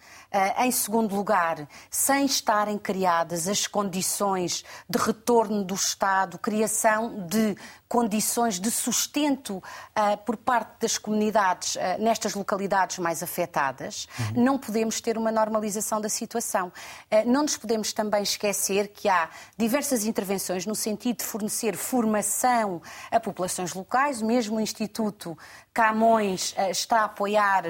Em 0.57 0.71
segundo 0.71 1.15
lugar, 1.15 1.67
sem 1.89 2.25
estarem 2.25 2.77
criadas 2.77 3.47
as 3.47 3.67
condições 3.67 4.65
de 4.89 4.99
retorno 4.99 5.63
do 5.63 5.75
Estado, 5.75 6.37
criação 6.37 7.25
de 7.27 7.55
condições 7.93 8.59
de 8.59 8.71
sustento 8.71 9.57
uh, 9.57 10.17
por 10.25 10.35
parte 10.35 10.79
das 10.79 10.97
comunidades 10.97 11.75
uh, 11.75 11.79
nestas 11.99 12.33
localidades 12.33 12.97
mais 12.97 13.21
afetadas, 13.21 14.07
uhum. 14.17 14.43
não 14.43 14.57
podemos 14.57 14.99
ter 14.99 15.15
uma 15.15 15.31
normalização 15.31 16.01
da 16.01 16.09
situação. 16.09 16.69
Uh, 17.11 17.29
não 17.29 17.43
nos 17.43 17.55
podemos 17.55 17.93
também 17.93 18.23
esquecer 18.23 18.87
que 18.87 19.07
há 19.07 19.29
diversas 19.55 20.05
intervenções 20.05 20.65
no 20.65 20.73
sentido 20.73 21.17
de 21.17 21.23
fornecer 21.23 21.77
formação 21.77 22.81
a 23.11 23.19
populações 23.19 23.75
locais, 23.75 24.23
mesmo 24.23 24.57
o 24.57 24.59
Instituto 24.59 25.37
Camões 25.71 26.55
está 26.69 27.01
a 27.01 27.05
apoiar 27.05 27.63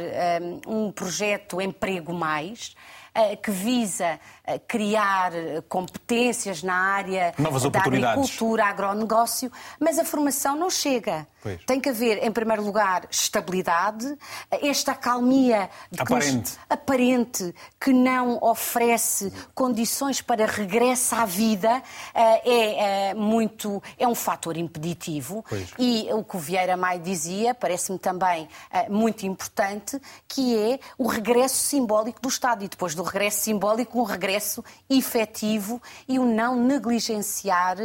um 0.68 0.92
projeto 0.92 1.62
Emprego 1.62 2.14
Mais. 2.14 2.76
Eh, 3.16 3.36
que 3.36 3.52
visa 3.52 4.20
eh, 4.44 4.58
criar 4.58 5.32
competências 5.70 6.64
na 6.64 6.74
área 6.74 7.32
Novas 7.38 7.62
da 7.70 7.80
agricultura, 7.80 8.66
agronegócio, 8.66 9.52
mas 9.80 10.00
a 10.00 10.04
formação 10.04 10.56
não 10.56 10.68
chega. 10.68 11.28
Pois. 11.44 11.60
Tem 11.66 11.78
que 11.78 11.90
haver, 11.90 12.24
em 12.24 12.32
primeiro 12.32 12.64
lugar, 12.64 13.06
estabilidade, 13.12 14.18
esta 14.50 14.94
acalmia 14.94 15.70
aparente. 16.00 16.38
Nos, 16.38 16.60
aparente 16.70 17.56
que 17.78 17.92
não 17.92 18.42
oferece 18.42 19.30
condições 19.54 20.22
para 20.22 20.46
regresso 20.46 21.14
à 21.14 21.26
vida 21.26 21.84
eh, 22.14 22.50
é, 22.50 23.10
é 23.10 23.14
muito 23.14 23.84
é 23.98 24.08
um 24.08 24.16
fator 24.16 24.56
impeditivo 24.56 25.44
pois. 25.50 25.74
e 25.78 26.08
o 26.14 26.24
que 26.24 26.38
o 26.38 26.40
Vieira 26.40 26.78
Maio 26.78 27.02
dizia 27.02 27.54
parece-me 27.54 28.00
também 28.00 28.48
muito 28.90 29.26
importante 29.26 30.00
que 30.28 30.58
é 30.58 30.80
o 30.98 31.08
regresso 31.08 31.56
simbólico 31.56 32.22
do 32.22 32.30
Estado 32.30 32.64
e 32.64 32.70
depois 32.70 32.96
do 32.96 33.04
regresso 33.04 33.42
simbólico 33.42 34.00
um 34.00 34.04
regresso 34.04 34.64
efetivo 34.90 35.82
e 36.08 36.20
o 36.20 36.26
não 36.26 36.56
negligenciar 36.56 37.78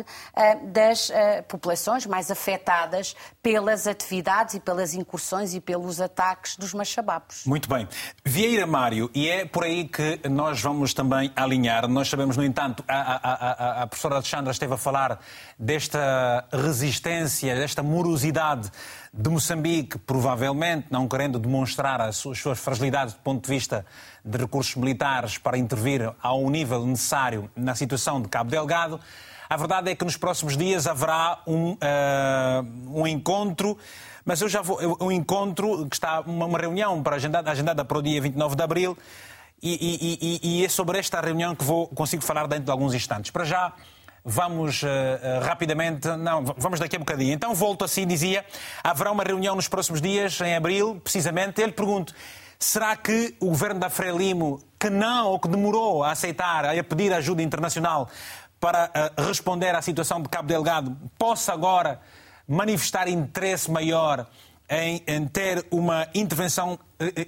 das 0.62 1.10
populações 1.48 2.06
mais 2.06 2.30
afetadas 2.30 3.16
pelas 3.50 3.86
atividades 3.86 4.56
e 4.56 4.60
pelas 4.60 4.92
incursões 4.92 5.54
e 5.54 5.60
pelos 5.60 6.02
ataques 6.02 6.54
dos 6.54 6.74
machabapos. 6.74 7.46
Muito 7.46 7.66
bem. 7.66 7.88
Vieira 8.22 8.66
Mário, 8.66 9.10
e 9.14 9.26
é 9.26 9.46
por 9.46 9.64
aí 9.64 9.88
que 9.88 10.20
nós 10.28 10.60
vamos 10.60 10.92
também 10.92 11.32
alinhar. 11.34 11.88
Nós 11.88 12.10
sabemos, 12.10 12.36
no 12.36 12.44
entanto, 12.44 12.84
a, 12.86 12.94
a, 12.94 13.32
a, 13.32 13.82
a 13.84 13.86
professora 13.86 14.16
Alexandra 14.16 14.52
esteve 14.52 14.74
a 14.74 14.76
falar 14.76 15.18
desta 15.58 16.46
resistência, 16.52 17.56
desta 17.56 17.82
morosidade 17.82 18.70
de 19.14 19.30
Moçambique, 19.30 19.96
provavelmente 19.96 20.88
não 20.90 21.08
querendo 21.08 21.38
demonstrar 21.38 22.02
as 22.02 22.16
suas 22.16 22.58
fragilidades 22.58 23.14
do 23.14 23.20
ponto 23.20 23.46
de 23.46 23.48
vista 23.48 23.86
de 24.22 24.36
recursos 24.36 24.76
militares 24.76 25.38
para 25.38 25.56
intervir 25.56 26.12
ao 26.20 26.50
nível 26.50 26.84
necessário 26.84 27.50
na 27.56 27.74
situação 27.74 28.20
de 28.20 28.28
Cabo 28.28 28.50
Delgado. 28.50 29.00
A 29.48 29.56
verdade 29.56 29.90
é 29.90 29.94
que 29.94 30.04
nos 30.04 30.16
próximos 30.16 30.56
dias 30.56 30.86
haverá 30.86 31.38
um, 31.46 31.72
uh, 31.72 33.00
um 33.00 33.06
encontro, 33.06 33.78
mas 34.24 34.42
eu 34.42 34.48
já 34.48 34.60
vou. 34.60 34.78
Um 35.00 35.10
encontro 35.10 35.86
que 35.86 35.96
está. 35.96 36.20
Uma 36.20 36.58
reunião 36.58 37.02
para 37.02 37.16
agendada, 37.16 37.50
agendada 37.50 37.84
para 37.84 37.98
o 37.98 38.02
dia 38.02 38.20
29 38.20 38.54
de 38.54 38.62
abril. 38.62 38.98
E, 39.62 39.72
e, 39.72 40.18
e, 40.20 40.60
e, 40.60 40.64
é 40.64 40.68
sobre 40.68 40.98
esta 40.98 41.20
reunião 41.20 41.54
que 41.54 41.64
vou, 41.64 41.88
consigo 41.88 42.22
falar 42.22 42.46
dentro 42.46 42.66
de 42.66 42.70
alguns 42.70 42.94
instantes. 42.94 43.30
Para 43.30 43.44
já, 43.44 43.72
vamos 44.24 44.82
uh, 44.82 44.86
uh, 44.86 45.44
rapidamente. 45.44 46.06
Não, 46.08 46.44
vamos 46.56 46.78
daqui 46.78 46.96
a 46.96 46.98
bocadinho. 46.98 47.32
Então, 47.32 47.54
volto 47.54 47.84
assim, 47.84 48.06
dizia. 48.06 48.44
Haverá 48.84 49.10
uma 49.10 49.24
reunião 49.24 49.56
nos 49.56 49.66
próximos 49.66 50.02
dias, 50.02 50.38
em 50.42 50.54
abril, 50.54 51.00
precisamente. 51.02 51.62
Ele 51.62 51.72
pergunto. 51.72 52.14
Será 52.60 52.96
que 52.96 53.36
o 53.40 53.46
governo 53.46 53.80
da 53.80 53.88
Frelimo, 53.88 54.60
que 54.78 54.90
não 54.90 55.28
ou 55.28 55.38
que 55.38 55.48
demorou 55.48 56.02
a 56.02 56.10
aceitar, 56.10 56.64
a 56.66 56.84
pedir 56.84 57.12
ajuda 57.12 57.40
internacional, 57.40 58.10
para 58.60 58.90
uh, 59.18 59.22
responder 59.22 59.74
à 59.74 59.82
situação 59.82 60.20
de 60.20 60.28
Cabo 60.28 60.48
Delgado 60.48 60.96
possa 61.16 61.52
agora 61.52 62.00
manifestar 62.46 63.08
interesse 63.08 63.70
maior 63.70 64.26
em, 64.68 65.02
em 65.06 65.26
ter 65.26 65.64
uma 65.70 66.08
intervenção 66.14 66.74
uh, 66.74 66.78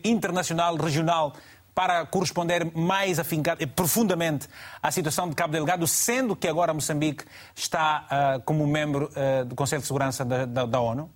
internacional, 0.05 0.77
regional, 0.77 1.35
para 1.75 2.05
corresponder 2.05 2.71
mais 2.75 3.19
afincado, 3.19 3.67
profundamente 3.69 4.49
à 4.83 4.91
situação 4.91 5.29
de 5.29 5.37
Cabo 5.37 5.53
Delgado, 5.53 5.87
sendo 5.87 6.35
que 6.35 6.49
agora 6.49 6.75
Moçambique 6.75 7.25
está 7.55 8.07
uh, 8.39 8.43
como 8.43 8.67
membro 8.67 9.09
do 9.47 9.55
Conselho 9.55 9.81
de 9.81 9.87
Segurança 9.87 10.25
da, 10.25 10.45
da, 10.45 10.67
da 10.67 10.81
ONU? 10.81 11.11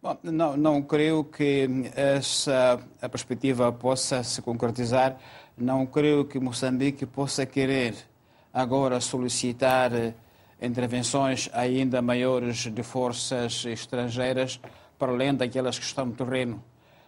Bom, 0.00 0.16
não, 0.22 0.56
não 0.56 0.82
creio 0.82 1.24
que 1.24 1.68
essa 1.96 2.78
a 3.02 3.08
perspectiva 3.08 3.72
possa 3.72 4.22
se 4.22 4.40
concretizar 4.40 5.16
não 5.58 5.86
creio 5.86 6.24
que 6.24 6.38
Moçambique 6.38 7.06
possa 7.06 7.44
querer 7.44 7.94
agora 8.52 9.00
solicitar 9.00 9.92
eh, 9.92 10.14
intervenções 10.60 11.48
ainda 11.52 12.00
maiores 12.02 12.70
de 12.72 12.82
forças 12.82 13.64
estrangeiras 13.64 14.60
para 14.98 15.12
além 15.12 15.34
daquelas 15.34 15.78
que 15.78 15.84
estão 15.84 16.06
no 16.06 16.12
terreno. 16.12 16.62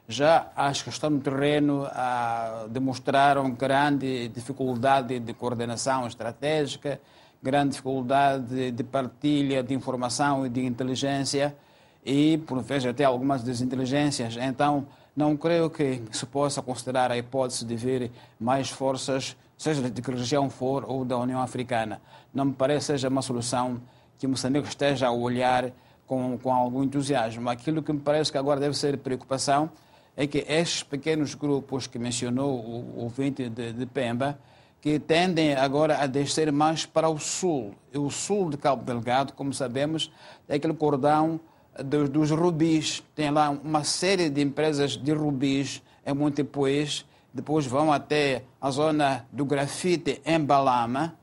Já 0.08 0.50
as 0.56 0.82
que 0.82 0.88
estão 0.88 1.10
no 1.10 1.20
terreno 1.20 1.86
ah, 1.90 2.66
demonstraram 2.68 3.50
grande 3.52 4.28
dificuldade 4.28 5.18
de 5.20 5.32
coordenação 5.34 6.06
estratégica, 6.06 7.00
grande 7.42 7.70
dificuldade 7.70 8.70
de 8.72 8.84
partilha 8.84 9.62
de 9.62 9.72
informação 9.72 10.44
e 10.44 10.48
de 10.48 10.64
inteligência 10.64 11.56
e, 12.04 12.38
por 12.38 12.60
vezes, 12.60 12.86
até 12.86 13.04
algumas 13.04 13.42
desinteligências. 13.42 14.36
Então, 14.36 14.86
não 15.16 15.36
creio 15.36 15.68
que 15.68 16.02
se 16.12 16.24
possa 16.26 16.62
considerar 16.62 17.10
a 17.10 17.18
hipótese 17.18 17.64
de 17.64 17.76
vir 17.76 18.10
mais 18.38 18.70
forças, 18.70 19.36
seja 19.56 19.90
de 19.90 20.00
que 20.02 20.10
região 20.10 20.48
for 20.48 20.84
ou 20.88 21.04
da 21.04 21.18
União 21.18 21.40
Africana. 21.40 22.00
Não 22.32 22.46
me 22.46 22.52
parece 22.52 22.86
seja 22.86 23.08
uma 23.08 23.22
solução 23.22 23.80
que 24.18 24.26
Moçambique 24.26 24.68
esteja 24.68 25.08
a 25.08 25.12
olhar 25.12 25.72
com, 26.06 26.38
com 26.38 26.52
algum 26.52 26.82
entusiasmo. 26.82 27.48
Aquilo 27.48 27.82
que 27.82 27.92
me 27.92 28.00
parece 28.00 28.32
que 28.32 28.38
agora 28.38 28.60
deve 28.60 28.76
ser 28.76 28.98
preocupação 28.98 29.70
é 30.16 30.26
que 30.26 30.44
estes 30.48 30.82
pequenos 30.82 31.34
grupos 31.34 31.86
que 31.86 31.98
mencionou 31.98 32.58
o 32.58 33.00
ouvinte 33.00 33.48
de, 33.48 33.72
de 33.72 33.86
Pemba, 33.86 34.38
que 34.80 34.98
tendem 34.98 35.54
agora 35.54 35.98
a 35.98 36.06
descer 36.06 36.50
mais 36.50 36.86
para 36.86 37.08
o 37.08 37.18
sul. 37.18 37.74
E 37.92 37.98
o 37.98 38.10
sul 38.10 38.50
de 38.50 38.56
Cabo 38.56 38.82
Delgado, 38.82 39.32
como 39.34 39.52
sabemos, 39.52 40.10
é 40.48 40.56
aquele 40.56 40.74
cordão 40.74 41.38
dos, 41.84 42.08
dos 42.08 42.30
rubis. 42.30 43.02
Tem 43.14 43.30
lá 43.30 43.50
uma 43.50 43.84
série 43.84 44.28
de 44.30 44.40
empresas 44.40 44.96
de 44.96 45.12
rubis 45.12 45.82
em 46.06 46.14
Montepuez. 46.14 47.04
Depois 47.32 47.66
vão 47.66 47.92
até 47.92 48.44
a 48.60 48.70
zona 48.70 49.26
do 49.30 49.44
grafite 49.44 50.20
em 50.24 50.40
Balama. 50.40 51.14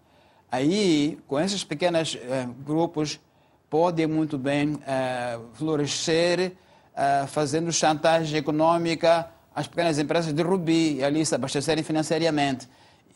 Aí, 0.51 1.17
com 1.27 1.39
esses 1.39 1.63
pequenos 1.63 2.15
uh, 2.15 2.53
grupos, 2.65 3.19
podem 3.69 4.07
muito 4.07 4.37
bem 4.37 4.75
uh, 4.75 4.79
florescer, 5.53 6.53
uh, 6.93 7.27
fazendo 7.27 7.71
chantagem 7.71 8.39
econômica 8.39 9.29
às 9.53 9.67
pequenas 9.67 9.99
empresas 9.99 10.31
de 10.31 10.41
rubi 10.41 10.95
e 10.95 11.03
ali 11.03 11.25
se 11.25 11.35
abastecerem 11.35 11.83
financeiramente. 11.83 12.69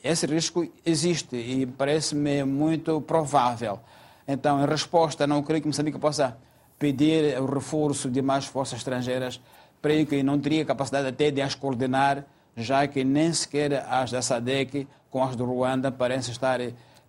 Esse 0.04 0.26
risco 0.26 0.68
existe 0.86 1.36
e 1.36 1.66
parece-me 1.66 2.44
muito 2.44 3.00
provável. 3.02 3.80
Então, 4.28 4.62
em 4.62 4.68
resposta, 4.68 5.26
não 5.26 5.42
creio 5.44 5.62
que 5.62 5.68
Moçambique 5.68 6.00
possa 6.00 6.38
pedir 6.82 7.40
o 7.40 7.46
reforço 7.46 8.10
de 8.10 8.24
mais 8.24 8.46
forças 8.46 8.80
estrangeiras, 8.80 9.40
creio 9.84 10.08
que 10.08 10.24
não 10.24 10.40
teria 10.40 10.66
capacidade 10.66 11.08
até 11.08 11.30
de 11.30 11.40
as 11.40 11.54
coordenar, 11.54 12.26
já 12.58 12.88
que 12.88 13.04
nem 13.04 13.32
sequer 13.32 13.86
as 13.88 14.10
da 14.10 14.20
SADEC 14.20 14.88
com 15.12 15.24
as 15.24 15.36
do 15.36 15.46
Ruanda 15.46 15.92
parecem 15.92 16.32
estar 16.32 16.60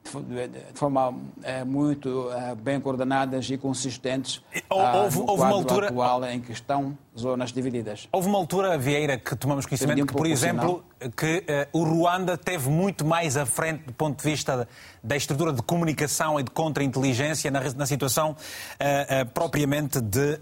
de 0.05 0.79
forma 0.79 1.15
é, 1.43 1.65
muito 1.65 2.31
é, 2.33 2.55
bem 2.55 2.81
coordenadas 2.81 3.49
e 3.49 3.57
consistentes 3.57 4.43
houve, 4.69 5.19
no 5.19 5.31
houve 5.31 5.43
uma 5.43 5.55
altura 5.55 5.89
atual 5.89 6.25
em 6.25 6.41
que 6.41 6.53
estão 6.53 6.99
zonas 7.19 7.53
divididas. 7.53 8.09
Houve 8.11 8.29
uma 8.29 8.39
altura, 8.39 8.77
Vieira, 8.77 9.17
que 9.19 9.37
tomamos 9.37 9.65
conhecimento 9.65 10.03
um 10.03 10.07
que, 10.07 10.13
por 10.13 10.27
exemplo, 10.27 10.85
que 11.17 11.39
uh, 11.39 11.79
o 11.79 11.85
Ruanda 11.85 12.37
teve 12.37 12.69
muito 12.69 13.05
mais 13.05 13.37
à 13.37 13.47
frente 13.47 13.85
do 13.85 13.93
ponto 13.93 14.23
de 14.23 14.29
vista 14.29 14.69
da 15.03 15.17
estrutura 15.17 15.53
de 15.53 15.63
comunicação 15.63 16.39
e 16.41 16.43
de 16.43 16.51
contra-inteligência 16.51 17.51
na, 17.51 17.61
na, 17.61 17.87
situação 17.87 18.31
uh, 18.31 19.23
uh, 19.23 19.27
propriamente 19.33 20.01
de, 20.01 20.39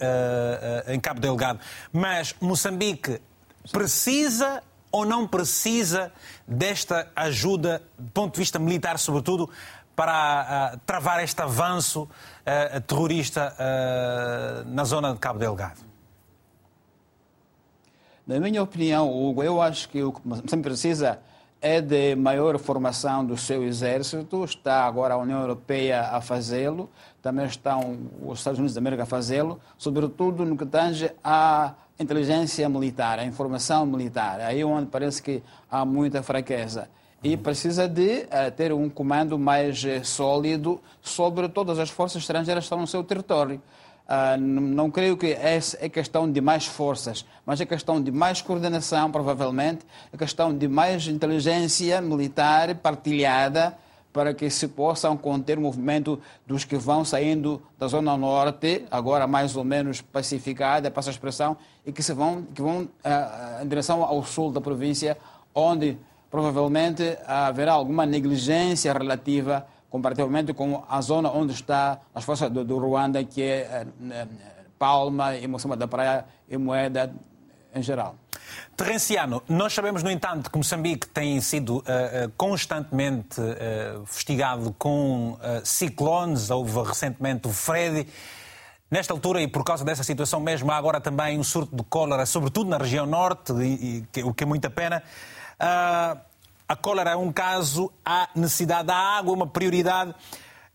em 0.88 0.98
Cabo 1.00 1.20
Delgado. 1.20 1.61
Mas 1.92 2.34
Moçambique 2.40 3.20
precisa 3.72 4.62
ou 4.91 5.05
não 5.05 5.26
precisa 5.26 6.12
desta 6.47 7.11
ajuda, 7.14 7.82
do 7.99 8.11
ponto 8.11 8.34
de 8.34 8.41
vista 8.41 8.59
militar, 8.59 8.99
sobretudo, 8.99 9.49
para 9.95 10.74
uh, 10.74 10.80
travar 10.86 11.22
este 11.22 11.41
avanço 11.43 12.03
uh, 12.03 12.80
terrorista 12.82 13.55
uh, 13.55 14.68
na 14.68 14.84
zona 14.84 15.12
de 15.12 15.18
Cabo 15.18 15.38
Delgado? 15.38 15.80
Na 18.26 18.38
minha 18.38 18.62
opinião, 18.62 19.11
Hugo, 19.11 19.43
eu 19.43 19.61
acho 19.61 19.88
que 19.88 20.03
o 20.03 20.12
que 20.12 20.20
sempre 20.49 20.70
precisa 20.70 21.20
é 21.61 21.80
de 21.80 22.16
maior 22.16 22.58
formação 22.58 23.24
do 23.24 23.36
seu 23.36 23.62
exército. 23.62 24.44
Está 24.44 24.84
agora 24.84 25.14
a 25.14 25.18
União 25.18 25.40
Europeia 25.40 26.02
a 26.02 26.20
fazê-lo, 26.20 26.88
também 27.20 27.44
estão 27.44 27.98
os 28.22 28.38
Estados 28.38 28.58
Unidos 28.58 28.74
da 28.74 28.80
América 28.80 29.02
a 29.02 29.06
fazê-lo, 29.06 29.61
sobretudo 29.76 30.44
no 30.44 30.56
que 30.56 30.64
tange 30.64 31.11
a 31.22 31.74
inteligência 31.98 32.66
militar, 32.68 33.18
a 33.18 33.24
informação 33.24 33.84
militar. 33.84 34.40
Aí 34.40 34.61
é 34.61 34.64
onde 34.64 34.86
parece 34.86 35.22
que 35.22 35.42
há 35.70 35.84
muita 35.84 36.22
fraqueza. 36.22 36.88
E 37.22 37.36
precisa 37.36 37.86
de 37.86 38.22
uh, 38.22 38.50
ter 38.56 38.72
um 38.72 38.88
comando 38.88 39.38
mais 39.38 39.84
uh, 39.84 40.02
sólido 40.02 40.80
sobre 41.02 41.46
todas 41.50 41.78
as 41.78 41.90
forças 41.90 42.22
estrangeiras 42.22 42.64
que 42.64 42.66
estão 42.66 42.80
no 42.80 42.86
seu 42.86 43.04
território. 43.04 43.61
Uh, 44.11 44.36
não 44.40 44.90
creio 44.90 45.16
que 45.16 45.28
essa 45.28 45.78
é 45.80 45.88
questão 45.88 46.28
de 46.28 46.40
mais 46.40 46.66
forças, 46.66 47.24
mas 47.46 47.61
é 47.61 47.64
questão 47.64 48.02
de 48.02 48.11
mais 48.11 48.42
coordenação, 48.42 49.08
provavelmente, 49.12 49.86
é 50.12 50.16
questão 50.16 50.52
de 50.52 50.66
mais 50.66 51.06
inteligência 51.06 52.00
militar 52.00 52.74
partilhada, 52.74 53.78
para 54.12 54.34
que 54.34 54.50
se 54.50 54.66
possam 54.66 55.16
conter 55.16 55.58
o 55.58 55.61
movimento 55.61 56.20
dos 56.44 56.64
que 56.64 56.76
vão 56.76 57.04
saindo 57.04 57.62
da 57.78 57.86
Zona 57.86 58.16
Norte, 58.16 58.84
agora 58.90 59.28
mais 59.28 59.54
ou 59.54 59.62
menos 59.62 60.00
pacificada, 60.00 60.90
passa 60.90 61.11
a 61.11 61.12
expressão, 61.12 61.56
e 61.86 61.92
que, 61.92 62.02
se 62.02 62.12
vão, 62.12 62.42
que 62.52 62.61
vão 62.61 62.82
uh, 62.82 63.62
em 63.62 63.68
direção 63.68 64.02
ao 64.02 64.24
sul 64.24 64.50
da 64.50 64.61
província, 64.61 65.16
onde 65.54 65.96
provavelmente 66.28 67.16
haverá 67.28 67.74
alguma 67.74 68.04
negligência 68.04 68.92
relativa 68.92 69.64
comparativamente 69.91 70.55
com 70.55 70.84
a 70.88 71.01
zona 71.01 71.30
onde 71.30 71.53
está 71.53 72.01
as 72.14 72.24
forças 72.24 72.51
do, 72.51 72.64
do 72.64 72.78
Ruanda, 72.78 73.22
que 73.24 73.43
é 73.43 73.86
uh, 73.86 74.28
Palma 74.78 75.36
e 75.36 75.47
Moçambique 75.47 75.80
da 75.80 75.88
Praia 75.88 76.24
e 76.49 76.57
Moeda 76.57 77.12
em 77.74 77.82
geral. 77.82 78.16
Terrenciano, 78.76 79.43
nós 79.49 79.72
sabemos, 79.72 80.03
no 80.03 80.11
entanto, 80.11 80.51
que 80.51 80.57
Moçambique 80.57 81.07
tem 81.07 81.41
sido 81.41 81.78
uh, 81.78 81.82
constantemente 82.36 83.41
uh, 83.41 84.05
festigado 84.07 84.74
com 84.78 85.32
uh, 85.32 85.38
ciclones. 85.64 86.51
Houve 86.51 86.82
recentemente 86.82 87.47
o 87.47 87.53
Freddy. 87.53 88.09
Nesta 88.91 89.12
altura, 89.12 89.41
e 89.41 89.47
por 89.47 89.62
causa 89.62 89.84
dessa 89.84 90.03
situação 90.03 90.41
mesmo, 90.41 90.72
há 90.72 90.76
agora 90.76 91.01
também 91.01 91.38
um 91.38 91.45
surto 91.45 91.76
de 91.76 91.84
cólera, 91.84 92.26
sobretudo 92.26 92.70
na 92.70 92.78
região 92.78 93.07
norte, 93.07 93.53
e, 93.53 94.05
e, 94.16 94.22
o 94.24 94.34
que 94.34 94.43
é 94.43 94.47
muita 94.47 94.68
pena. 94.68 95.03
A 96.70 96.76
cólera 96.76 97.10
é 97.10 97.16
um 97.16 97.32
caso, 97.32 97.92
há 98.04 98.28
necessidade 98.32 98.86
da 98.86 98.94
água, 98.94 99.34
uma 99.34 99.46
prioridade. 99.48 100.14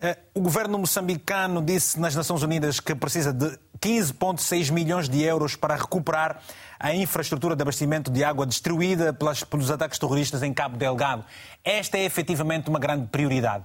Eh, 0.01 0.17
o 0.33 0.41
governo 0.41 0.77
moçambicano 0.77 1.61
disse 1.61 1.97
nas 1.97 2.13
Nações 2.13 2.43
Unidas 2.43 2.81
que 2.81 2.93
precisa 2.93 3.31
de 3.31 3.57
15,6 3.79 4.73
milhões 4.73 5.07
de 5.07 5.23
euros 5.23 5.55
para 5.55 5.73
recuperar 5.73 6.43
a 6.77 6.93
infraestrutura 6.93 7.55
de 7.55 7.61
abastecimento 7.61 8.11
de 8.11 8.25
água 8.25 8.45
destruída 8.45 9.13
pelos 9.49 9.71
ataques 9.71 9.97
terroristas 9.97 10.43
em 10.43 10.53
Cabo 10.53 10.75
Delgado. 10.75 11.23
Esta 11.63 11.97
é 11.97 12.03
efetivamente 12.03 12.67
uma 12.67 12.77
grande 12.77 13.07
prioridade. 13.07 13.63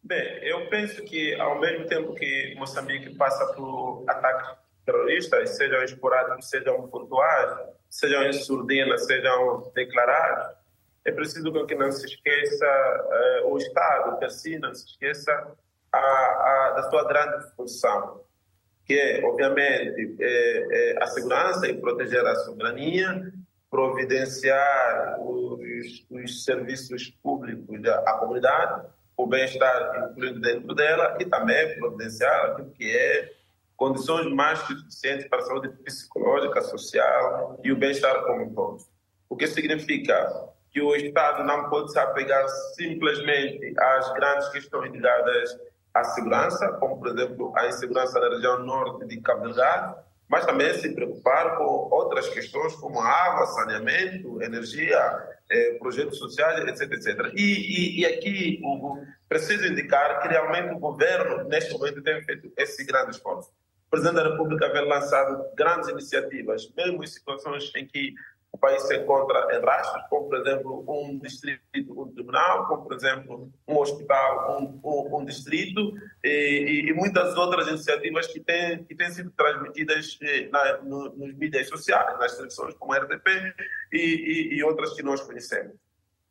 Bem, 0.00 0.22
eu 0.44 0.68
penso 0.68 1.02
que 1.02 1.34
ao 1.40 1.58
mesmo 1.58 1.88
tempo 1.88 2.14
que 2.14 2.54
Moçambique 2.56 3.12
passa 3.16 3.44
por 3.54 4.04
ataques 4.06 4.48
terroristas, 4.86 5.56
sejam 5.56 5.82
esporádicos, 5.82 6.48
sejam 6.48 6.86
pontuais, 6.86 7.50
sejam 7.94 8.24
em 8.24 8.32
surdina, 8.32 8.98
sejam 8.98 9.70
declarados, 9.72 10.56
é 11.04 11.12
preciso 11.12 11.52
que 11.64 11.74
não 11.76 11.92
se 11.92 12.06
esqueça 12.06 12.66
uh, 13.44 13.52
o 13.52 13.56
Estado, 13.56 14.18
que 14.18 14.24
assim 14.24 14.58
não 14.58 14.74
se 14.74 14.84
esqueça 14.86 15.32
a, 15.92 15.98
a, 15.98 16.72
da 16.76 16.90
sua 16.90 17.06
grande 17.06 17.54
função, 17.54 18.20
que 18.84 18.94
é, 18.94 19.24
obviamente, 19.24 20.16
é, 20.18 20.92
é 20.92 21.02
a 21.02 21.06
segurança 21.06 21.68
e 21.68 21.80
proteger 21.80 22.26
a 22.26 22.34
soberania, 22.36 23.32
providenciar 23.70 25.20
os, 25.20 26.04
os 26.10 26.44
serviços 26.44 27.10
públicos 27.22 27.86
à 27.86 28.12
comunidade, 28.14 28.88
o 29.16 29.26
bem-estar 29.26 30.10
incluído 30.10 30.40
dentro 30.40 30.74
dela 30.74 31.16
e 31.20 31.26
também 31.26 31.78
providenciar 31.78 32.46
aquilo 32.46 32.70
que 32.72 32.90
é 32.90 33.32
condições 33.76 34.32
mais 34.32 34.62
que 34.62 34.74
suficientes 34.74 35.28
para 35.28 35.40
a 35.40 35.42
saúde 35.42 35.68
psicológica, 35.84 36.62
social 36.62 37.60
e 37.62 37.72
o 37.72 37.76
bem-estar 37.76 38.22
como 38.24 38.44
um 38.44 38.54
todo. 38.54 38.84
O 39.28 39.36
que 39.36 39.46
significa 39.46 40.30
que 40.70 40.80
o 40.80 40.94
Estado 40.94 41.44
não 41.44 41.68
pode 41.70 41.92
se 41.92 41.98
apegar 41.98 42.48
simplesmente 42.76 43.74
às 43.78 44.12
grandes 44.14 44.48
questões 44.48 44.92
ligadas 44.92 45.56
à 45.94 46.02
segurança, 46.02 46.66
como, 46.80 46.98
por 46.98 47.08
exemplo, 47.08 47.52
a 47.56 47.68
insegurança 47.68 48.18
na 48.18 48.28
região 48.28 48.58
norte 48.58 49.06
de 49.06 49.20
Cabo 49.20 49.44
Delgado, 49.44 49.96
mas 50.28 50.44
também 50.44 50.74
se 50.74 50.92
preocupar 50.92 51.56
com 51.56 51.64
outras 51.64 52.28
questões 52.28 52.74
como 52.76 53.00
água, 53.00 53.46
saneamento, 53.46 54.42
energia, 54.42 54.98
eh, 55.48 55.76
projetos 55.78 56.18
sociais, 56.18 56.58
etc. 56.66 56.92
etc. 56.92 57.32
E, 57.34 57.42
e, 57.42 58.00
e 58.00 58.06
aqui, 58.06 58.60
Hugo, 58.64 59.00
preciso 59.28 59.66
indicar 59.66 60.20
que 60.20 60.28
realmente 60.28 60.74
o 60.74 60.78
governo, 60.78 61.44
neste 61.44 61.72
momento, 61.72 62.02
tem 62.02 62.22
feito 62.24 62.52
esse 62.56 62.84
grande 62.84 63.12
esforço. 63.12 63.50
Presidente 63.94 64.16
da 64.16 64.28
República 64.28 64.72
vem 64.72 64.88
lançado 64.88 65.44
grandes 65.54 65.88
iniciativas, 65.88 66.68
mesmo 66.76 67.04
em 67.04 67.06
situações 67.06 67.70
em 67.76 67.86
que 67.86 68.12
o 68.50 68.58
país 68.58 68.82
se 68.82 68.96
encontra 68.96 69.46
em 69.56 69.64
rastros, 69.64 70.02
como, 70.10 70.28
por 70.28 70.36
exemplo, 70.38 70.84
um 70.88 71.16
distrito, 71.20 71.60
um 72.00 72.12
tribunal, 72.12 72.66
como, 72.66 72.82
por 72.82 72.94
exemplo, 72.94 73.52
um 73.68 73.78
hospital, 73.78 74.60
um, 74.60 74.80
um, 74.84 75.18
um 75.18 75.24
distrito, 75.24 75.92
e, 76.24 76.86
e, 76.88 76.92
muitas 76.92 77.36
outras 77.36 77.68
iniciativas 77.68 78.26
que 78.26 78.40
têm, 78.40 78.82
que 78.82 78.96
têm 78.96 79.10
sido 79.10 79.30
transmitidas 79.30 80.18
eh, 80.22 80.48
na, 80.50 80.78
no, 80.78 81.14
nos 81.14 81.34
mídias 81.34 81.68
sociais, 81.68 82.18
nas 82.18 82.34
televisões 82.34 82.74
como 82.74 82.92
a 82.92 82.98
RTP 82.98 83.28
e, 83.92 84.56
e, 84.56 84.64
outras 84.64 84.94
que 84.94 85.04
nós 85.04 85.20
conhecemos. 85.20 85.76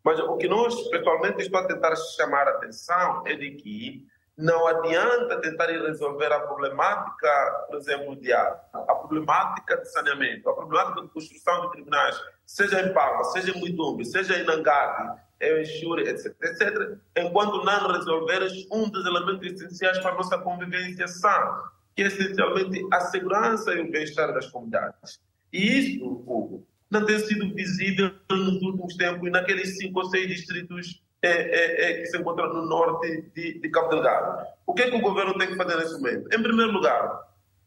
Mas 0.03 0.19
o 0.19 0.35
que 0.35 0.49
nós, 0.49 0.75
pessoalmente, 0.89 1.41
estou 1.41 1.61
a 1.61 1.67
tentar 1.67 1.95
chamar 1.95 2.45
a 2.45 2.51
atenção 2.51 3.25
é 3.25 3.35
de 3.35 3.51
que 3.51 4.05
não 4.37 4.67
adianta 4.67 5.39
tentar 5.41 5.67
resolver 5.67 6.31
a 6.31 6.39
problemática, 6.39 7.65
por 7.67 7.77
exemplo, 7.77 8.15
de 8.15 8.33
água, 8.33 8.61
a 8.73 8.95
problemática 8.95 9.77
de 9.77 9.91
saneamento, 9.91 10.49
a 10.49 10.55
problemática 10.55 11.01
de 11.01 11.07
construção 11.09 11.61
de 11.61 11.71
tribunais, 11.71 12.19
seja 12.45 12.81
em 12.81 12.93
Palma, 12.93 13.23
seja 13.25 13.51
em 13.51 13.59
Muitumbi, 13.59 14.05
seja 14.05 14.37
em 14.37 14.43
Nangabe, 14.43 15.19
em 15.39 15.65
Xure, 15.65 16.09
etc, 16.09 16.35
etc, 16.41 16.97
enquanto 17.17 17.63
não 17.63 17.91
resolveres 17.91 18.65
um 18.71 18.89
dos 18.89 19.05
elementos 19.05 19.51
essenciais 19.51 19.99
para 19.99 20.11
a 20.11 20.15
nossa 20.15 20.37
convivência 20.39 21.07
sã, 21.07 21.61
que 21.95 22.01
é 22.01 22.07
essencialmente 22.07 22.85
a 22.91 23.01
segurança 23.01 23.73
e 23.73 23.81
o 23.81 23.91
bem-estar 23.91 24.33
das 24.33 24.47
comunidades. 24.47 25.21
E 25.51 25.77
isso, 25.77 26.05
Hugo, 26.05 26.65
não 26.89 27.05
tem 27.05 27.19
sido 27.19 27.53
visível 27.53 28.11
nos 28.29 28.61
últimos 28.63 28.95
tempos 28.95 29.31
naqueles 29.31 29.77
cinco 29.77 29.99
ou 29.99 30.05
seis 30.05 30.27
distritos 30.27 31.03
é, 31.27 31.91
é, 31.91 31.93
que 31.99 32.05
se 32.07 32.17
encontra 32.17 32.47
no 32.47 32.65
norte 32.65 33.21
de, 33.33 33.59
de 33.59 33.69
Cabo 33.69 33.89
Delgado. 33.89 34.45
O 34.65 34.73
que 34.73 34.83
é 34.83 34.89
que 34.89 34.97
o 34.97 35.01
governo 35.01 35.37
tem 35.37 35.47
que 35.47 35.55
fazer 35.55 35.77
nesse 35.77 35.93
momento? 35.93 36.27
Em 36.33 36.43
primeiro 36.43 36.71
lugar, 36.71 37.21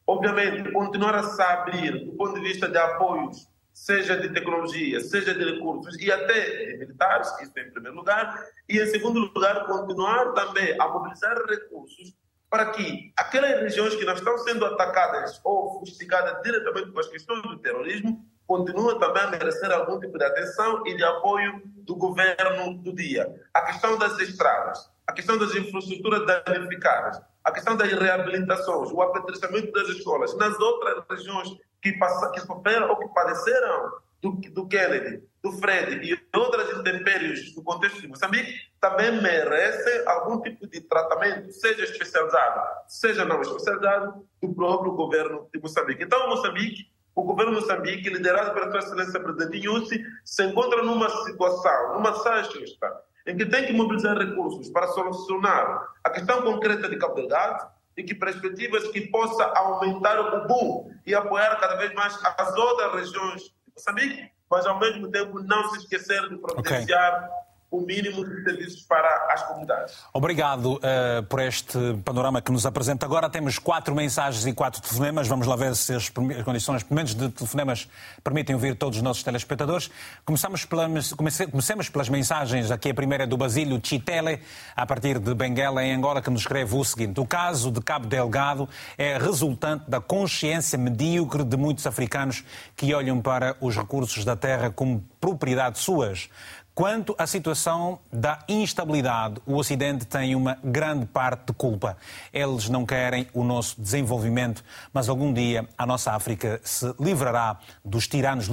obviamente, 0.07 0.71
continuar 0.73 1.15
a 1.15 1.23
se 1.23 1.41
abrir 1.41 2.05
do 2.05 2.13
ponto 2.13 2.35
de 2.35 2.41
vista 2.41 2.69
de 2.69 2.77
apoios, 2.77 3.49
seja 3.73 4.17
de 4.17 4.29
tecnologia, 4.31 5.01
seja 5.01 5.35
de 5.35 5.45
recursos 5.45 5.99
e 5.99 6.11
até 6.13 6.67
de 6.67 6.79
militares, 6.79 7.29
isso 7.41 7.53
em 7.59 7.71
primeiro 7.71 7.97
lugar, 7.97 8.43
e 8.69 8.79
em 8.79 8.87
segundo 8.87 9.21
lugar, 9.21 9.67
continuar 9.67 10.33
também 10.33 10.77
a 10.79 10.89
mobilizar 10.89 11.37
recursos 11.47 12.15
para 12.49 12.71
que 12.71 13.13
aquelas 13.17 13.61
regiões 13.61 13.95
que 13.97 14.05
não 14.05 14.15
estão 14.15 14.39
sendo 14.39 14.65
atacadas 14.65 15.41
ou 15.45 15.79
fustigadas 15.81 16.41
diretamente 16.43 16.91
com 16.91 17.01
as 17.01 17.09
questões 17.09 17.43
do 17.43 17.59
terrorismo 17.59 18.25
continua 18.47 18.99
também 18.99 19.23
a 19.23 19.31
merecer 19.31 19.71
algum 19.73 19.99
tipo 19.99 20.17
de 20.17 20.25
atenção 20.25 20.87
e 20.87 20.97
de 20.97 21.05
apoio 21.05 21.63
do 21.65 21.97
governo 21.97 22.75
do 22.79 22.95
dia. 22.95 23.35
A 23.53 23.63
questão 23.63 23.99
das 23.99 24.19
estradas, 24.21 24.91
a 25.07 25.13
questão 25.13 25.37
das 25.37 25.55
infraestruturas 25.55 26.25
danificadas, 26.45 27.21
a 27.45 27.53
questão 27.53 27.77
das 27.77 27.93
reabilitações, 27.93 28.91
o 28.91 29.03
apetrechamento 29.03 29.73
das 29.73 29.89
escolas, 29.89 30.37
nas 30.37 30.59
outras 30.59 31.05
regiões 31.11 31.57
que, 31.83 31.93
passa, 31.93 32.31
que 32.31 32.41
sofreram 32.41 32.89
ou 32.91 32.97
que 32.97 33.09
padeceram 33.09 33.93
do, 34.21 34.33
do 34.33 34.67
Kennedy, 34.67 35.23
do 35.43 35.53
Fred 35.53 36.05
e 36.05 36.37
outras 36.37 36.77
intempéries 36.79 37.55
no 37.55 37.63
contexto 37.63 38.01
de 38.01 38.09
Moçambique, 38.09 38.53
também 38.81 39.21
merecem 39.23 40.03
algum 40.07 40.41
tipo 40.41 40.67
de 40.67 40.81
tratamento, 40.81 41.53
seja 41.53 41.85
especializado, 41.85 42.61
seja 42.89 43.25
não 43.25 43.41
especializado, 43.41 44.27
do 44.43 44.53
próprio 44.55 44.93
governo 44.93 45.49
de 45.53 45.61
Moçambique. 45.61 46.03
Então, 46.03 46.29
Moçambique 46.29 46.91
o 47.17 47.23
governo 47.23 47.55
de 47.55 47.63
Moçambique, 47.63 48.11
liderado 48.11 48.53
pela 48.53 48.71
sua 48.71 48.81
excelência 48.81 49.19
presidente 49.19 49.59
Inhusi, 49.59 50.05
se 50.23 50.45
encontra 50.45 50.83
numa 50.83 51.09
situação, 51.25 51.95
numa 51.95 52.13
justa, 52.43 53.03
em 53.27 53.35
que 53.35 53.47
tem 53.47 53.65
que 53.65 53.73
mobilizar 53.73 54.17
recursos 54.19 54.69
para 54.69 54.87
solucionar 54.89 55.89
a 56.05 56.11
questão 56.11 56.43
concreta 56.43 56.89
de 56.89 56.99
Cabo 56.99 57.15
Delgado 57.15 57.69
e 57.97 58.05
que 58.05 58.15
perspectivas 58.15 58.87
que 58.89 59.01
possa 59.01 59.45
aumentar 59.45 60.21
o 60.21 60.47
boom 60.47 60.93
e 61.07 61.15
apoiar 61.15 61.59
cada 61.59 61.77
vez 61.77 61.95
mais 61.95 62.15
as 62.23 62.55
outras 62.55 62.93
regiões 62.93 63.43
de 63.45 63.73
Moçambique, 63.75 64.31
mas 64.51 64.67
ao 64.67 64.79
mesmo 64.79 65.11
tempo 65.11 65.43
não 65.43 65.71
se 65.71 65.79
esquecer 65.79 66.29
de 66.29 66.37
providenciar 66.37 67.25
okay 67.25 67.46
o 67.71 67.81
mínimo 67.81 68.25
de 68.25 68.45
serviços 68.45 68.83
para 68.83 69.09
as 69.33 69.43
comunidades. 69.43 69.95
Obrigado 70.13 70.75
uh, 70.75 71.23
por 71.29 71.41
este 71.41 71.79
panorama 72.05 72.41
que 72.41 72.53
nos 72.53 72.65
apresenta. 72.65 73.07
Agora 73.07 73.29
temos 73.29 73.59
quatro 73.59 73.95
mensagens 73.95 74.47
e 74.47 74.53
quatro 74.53 74.81
telefonemas. 74.81 75.27
Vamos 75.27 75.47
lá 75.47 75.57
ver 75.57 75.75
se 75.75 75.93
as, 75.95 76.05
as 76.39 76.45
condições, 76.45 76.83
pelo 76.83 76.97
menos 76.97 77.15
de 77.15 77.29
telefonemas, 77.29 77.89
permitem 78.23 78.55
ouvir 78.55 78.77
todos 78.77 78.99
os 78.99 79.03
nossos 79.03 79.23
telespectadores. 79.23 79.91
Começamos 80.25 80.65
pela, 80.65 80.89
comece, 81.17 81.47
comecemos 81.47 81.89
pelas 81.89 82.09
mensagens. 82.09 82.71
Aqui 82.71 82.91
a 82.91 82.95
primeira 82.95 83.25
é 83.25 83.27
do 83.27 83.37
Basílio 83.37 83.81
Chitele, 83.83 84.41
a 84.75 84.87
partir 84.87 85.19
de 85.19 85.35
Benguela, 85.35 85.85
em 85.85 85.93
Angola, 85.93 86.23
que 86.23 86.31
nos 86.31 86.43
escreve 86.43 86.75
o 86.75 86.85
seguinte. 86.85 87.21
O 87.21 87.27
caso 87.27 87.71
de 87.71 87.81
Cabo 87.81 88.07
Delgado 88.07 88.69
é 88.97 89.19
resultante 89.19 89.91
da 89.91 90.01
consciência 90.01 90.79
medíocre 90.79 91.45
de 91.45 91.57
muitos 91.57 91.87
africanos 91.87 92.45
que 92.77 92.95
olham 92.95 93.21
para 93.21 93.57
os 93.61 93.77
recursos 93.77 94.25
da 94.25 94.37
terra 94.37 94.71
como 94.71 95.05
propriedade 95.21 95.79
suas. 95.79 96.29
Quanto 96.77 97.15
à 97.17 97.27
situação 97.27 98.01
da 98.13 98.41
instabilidade, 98.47 99.41
o 99.47 99.57
Ocidente 99.57 100.05
tem 100.05 100.35
uma 100.35 100.59
grande 100.63 101.07
parte 101.07 101.47
de 101.47 101.55
culpa. 101.55 101.97
Eles 102.31 102.69
não 102.69 102.85
querem 102.85 103.27
o 103.33 103.43
nosso 103.43 103.81
desenvolvimento, 103.81 104.63
mas 104.93 105.09
algum 105.09 105.33
dia 105.33 105.67
a 105.79 105.87
nossa 105.87 106.13
África 106.13 106.61
se 106.63 106.95
livrará 107.01 107.59
dos 107.83 108.07
tiranos 108.07 108.51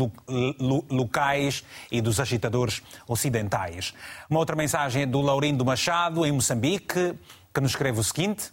locais 0.90 1.66
e 1.92 2.00
dos 2.00 2.18
agitadores 2.18 2.82
ocidentais. 3.06 3.94
Uma 4.30 4.40
outra 4.40 4.56
mensagem 4.56 5.02
é 5.02 5.06
do 5.06 5.20
Laurindo 5.20 5.66
Machado, 5.66 6.26
em 6.26 6.32
Moçambique, 6.32 7.16
que 7.54 7.60
nos 7.60 7.72
escreve 7.72 8.00
o 8.00 8.04
seguinte. 8.06 8.52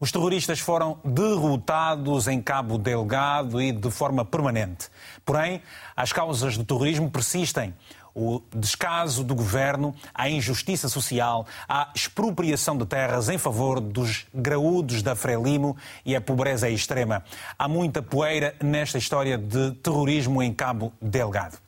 Os 0.00 0.10
terroristas 0.10 0.58
foram 0.58 0.98
derrotados 1.04 2.26
em 2.26 2.40
Cabo 2.40 2.78
Delgado 2.78 3.60
e 3.60 3.70
de 3.70 3.90
forma 3.90 4.24
permanente. 4.24 4.88
Porém, 5.26 5.60
as 5.94 6.10
causas 6.10 6.56
do 6.56 6.64
terrorismo 6.64 7.10
persistem 7.10 7.74
o 8.14 8.40
descaso 8.54 9.24
do 9.24 9.34
governo, 9.34 9.94
a 10.14 10.28
injustiça 10.28 10.88
social, 10.88 11.46
a 11.68 11.90
expropriação 11.94 12.76
de 12.76 12.86
terras 12.86 13.28
em 13.28 13.38
favor 13.38 13.80
dos 13.80 14.26
graúdos 14.34 15.02
da 15.02 15.14
Frelimo 15.14 15.76
e 16.04 16.14
a 16.16 16.20
pobreza 16.20 16.68
extrema. 16.68 17.24
Há 17.58 17.68
muita 17.68 18.02
poeira 18.02 18.54
nesta 18.62 18.98
história 18.98 19.38
de 19.38 19.72
terrorismo 19.82 20.42
em 20.42 20.52
Cabo 20.52 20.92
Delgado. 21.00 21.58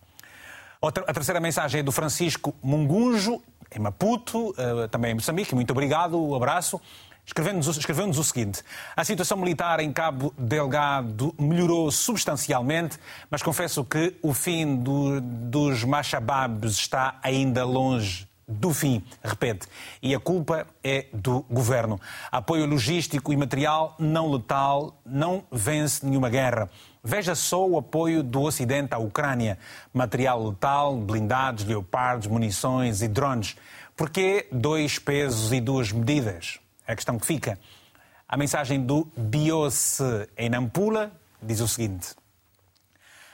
a 0.83 1.13
terceira 1.13 1.41
mensagem 1.41 1.81
é 1.81 1.83
do 1.83 1.93
Francisco 1.93 2.55
Mungunjo, 2.63 3.41
em 3.75 3.79
Maputo, 3.79 4.55
eh, 4.59 4.89
também 4.89 5.13
em 5.13 5.15
Moçambique. 5.15 5.55
Muito 5.55 5.71
obrigado, 5.71 6.23
um 6.23 6.35
abraço. 6.35 6.81
Escreveu-nos 7.25 7.69
escreveu 7.69 8.09
o 8.09 8.25
seguinte: 8.25 8.63
a 8.97 9.05
situação 9.05 9.37
militar 9.39 9.81
em 9.81 9.93
Cabo 9.93 10.35
Delgado 10.37 11.35
melhorou 11.39 11.91
substancialmente, 11.91 12.99
mas 13.31 13.43
confesso 13.43 13.85
que 13.85 14.17
o 14.23 14.35
fim 14.35 14.77
do, 14.77 15.21
dos 15.21 15.85
Machababs 15.85 16.73
está 16.73 17.19
ainda 17.23 17.65
longe 17.65 18.27
do 18.47 18.75
fim, 18.75 19.03
repete. 19.23 19.67
E 20.03 20.15
a 20.15 20.21
culpa 20.21 20.67
é 20.83 21.07
do 21.13 21.45
governo. 21.49 22.01
Apoio 22.31 22.67
logístico 22.67 23.33
e 23.33 23.37
material 23.37 23.95
não 23.99 24.31
letal 24.31 25.01
não 25.07 25.45
vence 25.51 26.05
nenhuma 26.05 26.29
guerra. 26.29 26.69
Veja 27.05 27.35
só 27.35 27.67
o 27.67 27.79
apoio 27.79 28.23
do 28.23 28.43
Ocidente 28.43 28.95
à 28.95 28.99
Ucrânia: 28.99 29.59
material 29.93 30.49
letal, 30.49 30.97
blindados, 30.97 31.65
leopardos, 31.65 32.27
munições 32.27 33.01
e 33.01 33.09
drones. 33.09 33.57
Por 33.97 34.11
que 34.11 34.47
dois 34.51 34.99
pesos 34.99 35.53
e 35.53 35.61
duas 35.61 35.93
medidas? 35.93 36.62
A 36.87 36.95
questão 36.95 37.19
que 37.19 37.27
fica. 37.27 37.59
A 38.29 38.37
mensagem 38.37 38.85
do 38.85 39.07
Biose 39.17 40.29
em 40.37 40.49
Nampula 40.49 41.13
diz 41.43 41.61
o 41.61 41.69
seguinte. 41.69 42.15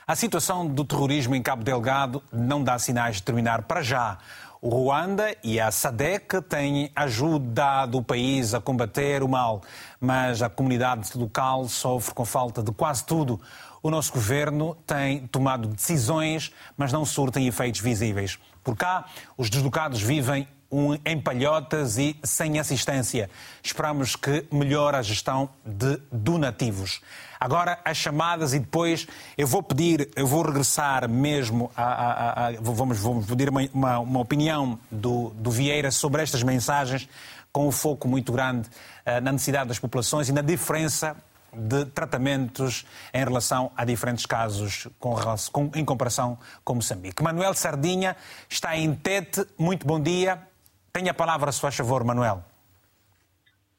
A 0.05 0.15
situação 0.15 0.67
do 0.67 0.83
terrorismo 0.83 1.35
em 1.35 1.41
Cabo 1.41 1.63
Delgado 1.63 2.23
não 2.33 2.63
dá 2.63 2.79
sinais 2.79 3.17
de 3.17 3.23
terminar 3.23 3.61
para 3.63 3.81
já. 3.81 4.17
O 4.61 4.67
Ruanda 4.67 5.33
e 5.41 5.59
a 5.59 5.71
SADEC 5.71 6.41
têm 6.41 6.91
ajudado 6.93 7.97
o 7.97 8.03
país 8.03 8.53
a 8.53 8.59
combater 8.59 9.23
o 9.23 9.29
mal, 9.29 9.61
mas 10.01 10.41
a 10.41 10.49
comunidade 10.49 11.17
local 11.17 11.69
sofre 11.69 12.13
com 12.13 12.25
falta 12.25 12.61
de 12.61 12.71
quase 12.71 13.05
tudo. 13.05 13.39
O 13.81 13.89
nosso 13.89 14.11
governo 14.11 14.75
tem 14.85 15.27
tomado 15.27 15.67
decisões, 15.69 16.51
mas 16.75 16.91
não 16.91 17.05
surtem 17.05 17.47
efeitos 17.47 17.79
visíveis. 17.79 18.37
Por 18.61 18.75
cá, 18.75 19.05
os 19.37 19.49
deslocados 19.49 20.01
vivem 20.01 20.45
um, 20.71 20.93
em 21.05 21.19
palhotas 21.19 21.97
e 21.97 22.15
sem 22.23 22.59
assistência. 22.59 23.29
Esperamos 23.63 24.15
que 24.15 24.45
melhore 24.51 24.97
a 24.97 25.01
gestão 25.01 25.49
de 25.65 25.99
donativos. 26.11 27.01
Agora 27.39 27.79
as 27.85 27.97
chamadas 27.97 28.53
e 28.53 28.59
depois 28.59 29.07
eu 29.37 29.47
vou 29.47 29.63
pedir, 29.63 30.09
eu 30.15 30.27
vou 30.27 30.41
regressar 30.43 31.07
mesmo 31.07 31.71
a, 31.75 31.83
a, 31.83 32.47
a 32.47 32.51
vamos, 32.59 32.99
vamos 32.99 33.25
pedir 33.25 33.49
uma, 33.49 33.61
uma, 33.73 33.99
uma 33.99 34.19
opinião 34.19 34.77
do, 34.91 35.29
do, 35.29 35.49
Vieira 35.49 35.89
sobre 35.89 36.21
estas 36.21 36.43
mensagens 36.43 37.07
com 37.51 37.67
um 37.67 37.71
foco 37.71 38.07
muito 38.07 38.31
grande 38.31 38.67
uh, 38.67 39.21
na 39.21 39.31
necessidade 39.31 39.69
das 39.69 39.79
populações 39.79 40.27
e 40.27 40.33
na 40.33 40.41
diferença 40.41 41.15
de 41.51 41.85
tratamentos 41.85 42.85
em 43.13 43.23
relação 43.23 43.71
a 43.75 43.85
diferentes 43.85 44.25
casos 44.25 44.87
com, 44.99 45.15
com, 45.51 45.71
em 45.75 45.83
comparação 45.83 46.37
com 46.63 46.75
Moçambique. 46.75 47.23
Manuel 47.23 47.53
Sardinha 47.53 48.15
está 48.47 48.77
em 48.77 48.93
Tete. 48.93 49.47
Muito 49.57 49.87
bom 49.87 49.99
dia. 49.99 50.48
Tenha 50.91 51.11
a 51.11 51.13
palavra, 51.13 51.51
se 51.51 51.61
faz 51.61 51.75
favor, 51.75 52.03
Manuel. 52.03 52.43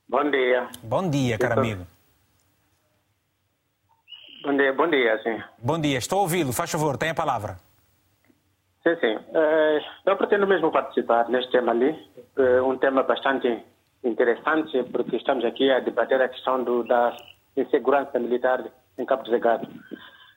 Bom 0.09 0.31
dia. 0.31 0.69
Bom 0.83 1.09
dia, 1.09 1.39
caro 1.39 1.61
amigo. 1.61 1.87
Bom 4.43 4.57
dia, 4.57 4.73
bom 4.73 4.89
dia, 4.89 5.23
sim. 5.23 5.43
Bom 5.59 5.81
dia, 5.81 5.99
estou 5.99 6.21
a 6.21 6.23
ouvi-lo, 6.23 6.53
faz 6.53 6.71
favor, 6.71 6.97
tem 6.97 7.11
a 7.11 7.15
palavra. 7.15 7.57
Sim, 8.83 8.97
sim. 9.01 9.17
Uh, 9.17 9.81
eu 10.07 10.17
pretendo 10.17 10.47
mesmo 10.47 10.73
participar 10.73 11.29
neste 11.29 11.51
tema 11.51 11.73
ali, 11.73 11.91
uh, 12.39 12.67
um 12.67 12.79
tema 12.79 13.03
bastante 13.03 13.63
interessante, 14.03 14.83
porque 14.85 15.17
estamos 15.17 15.45
aqui 15.45 15.71
a 15.71 15.81
debater 15.81 16.21
a 16.23 16.29
questão 16.29 16.65
do, 16.65 16.83
da 16.85 17.15
insegurança 17.57 18.19
militar 18.19 18.65
em 18.97 19.05
Cabo 19.05 19.25
Delgado. 19.25 19.67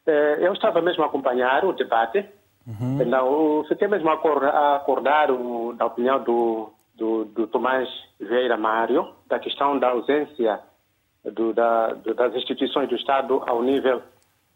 Uh, 0.06 0.40
eu 0.40 0.52
estava 0.52 0.82
mesmo 0.82 1.04
a 1.04 1.08
acompanhar 1.08 1.64
o 1.64 1.72
debate, 1.72 2.26
uhum. 2.68 3.02
então 3.02 3.66
fiquei 3.68 3.88
mesmo 3.88 4.10
a 4.10 4.76
acordar 4.76 5.32
o, 5.32 5.74
da 5.74 5.86
opinião 5.86 6.24
do, 6.24 6.70
do, 6.96 7.26
do 7.26 7.48
Tomás 7.48 7.88
Vieira 8.20 8.58
Mário, 8.58 9.08
da 9.28 9.40
questão 9.40 9.78
da 9.78 9.90
ausência 9.90 10.60
do, 11.24 11.54
da, 11.54 11.94
das 11.94 12.36
instituições 12.36 12.90
do 12.90 12.96
Estado 12.96 13.42
ao 13.46 13.62
nível 13.62 14.02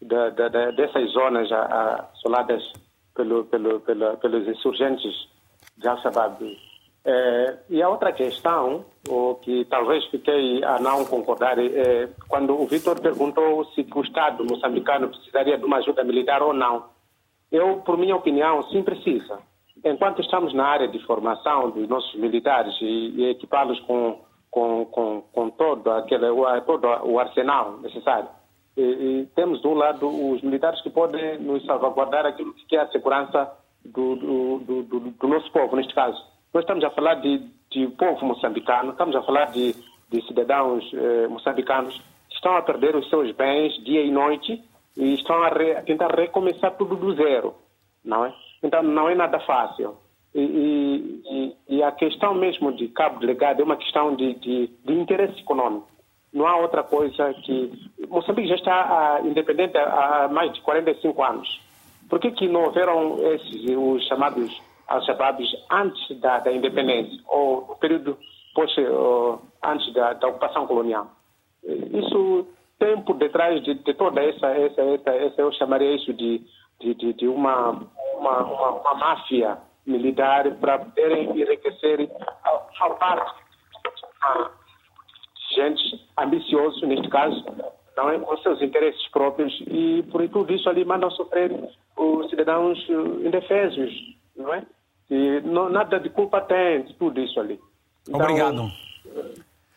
da, 0.00 0.30
da, 0.30 0.48
dessas 0.70 1.10
zonas 1.10 1.50
assoladas 1.50 2.62
pelo, 3.14 3.44
pelo, 3.44 3.80
pelo, 3.80 4.16
pelos 4.18 4.46
insurgentes 4.46 5.28
de 5.76 5.88
Al-Shabaab. 5.88 6.58
É, 7.04 7.56
e 7.70 7.82
a 7.82 7.88
outra 7.88 8.12
questão, 8.12 8.84
o 9.08 9.36
que 9.36 9.64
talvez 9.64 10.04
fiquei 10.06 10.62
a 10.62 10.78
não 10.78 11.04
concordar, 11.04 11.58
é 11.58 12.08
quando 12.28 12.60
o 12.60 12.66
Vitor 12.66 13.00
perguntou 13.00 13.64
se 13.66 13.86
o 13.94 14.02
Estado 14.02 14.44
moçambicano 14.44 15.08
precisaria 15.08 15.56
de 15.56 15.64
uma 15.64 15.78
ajuda 15.78 16.04
militar 16.04 16.42
ou 16.42 16.52
não. 16.52 16.84
Eu, 17.50 17.78
por 17.78 17.96
minha 17.96 18.16
opinião, 18.16 18.62
sim 18.70 18.82
precisa. 18.82 19.38
Enquanto 19.84 20.20
estamos 20.20 20.52
na 20.52 20.66
área 20.66 20.88
de 20.88 20.98
formação 21.06 21.70
dos 21.70 21.88
nossos 21.88 22.14
militares 22.14 22.74
e, 22.80 23.14
e 23.16 23.30
equipá-los 23.30 23.78
com 23.80 24.18
com, 24.50 24.86
com, 24.86 25.22
com 25.32 25.50
todo, 25.50 25.90
aquele, 25.92 26.26
todo 26.66 26.86
o 27.04 27.18
arsenal 27.18 27.78
necessário. 27.78 28.28
E, 28.76 28.82
e, 28.82 29.26
temos, 29.34 29.60
do 29.60 29.74
lado, 29.74 30.08
os 30.08 30.40
militares 30.42 30.80
que 30.82 30.90
podem 30.90 31.38
nos 31.38 31.64
salvaguardar 31.64 32.26
aquilo 32.26 32.54
que 32.54 32.76
é 32.76 32.80
a 32.80 32.88
segurança 32.88 33.52
do, 33.84 34.16
do, 34.16 34.82
do, 34.82 35.00
do 35.00 35.28
nosso 35.28 35.50
povo, 35.52 35.76
neste 35.76 35.94
caso. 35.94 36.18
Nós 36.54 36.62
estamos 36.62 36.84
a 36.84 36.90
falar 36.90 37.14
de, 37.14 37.38
de 37.70 37.88
povo 37.88 38.24
moçambicano, 38.24 38.92
estamos 38.92 39.14
a 39.16 39.22
falar 39.22 39.46
de, 39.46 39.74
de 40.08 40.26
cidadãos 40.26 40.88
eh, 40.94 41.26
moçambicanos 41.28 41.94
que 42.28 42.34
estão 42.34 42.56
a 42.56 42.62
perder 42.62 42.96
os 42.96 43.08
seus 43.10 43.30
bens 43.32 43.74
dia 43.84 44.02
e 44.02 44.10
noite 44.10 44.62
e 44.98 45.14
estão 45.14 45.40
a, 45.42 45.48
re, 45.48 45.76
a 45.76 45.82
tentar 45.82 46.12
recomeçar 46.14 46.76
tudo 46.76 46.96
do 46.96 47.14
zero, 47.14 47.54
não 48.04 48.26
é? 48.26 48.34
Então, 48.62 48.82
não 48.82 49.08
é 49.08 49.14
nada 49.14 49.38
fácil. 49.40 49.96
E, 50.34 50.40
e, 50.40 51.56
e, 51.68 51.82
a 51.82 51.92
questão 51.92 52.34
mesmo 52.34 52.72
de 52.72 52.88
Cabo 52.88 53.20
Delegado 53.20 53.60
é 53.60 53.64
uma 53.64 53.76
questão 53.76 54.14
de, 54.14 54.34
de, 54.34 54.66
de 54.66 54.92
interesse 54.92 55.40
econômico. 55.40 55.88
Não 56.32 56.46
há 56.46 56.56
outra 56.56 56.82
coisa 56.82 57.32
que. 57.44 57.72
Moçambique 58.08 58.48
já 58.48 58.56
está 58.56 59.20
uh, 59.22 59.26
independente 59.26 59.78
há 59.78 60.28
mais 60.28 60.52
de 60.52 60.60
45 60.60 61.22
anos. 61.22 61.60
Por 62.10 62.18
que, 62.18 62.30
que 62.32 62.48
não 62.48 62.64
houveram 62.64 63.16
esses, 63.32 63.64
os 63.76 64.06
chamados 64.06 64.60
al-Shabaabs 64.86 65.48
antes 65.70 66.20
da, 66.20 66.38
da, 66.40 66.52
independência, 66.52 67.18
ou 67.26 67.66
no 67.68 67.76
período 67.76 68.18
pois, 68.54 68.70
uh, 68.78 69.40
antes 69.62 69.92
da, 69.94 70.12
da, 70.14 70.28
ocupação 70.28 70.66
colonial? 70.66 71.10
Isso 71.64 72.46
tem 72.78 73.00
por 73.02 73.16
detrás 73.16 73.62
de, 73.62 73.74
de 73.74 73.94
toda 73.94 74.22
essa, 74.22 74.46
essa, 74.48 74.80
essa, 74.80 75.10
essa, 75.10 75.40
eu 75.40 75.52
chamaria 75.52 75.94
isso 75.94 76.12
de, 76.12 76.44
de, 76.80 77.12
de 77.12 77.28
uma, 77.28 77.70
uma, 78.14 78.38
uma, 78.42 78.70
uma 78.70 78.94
máfia 78.94 79.58
militar 79.86 80.50
para 80.56 80.78
poderem 80.78 81.30
enriquecer, 81.30 82.08
salvar 82.78 83.36
gente 85.54 86.08
ambicioso, 86.16 86.86
neste 86.86 87.08
caso, 87.08 87.44
não 87.96 88.10
é, 88.10 88.18
com 88.18 88.36
seus 88.38 88.62
interesses 88.62 89.08
próprios 89.08 89.52
e 89.66 90.04
por 90.10 90.26
tudo 90.28 90.52
isso 90.52 90.68
ali 90.68 90.84
mandam 90.84 91.10
sofrer 91.10 91.52
os 91.96 92.30
cidadãos 92.30 92.78
eh, 92.88 93.26
indefesos, 93.26 93.92
não 94.36 94.54
é? 94.54 94.64
E 95.10 95.40
não, 95.40 95.68
nada 95.68 95.98
de 95.98 96.08
culpa 96.10 96.40
tem 96.42 96.82
de 96.82 96.94
tudo 96.94 97.18
isso 97.20 97.40
ali. 97.40 97.58
Então, 98.06 98.20
Obrigado. 98.20 98.70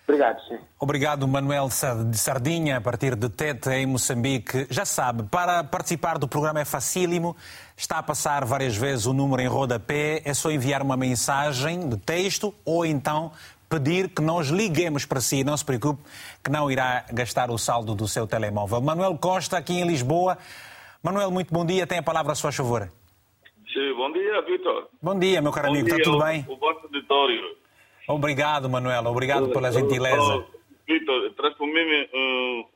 Obrigado, 0.08 0.42
sim. 0.48 0.58
Obrigado, 0.80 1.28
Manuel 1.28 1.70
de 2.10 2.18
Sardinha, 2.18 2.78
a 2.78 2.82
partir 2.82 3.16
de 3.16 3.30
Tete, 3.30 3.70
em 3.70 3.86
Moçambique. 3.86 4.68
Já 4.70 4.84
sabe, 4.84 5.24
para 5.24 5.64
participar 5.64 6.18
do 6.18 6.28
programa 6.28 6.60
é 6.60 6.66
facílimo. 6.66 7.36
Está 7.78 8.00
a 8.00 8.04
passar 8.04 8.44
várias 8.44 8.76
vezes 8.76 9.06
o 9.06 9.14
número 9.14 9.42
em 9.42 9.48
rodapé. 9.48 10.22
É 10.26 10.34
só 10.34 10.52
enviar 10.52 10.82
uma 10.82 10.98
mensagem 10.98 11.88
de 11.88 11.98
texto 11.98 12.54
ou 12.66 12.86
então 12.86 13.32
pedir 13.70 14.10
que 14.10 14.22
nós 14.22 14.48
liguemos 14.48 15.06
para 15.06 15.22
si. 15.22 15.44
Não 15.46 15.56
se 15.56 15.64
preocupe, 15.64 16.04
que 16.44 16.52
não 16.52 16.70
irá 16.70 17.06
gastar 17.14 17.50
o 17.50 17.58
saldo 17.58 17.96
do 17.96 18.08
seu 18.08 18.28
telemóvel. 18.28 18.82
Manuel 18.82 19.18
Costa, 19.18 19.58
aqui 19.58 19.80
em 19.80 19.88
Lisboa. 19.88 20.38
Manuel, 21.02 21.32
muito 21.32 21.54
bom 21.54 21.66
dia. 21.66 21.88
Tem 21.88 22.00
a 22.00 22.04
palavra 22.04 22.34
a 22.34 22.36
sua 22.36 22.52
favor. 22.52 22.92
Sim, 23.72 23.94
bom 23.96 24.12
dia, 24.12 24.42
Vitor. 24.42 24.90
Bom 25.02 25.18
dia, 25.18 25.42
meu 25.42 25.52
caro 25.52 25.68
bom 25.68 25.74
amigo. 25.74 25.88
Dia, 25.88 25.98
Está 25.98 26.12
tudo 26.12 26.24
bem? 26.24 26.46
O 26.50 26.58
vosso 26.58 26.82
auditório. 26.86 27.62
Obrigado, 28.08 28.70
Manuel. 28.70 29.06
Obrigado 29.06 29.50
pela 29.50 29.72
gentileza. 29.72 30.46
Vitor, 30.88 31.32
transformei-me 31.34 32.10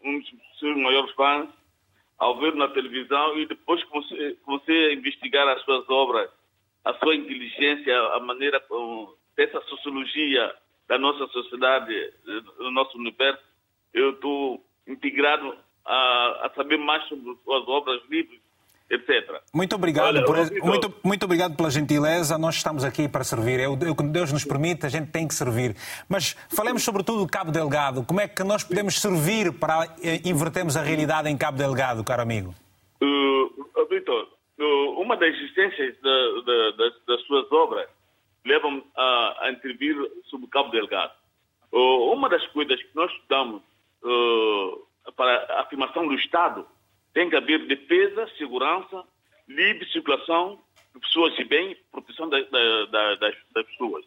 um 0.03 0.19
dos 0.19 0.29
seus 0.59 0.77
maiores 0.77 1.11
fãs 1.15 1.49
ao 2.17 2.39
ver 2.39 2.55
na 2.55 2.67
televisão 2.69 3.37
e 3.37 3.45
depois 3.45 3.83
comecei, 3.85 4.35
comecei 4.45 4.87
a 4.87 4.93
investigar 4.93 5.47
as 5.49 5.61
suas 5.63 5.87
obras, 5.89 6.29
a 6.85 6.93
sua 6.95 7.15
inteligência, 7.15 7.97
a 8.13 8.19
maneira 8.19 8.61
dessa 9.35 9.59
sociologia 9.61 10.53
da 10.87 10.97
nossa 10.97 11.27
sociedade, 11.27 11.93
do 12.57 12.71
nosso 12.71 12.97
universo. 12.97 13.41
Eu 13.93 14.11
estou 14.11 14.63
integrado 14.87 15.57
a, 15.85 16.45
a 16.45 16.51
saber 16.55 16.77
mais 16.77 17.03
sobre 17.07 17.35
suas 17.43 17.67
obras, 17.67 18.01
livros 18.09 18.39
etc. 18.89 19.41
Muito 19.53 19.75
obrigado, 19.75 20.07
Olha, 20.07 20.23
por, 20.23 20.35
muito, 20.63 20.93
muito 21.03 21.23
obrigado 21.23 21.55
pela 21.55 21.69
gentileza. 21.69 22.37
Nós 22.37 22.55
estamos 22.55 22.83
aqui 22.83 23.07
para 23.07 23.23
servir. 23.23 23.59
Eu, 23.59 23.77
eu, 23.81 23.95
quando 23.95 24.11
Deus 24.11 24.31
nos 24.31 24.45
permite, 24.45 24.85
a 24.85 24.89
gente 24.89 25.11
tem 25.11 25.27
que 25.27 25.33
servir. 25.33 25.75
Mas 26.07 26.33
falemos 26.49 26.83
sobretudo 26.83 27.19
do 27.19 27.27
Cabo 27.27 27.51
Delgado. 27.51 28.03
Como 28.03 28.21
é 28.21 28.27
que 28.27 28.43
nós 28.43 28.63
podemos 28.63 28.99
servir 29.01 29.51
para 29.53 29.95
eh, 30.03 30.21
invertermos 30.25 30.77
a 30.77 30.81
realidade 30.81 31.29
em 31.29 31.37
Cabo 31.37 31.57
Delgado, 31.57 32.03
caro 32.03 32.21
amigo? 32.21 32.53
Uh, 33.01 33.85
Vitor, 33.89 34.27
uh, 34.59 35.01
uma 35.01 35.17
das 35.17 35.29
existências 35.29 35.95
das, 36.01 36.93
das, 37.07 37.21
suas 37.25 37.51
obras 37.51 37.87
leva-me 38.45 38.83
a, 38.95 39.45
a 39.45 39.51
intervir 39.51 39.95
sobre 40.29 40.47
Cabo 40.47 40.69
Delgado. 40.69 41.13
Uh, 41.71 42.13
uma 42.13 42.29
das 42.29 42.45
coisas 42.47 42.81
que 42.81 42.95
nós 42.95 43.11
estudamos 43.11 43.61
para 45.15 45.35
a 45.55 45.61
afirmação 45.61 46.07
do 46.07 46.13
Estado 46.13 46.63
tem 47.15 47.29
que 47.29 47.35
haver 47.37 47.65
defesa, 47.65 48.29
segurança, 48.37 49.03
livre 49.47 49.89
circulação 49.89 50.59
de 50.93 50.99
pessoas 50.99 51.33
de 51.35 51.45
bem, 51.45 51.75
proteção 51.89 52.29
da, 52.29 52.39
da, 52.41 52.85
da, 52.85 53.15
das, 53.15 53.35
das 53.53 53.65
pessoas, 53.67 54.05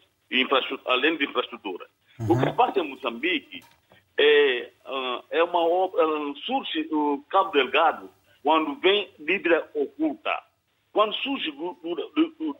além 0.85 1.17
de 1.17 1.25
infraestrutura. 1.25 1.87
Uhum. 2.19 2.31
O 2.31 2.39
que 2.39 2.45
se 2.45 2.55
passa 2.55 2.79
em 2.79 2.87
Moçambique 2.87 3.63
é, 4.15 4.71
uh, 4.85 5.23
é 5.31 5.43
uma 5.43 5.59
obra, 5.59 6.07
uh, 6.07 6.37
surge 6.37 6.87
o 6.91 7.25
Cabo 7.29 7.51
Delgado 7.51 8.11
quando 8.43 8.75
vem 8.75 9.09
Líbia 9.17 9.67
oculta. 9.73 10.43
Quando 10.93 11.15
surge 11.15 11.51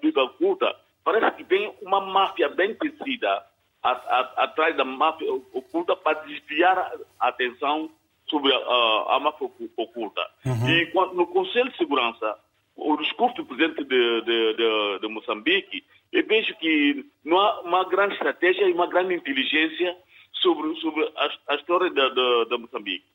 Líbia 0.02 0.24
oculta, 0.24 0.76
parece 1.04 1.38
que 1.38 1.44
vem 1.44 1.72
uma 1.82 2.02
máfia 2.02 2.50
bem 2.50 2.74
tecida 2.74 3.46
atrás 3.84 4.76
da 4.76 4.84
máfia 4.84 5.32
oculta 5.32 5.96
para 5.96 6.22
desviar 6.22 6.92
a 7.20 7.28
atenção 7.28 7.92
sobre 8.30 8.54
a, 8.54 9.16
a 9.16 9.20
máfia 9.20 9.50
oculta. 9.78 10.22
Uhum. 10.46 10.70
E 10.70 10.86
quando, 10.88 11.14
no 11.16 11.28
Conselho 11.28 11.72
de 11.72 11.78
Segurança, 11.78 12.38
o 12.76 12.96
discurso 12.98 13.36
do 13.38 13.46
presidente 13.46 13.84
de, 13.84 14.22
de, 14.22 14.54
de, 14.54 15.00
de 15.02 15.08
Moçambique, 15.08 15.84
eu 16.12 16.26
vejo 16.26 16.56
que 16.56 17.06
não 17.24 17.40
há 17.40 17.62
uma 17.62 17.84
grande 17.86 18.14
estratégia 18.14 18.68
e 18.68 18.74
uma 18.74 18.88
grande 18.88 19.14
inteligência 19.14 19.96
sobre, 20.34 20.74
sobre 20.80 21.12
a, 21.16 21.54
a 21.54 21.56
história 21.56 21.90
da, 21.92 22.10
da, 22.10 22.44
da, 22.46 22.58
Moçambique. 22.58 23.06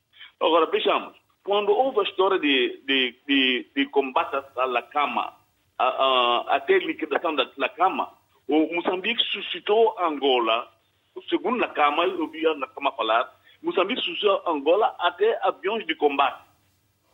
Agora, 0.40 0.66
vejamos, 0.66 1.14
quando 1.42 1.70
houve 1.72 2.00
a 2.00 2.02
história 2.04 2.38
de, 2.38 2.82
de, 2.86 3.14
de, 3.26 3.66
de 3.74 3.86
combate 3.86 4.36
à 4.56 4.64
Lacama, 4.64 5.34
a, 5.78 5.84
a, 5.84 6.56
até 6.56 6.74
a 6.74 6.78
liquidação 6.78 7.34
da 7.34 7.48
Lacama, 7.56 8.10
o 8.46 8.74
Moçambique 8.74 9.22
suscitou 9.24 9.98
Angola, 9.98 10.68
segundo 11.28 11.62
a 11.62 11.66
Lacama, 11.66 12.04
eu 12.04 12.20
ouvi 12.20 12.46
a 12.46 12.52
Lacama 12.52 12.92
falar, 12.92 13.32
Moçambique 13.64 14.02
suscitou 14.02 14.42
Angola 14.46 14.94
até 14.98 15.38
aviões 15.42 15.86
de 15.86 15.94
combate, 15.94 16.44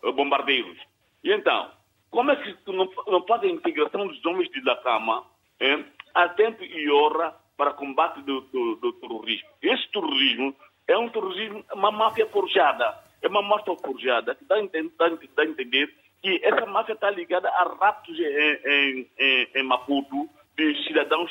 eh, 0.02 0.10
bombardeiros. 0.10 0.76
E 1.22 1.32
então, 1.32 1.70
como 2.10 2.32
é 2.32 2.36
que 2.36 2.56
não, 2.66 2.90
não 3.06 3.24
faz 3.24 3.44
a 3.44 3.46
integração 3.46 4.08
dos 4.08 4.24
homens 4.26 4.50
de 4.50 4.60
Lacama 4.62 5.24
hein, 5.60 5.86
a 6.12 6.28
tempo 6.28 6.64
e 6.64 6.90
hora 6.90 7.32
para 7.56 7.72
combate 7.74 8.20
do, 8.22 8.40
do, 8.40 8.74
do, 8.76 8.92
terrorismo? 8.94 9.48
Esse 9.62 9.88
terrorismo 9.92 10.54
é 10.88 10.98
um 10.98 11.08
terrorismo, 11.08 11.64
uma 11.72 11.92
máfia 11.92 12.26
forjada. 12.26 12.98
É 13.22 13.28
uma 13.28 13.42
máfia 13.42 13.76
forjada 13.76 14.34
que 14.34 14.44
dá 14.44 14.56
a 14.56 15.44
entender, 15.44 15.94
que 16.20 16.40
essa 16.42 16.66
máfia 16.66 16.94
está 16.94 17.10
ligada 17.10 17.48
a 17.48 17.76
raptos 17.80 18.18
em, 18.18 18.24
em, 18.24 19.10
em, 19.18 19.48
em 19.54 19.62
Maputo 19.62 20.28
de 20.56 20.84
cidadãos 20.84 21.30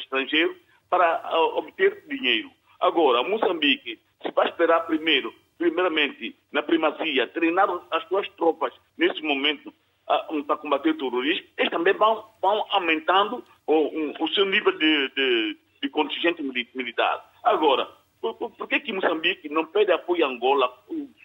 estrangeiros 0.00 0.56
para 0.88 1.30
uh, 1.32 1.58
obter 1.58 2.04
dinheiro. 2.08 2.50
Agora, 2.80 3.22
Moçambique, 3.22 4.00
se 4.22 4.30
vai 4.32 4.48
esperar 4.48 4.86
primeiro, 4.86 5.34
primeiramente, 5.58 6.34
na 6.50 6.62
primazia, 6.62 7.26
treinar 7.28 7.68
as 7.90 8.06
suas 8.08 8.28
tropas 8.30 8.72
nesse 8.96 9.22
momento 9.22 9.72
uh, 10.08 10.44
para 10.44 10.56
combater 10.56 10.90
o 10.90 10.98
terrorismo, 10.98 11.46
eles 11.58 11.70
também 11.70 11.94
vão, 11.94 12.24
vão 12.40 12.64
aumentando 12.70 13.44
o, 13.66 13.74
um, 13.74 14.14
o 14.18 14.28
seu 14.28 14.46
nível 14.46 14.72
de, 14.72 15.08
de, 15.10 15.58
de 15.82 15.88
contingente 15.90 16.42
militar. 16.42 17.30
Agora, 17.44 17.88
por, 18.20 18.34
por, 18.34 18.68
que, 18.68 18.80
que 18.80 18.92
Moçambique 18.92 19.48
não 19.48 19.66
pede 19.66 19.92
apoio 19.92 20.24
a 20.24 20.28
Angola? 20.28 20.72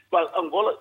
Para 0.09 0.39
Angola 0.39 0.79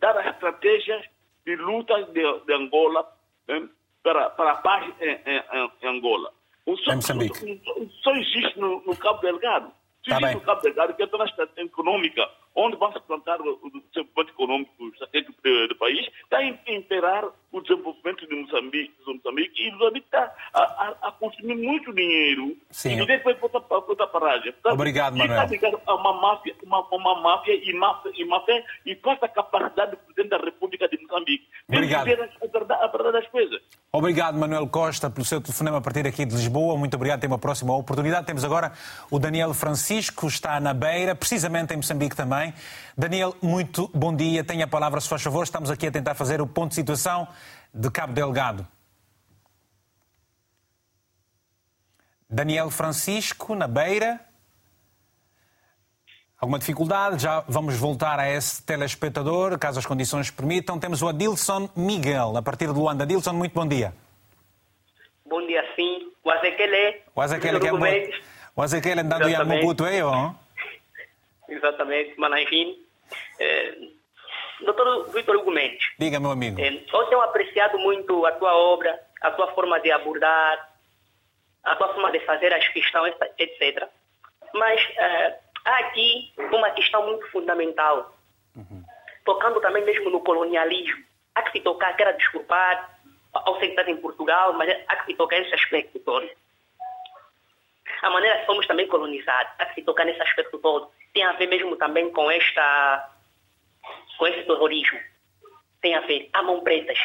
dar 0.00 0.16
as 0.18 0.34
estratégias 0.34 1.04
de 1.44 1.56
luta 1.56 2.02
de, 2.04 2.22
de 2.44 2.52
Angola 2.52 3.06
né, 3.48 3.68
para, 4.02 4.30
para 4.30 4.52
a 4.52 4.56
paz 4.56 4.92
em, 5.00 5.10
em, 5.10 5.70
em 5.82 5.88
Angola. 5.88 6.32
O 6.64 6.76
só, 6.78 6.94
Moçambique. 6.94 7.60
Só, 8.02 8.10
existe 8.16 8.58
no, 8.58 8.82
no 8.84 8.96
Cabo 8.96 9.20
Delgado. 9.20 9.72
Tá 10.08 10.16
existe 10.18 10.34
no 10.34 10.40
Cabo 10.40 10.60
Delgado, 10.60 10.94
que 10.94 11.02
é 11.02 11.06
toda 11.06 11.24
a 11.24 11.26
econômica, 11.58 12.22
onde 12.56 12.76
se 12.92 13.00
plantar 13.06 13.40
o, 13.40 13.60
desenvolvimento 13.92 14.30
econômico 14.30 14.88
estratégico 14.88 15.34
do, 15.44 15.68
do 15.68 15.76
país, 15.76 16.06
está 16.24 16.38
a 16.38 16.44
imperar 16.44 17.24
o 17.52 17.60
desenvolvimento 17.60 18.26
de 18.26 18.34
Moçambique, 18.34 18.94
de 19.06 19.14
Moçambique 19.14 19.62
e 19.62 19.72
Moçambique 19.72 20.06
está 20.06 20.34
a, 20.54 20.60
a, 20.60 21.08
a, 21.08 21.12
consumir 21.12 21.54
muito 21.54 21.94
dinheiro 21.94 22.56
Sim. 22.70 23.00
e 23.00 23.06
depois 23.06 23.38
volta 23.38 23.60
para 23.60 23.78
outra 23.78 24.06
paragem. 24.06 24.52
Portanto, 24.52 24.74
Obrigado, 24.74 25.16
Manuel. 25.16 25.42
Está 25.42 25.50
ligado 25.50 25.80
a 25.86 25.94
uma 25.94 26.20
máfia, 26.20 26.54
uma, 26.62 26.80
uma 26.90 27.20
máfia 27.20 27.54
e 27.54 27.72
máfia, 27.74 28.12
e 28.14 28.24
máfia 28.24 28.64
e 28.84 28.94
falta 28.96 29.28
capacidade 29.28 29.92
do 29.92 29.96
Presidente 29.98 30.30
da 30.30 30.38
República 30.38 30.88
de 30.88 31.00
Moçambique 31.02 31.46
Obrigado. 31.68 32.08
a 32.08 32.84
a 32.84 32.86
verdade 32.88 33.12
das 33.12 33.28
coisas. 33.28 33.60
Obrigado, 33.92 34.38
Manuel 34.38 34.66
Costa, 34.68 35.10
pelo 35.10 35.24
seu 35.24 35.40
telefonema 35.40 35.78
a 35.78 35.80
partir 35.80 36.06
aqui 36.06 36.24
de 36.24 36.34
Lisboa. 36.34 36.76
Muito 36.76 36.94
obrigado. 36.94 37.20
Tem 37.20 37.28
uma 37.28 37.38
próxima 37.38 37.74
oportunidade. 37.74 38.26
Temos 38.26 38.44
agora 38.44 38.72
o 39.10 39.18
Daniel 39.18 39.52
Francisco, 39.54 40.26
está 40.26 40.60
na 40.60 40.74
Beira, 40.74 41.14
precisamente 41.14 41.72
em 41.72 41.76
Moçambique 41.76 42.14
também. 42.14 42.45
Daniel, 42.96 43.34
muito 43.42 43.90
bom 43.94 44.14
dia. 44.14 44.44
Tenha 44.44 44.64
a 44.64 44.68
palavra, 44.68 45.00
se 45.00 45.08
faz 45.08 45.22
favor. 45.22 45.42
Estamos 45.42 45.70
aqui 45.70 45.86
a 45.86 45.90
tentar 45.90 46.14
fazer 46.14 46.40
o 46.40 46.46
ponto 46.46 46.70
de 46.70 46.74
situação 46.74 47.28
de 47.72 47.90
Cabo 47.90 48.12
Delgado. 48.12 48.66
Daniel 52.28 52.70
Francisco, 52.70 53.54
na 53.54 53.68
Beira. 53.68 54.20
Alguma 56.38 56.58
dificuldade? 56.58 57.22
Já 57.22 57.44
vamos 57.48 57.76
voltar 57.76 58.18
a 58.20 58.28
esse 58.28 58.62
telespectador, 58.62 59.58
caso 59.58 59.78
as 59.78 59.86
condições 59.86 60.30
permitam. 60.30 60.78
Temos 60.78 61.00
o 61.02 61.08
Adilson 61.08 61.70
Miguel, 61.74 62.36
a 62.36 62.42
partir 62.42 62.66
de 62.66 62.78
Luanda. 62.78 63.04
Adilson, 63.04 63.32
muito 63.32 63.54
bom 63.54 63.66
dia. 63.66 63.94
Bom 65.24 65.46
dia, 65.46 65.62
sim. 65.74 66.12
O 66.22 66.32
Ezequiel 66.32 66.94
O 67.14 67.22
Ezequiel 67.22 67.60
que 67.60 67.66
é 67.66 67.70
bom. 67.70 67.86
O 68.54 68.64
Ezequiel 68.64 68.98
andando 69.00 69.28
em 69.28 69.44
Mobutu, 69.44 69.86
é 69.86 70.02
ó? 70.02 70.32
Exatamente, 71.48 72.14
mas 72.16 72.42
enfim. 72.42 72.84
É... 73.38 73.74
Doutor 74.60 75.10
Vitor 75.12 75.36
Hugo 75.36 75.50
Mendes. 75.50 75.92
Diga, 75.98 76.18
meu 76.18 76.30
amigo. 76.30 76.60
É, 76.60 76.68
eu 76.68 77.06
tenho 77.06 77.20
apreciado 77.20 77.78
muito 77.78 78.24
a 78.24 78.32
tua 78.32 78.56
obra, 78.56 78.98
a 79.22 79.30
tua 79.30 79.52
forma 79.52 79.78
de 79.80 79.90
abordar, 79.90 80.70
a 81.62 81.76
tua 81.76 81.92
forma 81.92 82.10
de 82.10 82.20
fazer 82.20 82.52
as 82.54 82.66
questões, 82.68 83.14
etc. 83.38 83.86
Mas 84.54 84.80
é, 84.96 85.38
há 85.64 85.78
aqui 85.80 86.32
uma 86.38 86.70
questão 86.70 87.06
muito 87.06 87.30
fundamental, 87.30 88.16
uhum. 88.56 88.82
tocando 89.24 89.60
também 89.60 89.84
mesmo 89.84 90.08
no 90.10 90.20
colonialismo. 90.20 91.04
Há 91.34 91.42
que 91.42 91.52
se 91.52 91.60
tocar, 91.60 91.94
quero 91.96 92.16
desculpar 92.16 92.96
ao 93.32 93.58
ser 93.58 93.88
em 93.88 93.96
Portugal, 93.96 94.54
mas 94.54 94.70
há 94.88 94.96
que 94.96 95.06
se 95.06 95.14
tocar 95.14 95.38
nesse 95.38 95.54
aspecto 95.54 95.98
todo. 95.98 96.28
A 98.02 98.10
maneira 98.10 98.38
que 98.38 98.46
fomos 98.46 98.66
também 98.66 98.86
colonizados, 98.86 99.52
há 99.58 99.66
que 99.66 99.74
se 99.74 99.82
tocar 99.82 100.04
nesse 100.04 100.22
aspecto 100.22 100.58
todo. 100.58 100.90
Tem 101.16 101.24
a 101.24 101.32
ver 101.32 101.46
mesmo 101.46 101.74
também 101.76 102.12
com 102.12 102.30
esta 102.30 103.08
com 104.18 104.26
esse 104.26 104.42
terrorismo. 104.42 105.00
Tem 105.80 105.94
a 105.94 106.00
ver, 106.00 106.28
há 106.34 106.42
mão 106.42 106.60
pretas. 106.60 106.98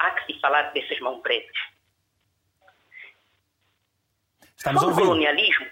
Há 0.00 0.10
que 0.10 0.32
se 0.32 0.40
falar 0.40 0.72
dessas 0.72 0.98
mãos 0.98 1.20
pretas. 1.20 1.56
Estamos 4.56 4.82
Sobre 4.82 4.94
o 4.94 5.06
colonialismo, 5.06 5.64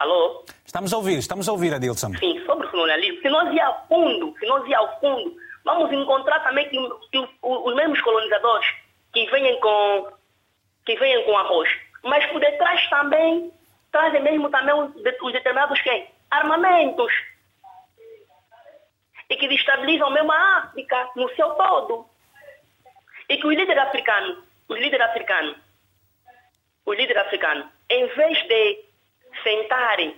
Alô? 0.00 0.44
Estamos 0.66 0.92
a 0.92 0.98
ouvir, 0.98 1.16
estamos 1.16 1.48
a 1.48 1.52
ouvir, 1.52 1.72
Adilson. 1.72 2.12
Sim, 2.18 2.44
sobre 2.44 2.66
o 2.66 2.70
colonialismo. 2.70 3.22
Se 3.22 3.30
nós 3.30 3.54
ir 3.54 3.60
ao 3.60 3.86
fundo, 3.88 4.34
se 4.38 4.46
nós 4.46 4.68
ir 4.68 4.74
ao 4.74 5.00
fundo, 5.00 5.34
vamos 5.64 5.90
encontrar 5.90 6.40
também 6.40 6.68
que, 6.68 6.76
que 7.10 7.26
os 7.40 7.74
mesmos 7.74 8.02
colonizadores 8.02 8.66
que 9.14 9.24
vêm 9.30 9.58
com 9.60 10.12
que 10.84 10.94
vêm 10.96 11.24
com 11.24 11.38
arroz, 11.38 11.70
mas 12.02 12.26
por 12.26 12.38
detrás 12.38 12.86
também 12.90 13.50
trazem 13.90 14.22
mesmo 14.22 14.50
também 14.50 14.74
os, 14.74 14.94
os 14.94 15.32
determinados 15.32 15.80
quem? 15.80 16.14
Armamentos. 16.30 17.12
E 19.28 19.36
que 19.36 19.48
destabilizam 19.48 20.10
mesmo 20.10 20.32
a 20.32 20.58
África 20.58 21.10
no 21.16 21.28
seu 21.34 21.50
todo. 21.50 22.06
E 23.28 23.36
que 23.36 23.46
os 23.46 23.54
líderes 23.54 23.82
africanos, 23.82 24.38
os 24.68 24.78
líderes 24.78 25.06
africanos, 25.06 25.56
os 26.84 26.96
líderes 26.96 27.22
africanos, 27.22 27.66
em 27.90 28.06
vez 28.14 28.38
de 28.46 28.84
sentarem 29.42 30.16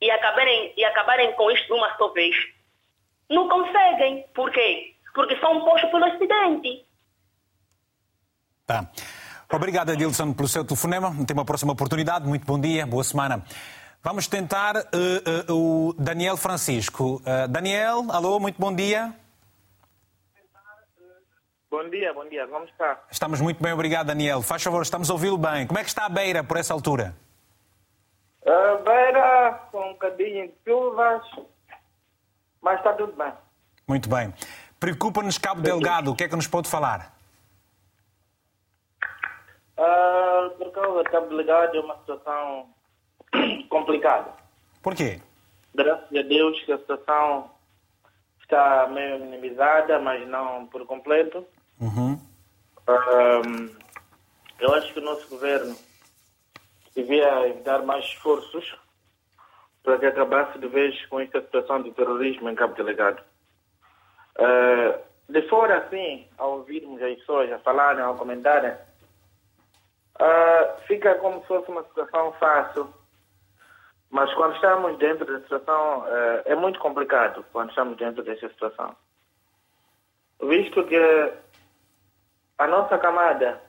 e 0.00 0.10
acabarem, 0.10 0.72
e 0.76 0.84
acabarem 0.84 1.32
com 1.34 1.50
isto 1.50 1.66
de 1.66 1.72
uma 1.72 1.96
só 1.96 2.08
vez. 2.12 2.34
Não 3.30 3.48
conseguem. 3.48 4.24
Por 4.34 4.50
quê? 4.50 4.94
Porque 5.14 5.38
são 5.38 5.64
postos 5.64 5.90
pelo 5.90 6.06
Ocidente. 6.06 6.84
Tá. 8.66 8.90
Obrigado, 9.52 9.90
Adilson, 9.90 10.32
pelo 10.32 10.48
seu 10.48 10.64
telefonema. 10.64 11.12
Tem 11.24 11.34
uma 11.34 11.44
próxima 11.44 11.72
oportunidade. 11.72 12.26
Muito 12.26 12.44
bom 12.44 12.60
dia, 12.60 12.84
boa 12.84 13.04
semana. 13.04 13.44
Vamos 14.06 14.28
tentar 14.28 14.76
uh, 14.76 15.52
uh, 15.52 15.88
o 15.88 15.92
Daniel 15.94 16.36
Francisco. 16.36 17.16
Uh, 17.16 17.48
Daniel, 17.48 18.06
alô, 18.12 18.38
muito 18.38 18.56
bom 18.56 18.72
dia. 18.72 19.12
Bom 21.68 21.90
dia, 21.90 22.14
bom 22.14 22.24
dia. 22.28 22.46
Como 22.46 22.64
está? 22.66 23.02
Estamos 23.10 23.40
muito 23.40 23.60
bem, 23.60 23.72
obrigado, 23.72 24.06
Daniel. 24.06 24.42
Faz 24.42 24.62
favor, 24.62 24.80
estamos 24.82 25.10
a 25.10 25.12
ouvi-lo 25.12 25.36
bem. 25.36 25.66
Como 25.66 25.80
é 25.80 25.82
que 25.82 25.88
está 25.88 26.06
a 26.06 26.08
beira 26.08 26.44
por 26.44 26.56
essa 26.56 26.72
altura? 26.72 27.16
Uh, 28.42 28.80
beira 28.84 29.60
com 29.72 29.88
um 29.88 29.92
bocadinho 29.94 30.46
de 30.46 30.54
chuvas, 30.64 31.22
mas 32.62 32.78
está 32.78 32.92
tudo 32.92 33.12
bem. 33.14 33.32
Muito 33.88 34.08
bem. 34.08 34.32
Preocupa-nos 34.78 35.36
Cabo 35.36 35.60
Delgado, 35.60 36.12
o 36.12 36.14
que 36.14 36.22
é 36.22 36.28
que 36.28 36.36
nos 36.36 36.46
pode 36.46 36.70
falar? 36.70 37.12
Uh, 39.76 40.50
por 40.58 40.70
causa 40.70 41.02
de 41.02 41.10
Cabo 41.10 41.26
Delgado 41.26 41.76
é 41.76 41.80
uma 41.80 41.98
situação 41.98 42.75
complicada. 43.68 44.32
Por 44.82 44.94
quê? 44.94 45.20
Graças 45.74 46.16
a 46.16 46.22
Deus 46.22 46.60
que 46.64 46.72
a 46.72 46.78
situação 46.78 47.50
está 48.40 48.86
meio 48.88 49.20
minimizada, 49.20 49.98
mas 49.98 50.26
não 50.28 50.66
por 50.66 50.86
completo. 50.86 51.44
Uhum. 51.80 52.14
Uh, 52.88 53.76
eu 54.60 54.74
acho 54.74 54.92
que 54.92 55.00
o 55.00 55.02
nosso 55.02 55.28
governo 55.28 55.76
devia 56.94 57.54
dar 57.64 57.82
mais 57.82 58.04
esforços 58.04 58.76
para 59.82 59.98
que 59.98 60.06
acabasse 60.06 60.58
de 60.58 60.66
vez 60.66 61.04
com 61.06 61.20
esta 61.20 61.40
situação 61.40 61.82
de 61.82 61.92
terrorismo 61.92 62.48
em 62.48 62.54
Cabo 62.54 62.74
Delegado. 62.74 63.22
Uh, 64.38 64.98
de 65.28 65.42
fora, 65.48 65.78
assim, 65.78 66.26
ao 66.38 66.58
ouvirmos 66.58 67.02
as 67.02 67.16
pessoas 67.16 67.52
a 67.52 67.58
falarem, 67.58 68.02
a 68.02 68.12
comentarem, 68.14 68.72
uh, 68.72 70.80
fica 70.86 71.16
como 71.16 71.40
se 71.40 71.46
fosse 71.46 71.70
uma 71.70 71.82
situação 71.84 72.32
fácil. 72.34 72.92
Mas 74.10 74.32
quando 74.34 74.54
estamos 74.54 74.96
dentro 74.98 75.26
da 75.26 75.40
situação, 75.40 76.00
uh, 76.00 76.42
é 76.44 76.54
muito 76.54 76.78
complicado 76.78 77.44
quando 77.52 77.70
estamos 77.70 77.96
dentro 77.96 78.22
dessa 78.22 78.48
situação. 78.48 78.94
Visto 80.40 80.84
que 80.84 81.32
a 82.58 82.66
nossa 82.66 82.98
camada 82.98 83.60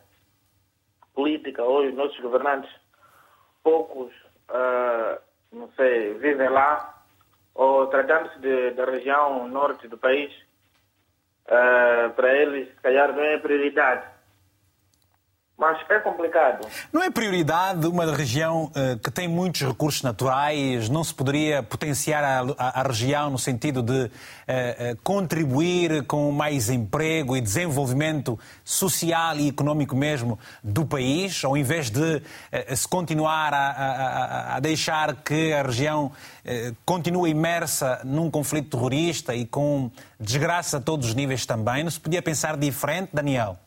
política, 1.13 1.63
ou 1.63 1.85
os 1.85 1.93
nossos 1.93 2.19
governantes, 2.19 2.69
poucos, 3.63 4.13
uh, 4.49 5.19
não 5.51 5.69
sei, 5.71 6.13
vivem 6.13 6.49
lá, 6.49 7.03
ou 7.55 7.87
tratando-se 7.87 8.71
da 8.71 8.85
região 8.85 9.47
norte 9.47 9.87
do 9.87 9.97
país, 9.97 10.31
uh, 11.47 12.13
para 12.13 12.33
eles, 12.33 12.69
se 12.69 12.81
calhar, 12.81 13.11
não 13.13 13.23
é 13.23 13.37
prioridade. 13.39 14.16
Mas 15.57 15.79
é 15.89 15.99
complicado. 15.99 16.67
Não 16.93 17.01
é 17.01 17.09
prioridade 17.09 17.87
uma 17.87 18.15
região 18.15 18.65
uh, 18.65 18.99
que 18.99 19.09
tem 19.09 19.27
muitos 19.27 19.61
recursos 19.61 20.03
naturais? 20.03 20.87
Não 20.87 21.03
se 21.03 21.11
poderia 21.11 21.63
potenciar 21.63 22.23
a, 22.23 22.41
a, 22.59 22.81
a 22.81 22.83
região 22.83 23.31
no 23.31 23.39
sentido 23.39 23.81
de 23.81 24.03
uh, 24.03 24.05
uh, 24.05 24.09
contribuir 25.03 26.03
com 26.03 26.31
mais 26.31 26.69
emprego 26.69 27.35
e 27.35 27.41
desenvolvimento 27.41 28.39
social 28.63 29.35
e 29.37 29.49
económico 29.49 29.95
mesmo 29.95 30.37
do 30.63 30.85
país, 30.85 31.43
ao 31.43 31.57
invés 31.57 31.89
de 31.89 32.21
se 32.75 32.87
continuar 32.87 33.51
a, 33.53 34.55
a, 34.55 34.59
deixar 34.59 35.15
que 35.15 35.53
a 35.53 35.63
região 35.63 36.11
continue 36.85 37.31
imersa 37.31 38.01
num 38.03 38.29
conflito 38.29 38.77
terrorista 38.77 39.33
e 39.33 39.45
com 39.45 39.89
desgraça 40.19 40.77
a 40.77 40.81
todos 40.81 41.07
os 41.07 41.15
níveis 41.15 41.45
também? 41.45 41.83
Não 41.83 41.91
se 41.91 41.99
podia 41.99 42.21
pensar 42.21 42.57
diferente, 42.57 43.09
Daniel? 43.13 43.57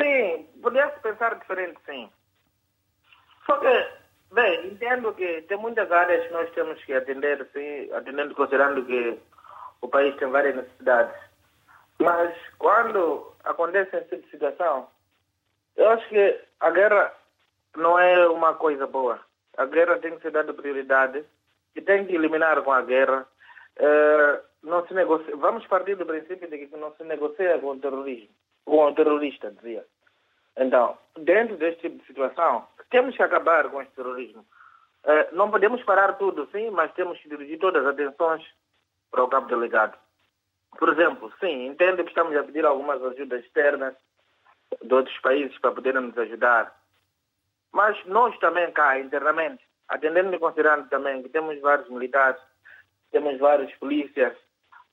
Sim, 0.00 0.48
podia-se 0.62 0.98
pensar 1.00 1.34
diferente, 1.34 1.78
sim. 1.84 2.10
Só 3.44 3.58
que, 3.58 3.86
bem, 4.32 4.68
entendo 4.68 5.12
que 5.12 5.42
tem 5.42 5.58
muitas 5.58 5.92
áreas 5.92 6.26
que 6.26 6.32
nós 6.32 6.50
temos 6.52 6.82
que 6.84 6.94
atender, 6.94 7.46
sim, 7.52 7.92
atendendo, 7.92 8.34
considerando 8.34 8.84
que 8.86 9.18
o 9.82 9.88
país 9.88 10.16
tem 10.16 10.28
várias 10.30 10.56
necessidades. 10.56 11.14
Mas 11.98 12.34
quando 12.58 13.34
acontece 13.44 13.94
essa 13.94 14.16
situação, 14.30 14.88
eu 15.76 15.90
acho 15.90 16.08
que 16.08 16.40
a 16.60 16.70
guerra 16.70 17.14
não 17.76 17.98
é 17.98 18.26
uma 18.28 18.54
coisa 18.54 18.86
boa. 18.86 19.20
A 19.58 19.66
guerra 19.66 19.98
tem 19.98 20.16
que 20.16 20.22
ser 20.22 20.30
dada 20.30 20.54
prioridade 20.54 21.22
e 21.76 21.80
tem 21.82 22.06
que 22.06 22.14
eliminar 22.14 22.62
com 22.62 22.72
a 22.72 22.80
guerra. 22.80 23.26
Uh, 23.78 24.40
não 24.62 24.86
se 24.86 24.94
negocia. 24.94 25.36
Vamos 25.36 25.66
partir 25.66 25.96
do 25.96 26.06
princípio 26.06 26.48
de 26.48 26.66
que 26.66 26.76
não 26.76 26.94
se 26.94 27.04
negocia 27.04 27.58
com 27.58 27.72
o 27.72 27.78
terrorismo 27.78 28.39
com 28.64 28.86
o 28.86 28.94
terrorista, 28.94 29.50
dizia. 29.50 29.84
Então, 30.56 30.98
dentro 31.18 31.56
deste 31.56 31.82
tipo 31.82 31.98
de 31.98 32.06
situação, 32.06 32.66
temos 32.90 33.16
que 33.16 33.22
acabar 33.22 33.68
com 33.70 33.80
este 33.80 33.94
terrorismo. 33.94 34.44
Uh, 35.04 35.34
não 35.34 35.50
podemos 35.50 35.82
parar 35.84 36.14
tudo, 36.14 36.48
sim, 36.52 36.70
mas 36.70 36.92
temos 36.92 37.18
que 37.20 37.28
dirigir 37.28 37.58
todas 37.58 37.84
as 37.84 37.94
atenções 37.94 38.44
para 39.10 39.24
o 39.24 39.28
cabo 39.28 39.46
delegado. 39.46 39.98
Por 40.78 40.88
exemplo, 40.90 41.32
sim, 41.40 41.66
entendo 41.66 42.04
que 42.04 42.10
estamos 42.10 42.36
a 42.36 42.42
pedir 42.42 42.64
algumas 42.64 43.02
ajudas 43.02 43.44
externas 43.44 43.94
de 44.82 44.94
outros 44.94 45.18
países 45.20 45.56
para 45.58 45.72
poderem 45.72 46.02
nos 46.02 46.18
ajudar. 46.18 46.74
Mas 47.72 47.96
nós 48.06 48.36
também 48.38 48.70
cá, 48.72 48.98
internamente, 48.98 49.64
atendendo 49.88 50.34
e 50.34 50.38
considerando 50.38 50.88
também 50.88 51.22
que 51.22 51.28
temos 51.28 51.58
vários 51.60 51.88
militares, 51.88 52.40
temos 53.10 53.38
vários 53.38 53.72
polícias, 53.76 54.36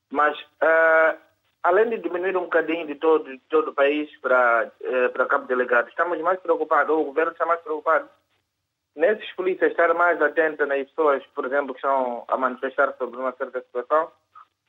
mas 0.09 0.37
uh, 0.39 1.17
além 1.63 1.89
de 1.89 1.97
diminuir 1.97 2.35
um 2.37 2.43
bocadinho 2.43 2.87
de 2.87 2.95
todo, 2.95 3.25
de 3.25 3.39
todo 3.49 3.71
o 3.71 3.73
país 3.73 4.09
para, 4.19 4.71
eh, 4.81 5.09
para 5.09 5.25
Cabo 5.25 5.47
Delegado, 5.47 5.89
estamos 5.89 6.19
mais 6.21 6.39
preocupados, 6.39 6.95
ou 6.95 7.01
o 7.01 7.05
governo 7.05 7.31
está 7.31 7.45
mais 7.45 7.61
preocupado, 7.61 8.09
nesses 8.95 9.31
polícias 9.33 9.71
estar 9.71 9.93
mais 9.93 10.21
atentos 10.21 10.67
nas 10.67 10.87
pessoas, 10.87 11.23
por 11.35 11.45
exemplo, 11.45 11.73
que 11.73 11.79
estão 11.79 12.25
a 12.27 12.37
manifestar 12.37 12.93
sobre 12.97 13.19
uma 13.19 13.31
certa 13.33 13.61
situação, 13.61 14.11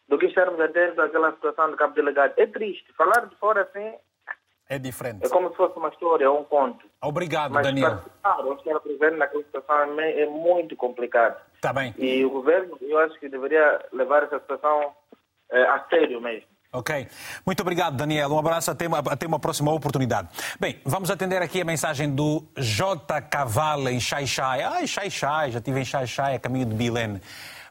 do 0.08 0.18
que 0.18 0.26
estarmos 0.26 0.60
atentos 0.60 0.98
àquela 0.98 1.32
situação 1.32 1.70
de 1.70 1.76
Cabo 1.76 1.94
Delegado. 1.94 2.32
É 2.36 2.46
triste. 2.46 2.92
Falar 2.94 3.26
de 3.26 3.36
fora 3.36 3.62
assim. 3.62 3.94
É 4.68 4.78
diferente. 4.78 5.24
É 5.24 5.28
como 5.28 5.50
se 5.50 5.56
fosse 5.56 5.78
uma 5.78 5.88
história, 5.88 6.30
um 6.30 6.44
conto. 6.44 6.86
Obrigado, 7.02 7.52
Mas 7.52 7.66
Daniel. 7.66 8.02
Mas 8.22 8.44
ou 8.44 8.54
estar 8.54 8.80
presente 8.80 9.16
naquela 9.16 9.42
situação 9.42 10.00
é, 10.00 10.22
é 10.22 10.26
muito 10.26 10.76
complicado. 10.76 11.40
Está 11.54 11.72
bem. 11.72 11.94
E 11.98 12.24
o 12.24 12.30
governo, 12.30 12.76
eu 12.82 12.98
acho 12.98 13.18
que 13.18 13.28
deveria 13.28 13.82
levar 13.92 14.24
essa 14.24 14.38
situação 14.40 14.92
é, 15.50 15.62
a 15.62 15.84
sério 15.88 16.20
mesmo. 16.20 16.48
Ok. 16.70 17.08
Muito 17.46 17.60
obrigado, 17.60 17.96
Daniel. 17.96 18.30
Um 18.30 18.38
abraço 18.38 18.70
até 18.70 18.86
uma, 18.86 18.98
até 18.98 19.26
uma 19.26 19.38
próxima 19.38 19.72
oportunidade. 19.72 20.28
Bem, 20.60 20.78
vamos 20.84 21.10
atender 21.10 21.40
aqui 21.40 21.62
a 21.62 21.64
mensagem 21.64 22.14
do 22.14 22.44
J. 22.58 23.22
Cavala 23.22 23.90
em 23.90 23.98
Xai-Xai. 23.98 24.62
Ai, 24.62 24.86
Xai-Xai, 24.86 25.52
já 25.52 25.58
estive 25.60 25.80
em 25.80 25.84
Xai-Xai, 25.84 26.34
a 26.34 26.38
caminho 26.38 26.66
de 26.66 26.74
Bilene. 26.74 27.22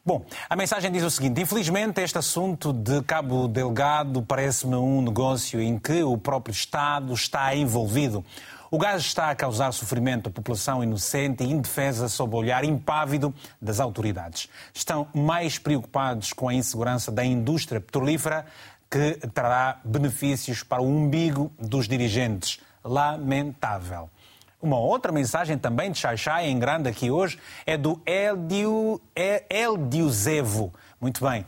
Bom, 0.04 0.24
a 0.50 0.56
mensagem 0.56 0.90
diz 0.90 1.04
o 1.04 1.10
seguinte: 1.10 1.40
infelizmente, 1.40 2.00
este 2.00 2.18
assunto 2.18 2.72
de 2.72 3.00
Cabo 3.02 3.46
Delgado 3.46 4.20
parece-me 4.20 4.74
um 4.74 5.00
negócio 5.00 5.60
em 5.60 5.78
que 5.78 6.02
o 6.02 6.18
próprio 6.18 6.52
Estado 6.52 7.12
está 7.14 7.54
envolvido. 7.54 8.24
O 8.70 8.78
gás 8.78 9.00
está 9.00 9.30
a 9.30 9.34
causar 9.34 9.72
sofrimento 9.72 10.28
à 10.28 10.30
população 10.32 10.82
inocente 10.82 11.42
e 11.42 11.50
indefesa 11.50 12.06
sob 12.06 12.34
o 12.34 12.38
olhar 12.38 12.64
impávido 12.64 13.32
das 13.62 13.80
autoridades. 13.80 14.48
Estão 14.74 15.06
mais 15.14 15.56
preocupados 15.56 16.34
com 16.34 16.48
a 16.48 16.54
insegurança 16.54 17.10
da 17.10 17.24
indústria 17.24 17.80
petrolífera 17.80 18.44
que 18.90 19.14
trará 19.34 19.80
benefícios 19.84 20.62
para 20.62 20.82
o 20.82 20.86
umbigo 20.86 21.52
dos 21.58 21.86
dirigentes. 21.86 22.60
Lamentável. 22.82 24.08
Uma 24.60 24.78
outra 24.78 25.12
mensagem 25.12 25.56
também 25.56 25.92
de 25.92 25.98
Xaixai, 25.98 26.48
em 26.48 26.58
grande 26.58 26.88
aqui 26.88 27.10
hoje, 27.10 27.38
é 27.64 27.76
do 27.76 28.00
Eldio, 28.04 29.00
Eldiozevo. 29.48 30.72
Muito 31.00 31.24
bem. 31.24 31.46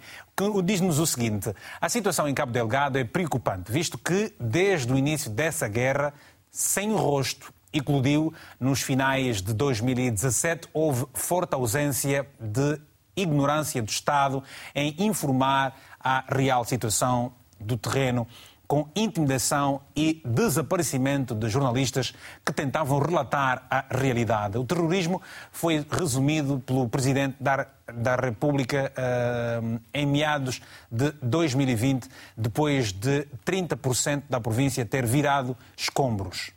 Diz-nos 0.65 0.99
o 0.99 1.07
seguinte: 1.07 1.53
a 1.81 1.89
situação 1.89 2.29
em 2.29 2.35
Cabo 2.35 2.53
Delgado 2.53 2.99
é 2.99 3.05
preocupante, 3.05 3.73
visto 3.73 3.99
que, 3.99 4.33
desde 4.39 4.93
o 4.93 4.97
início 4.97 5.29
dessa 5.29 5.67
guerra, 5.67 6.15
sem 6.51 6.95
rosto, 6.95 7.53
eclodiu 7.73 8.33
nos 8.61 8.81
finais 8.81 9.43
de 9.43 9.53
2017, 9.55 10.69
houve 10.73 11.07
forte 11.13 11.55
ausência 11.55 12.29
de 12.39 12.81
ignorância 13.17 13.83
do 13.83 13.89
Estado 13.89 14.43
em 14.75 14.95
informar 14.99 15.75
a 16.03 16.25
real 16.29 16.65
situação 16.65 17.33
do 17.59 17.77
terreno, 17.77 18.27
com 18.67 18.89
intimidação 18.95 19.81
e 19.97 20.23
desaparecimento 20.25 21.35
de 21.35 21.49
jornalistas 21.49 22.15
que 22.45 22.53
tentavam 22.53 23.01
relatar 23.01 23.67
a 23.69 23.85
realidade. 23.91 24.57
O 24.59 24.65
terrorismo 24.65 25.21
foi 25.51 25.85
resumido 25.91 26.61
pelo 26.61 26.89
Presidente 26.89 27.37
da, 27.41 27.67
da 27.93 28.15
República 28.15 28.93
uh, 28.97 29.81
em 29.93 30.07
meados 30.07 30.63
de 30.89 31.11
2020, 31.21 32.09
depois 32.37 32.93
de 32.93 33.27
30% 33.45 34.23
da 34.31 34.41
província 34.41 34.87
ter 34.87 35.05
virado 35.05 35.57
escombros 35.77 36.53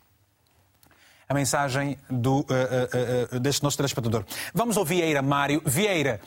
a 1.27 1.33
mensagem 1.33 1.97
do, 2.09 2.41
uh, 2.41 2.43
uh, 2.43 3.35
uh, 3.35 3.39
deste 3.39 3.63
nosso 3.63 3.77
telespectador. 3.77 4.23
Vamos 4.53 4.77
ouvir 4.77 5.01
Vieira 5.01 5.21
Mário. 5.21 5.61
Vieira, 5.65 6.21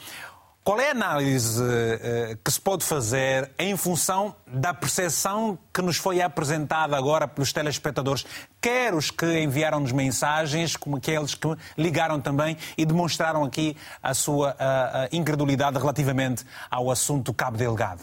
qual 0.66 0.80
é 0.80 0.88
a 0.88 0.90
análise 0.90 1.62
uh, 1.62 2.36
que 2.42 2.50
se 2.50 2.60
pode 2.60 2.84
fazer 2.84 3.52
em 3.56 3.76
função 3.76 4.34
da 4.48 4.74
percepção 4.74 5.56
que 5.72 5.80
nos 5.80 5.96
foi 5.96 6.20
apresentada 6.20 6.96
agora 6.96 7.28
pelos 7.28 7.52
telespectadores, 7.52 8.26
quer 8.60 8.92
os 8.92 9.08
que 9.08 9.44
enviaram-nos 9.44 9.92
mensagens, 9.92 10.76
como 10.76 10.96
aqueles 10.96 11.36
que 11.36 11.46
ligaram 11.78 12.20
também 12.20 12.56
e 12.76 12.84
demonstraram 12.84 13.44
aqui 13.44 13.76
a 14.02 14.12
sua 14.12 14.54
uh, 14.54 15.16
incredulidade 15.16 15.78
relativamente 15.78 16.44
ao 16.68 16.90
assunto 16.90 17.32
Cabo 17.32 17.56
Delgado? 17.56 18.02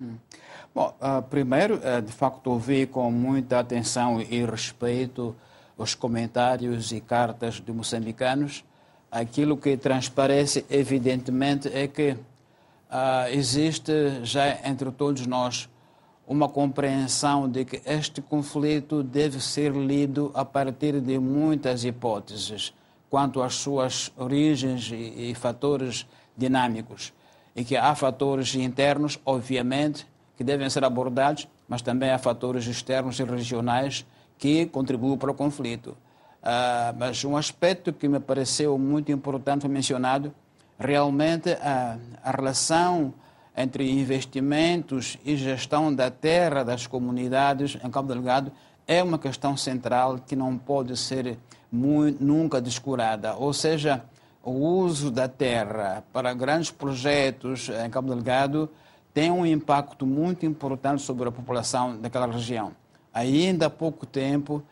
Hum. 0.00 0.14
Bom, 0.72 0.96
uh, 1.00 1.20
primeiro, 1.22 1.80
de 2.06 2.12
facto, 2.12 2.52
ouvi 2.52 2.86
com 2.86 3.10
muita 3.10 3.58
atenção 3.58 4.20
e 4.20 4.46
respeito 4.46 5.34
os 5.76 5.96
comentários 5.96 6.92
e 6.92 7.00
cartas 7.00 7.54
de 7.54 7.72
moçambicanos 7.72 8.62
aquilo 9.10 9.56
que 9.56 9.76
transparece 9.76 10.64
evidentemente 10.70 11.68
é 11.72 11.86
que 11.86 12.10
uh, 12.12 13.28
existe 13.30 13.92
já 14.22 14.58
entre 14.68 14.90
todos 14.90 15.26
nós 15.26 15.68
uma 16.26 16.48
compreensão 16.48 17.48
de 17.48 17.64
que 17.64 17.80
este 17.86 18.20
conflito 18.20 19.02
deve 19.02 19.40
ser 19.40 19.72
lido 19.72 20.30
a 20.34 20.44
partir 20.44 21.00
de 21.00 21.18
muitas 21.18 21.84
hipóteses 21.84 22.74
quanto 23.08 23.42
às 23.42 23.54
suas 23.54 24.12
origens 24.16 24.90
e, 24.92 25.30
e 25.30 25.34
fatores 25.34 26.06
dinâmicos. 26.36 27.14
E 27.56 27.64
que 27.64 27.76
há 27.76 27.94
fatores 27.94 28.54
internos, 28.54 29.18
obviamente, 29.24 30.06
que 30.36 30.44
devem 30.44 30.68
ser 30.68 30.84
abordados, 30.84 31.48
mas 31.66 31.80
também 31.80 32.10
há 32.10 32.18
fatores 32.18 32.66
externos 32.66 33.18
e 33.18 33.24
regionais 33.24 34.06
que 34.38 34.66
contribuiu 34.66 35.16
para 35.16 35.30
o 35.30 35.34
conflito. 35.34 35.96
Uh, 36.48 36.96
mas 36.96 37.22
um 37.26 37.36
aspecto 37.36 37.92
que 37.92 38.08
me 38.08 38.18
pareceu 38.18 38.78
muito 38.78 39.12
importante 39.12 39.60
foi 39.60 39.70
mencionado, 39.70 40.32
realmente 40.78 41.50
a, 41.50 41.98
a 42.24 42.30
relação 42.30 43.12
entre 43.54 43.90
investimentos 43.90 45.18
e 45.26 45.36
gestão 45.36 45.94
da 45.94 46.10
terra 46.10 46.64
das 46.64 46.86
comunidades 46.86 47.76
em 47.84 47.90
Cabo 47.90 48.08
Delgado 48.08 48.50
é 48.86 49.02
uma 49.02 49.18
questão 49.18 49.58
central 49.58 50.20
que 50.26 50.34
não 50.34 50.56
pode 50.56 50.96
ser 50.96 51.36
muito, 51.70 52.24
nunca 52.24 52.62
descurada. 52.62 53.34
Ou 53.34 53.52
seja, 53.52 54.02
o 54.42 54.52
uso 54.52 55.10
da 55.10 55.28
terra 55.28 56.02
para 56.14 56.32
grandes 56.32 56.70
projetos 56.70 57.68
em 57.68 57.90
Cabo 57.90 58.08
Delgado 58.08 58.70
tem 59.12 59.30
um 59.30 59.44
impacto 59.44 60.06
muito 60.06 60.46
importante 60.46 61.02
sobre 61.02 61.28
a 61.28 61.32
população 61.32 62.00
daquela 62.00 62.26
região. 62.26 62.72
Ainda 63.12 63.66
há 63.66 63.70
pouco 63.70 64.06
tempo, 64.06 64.62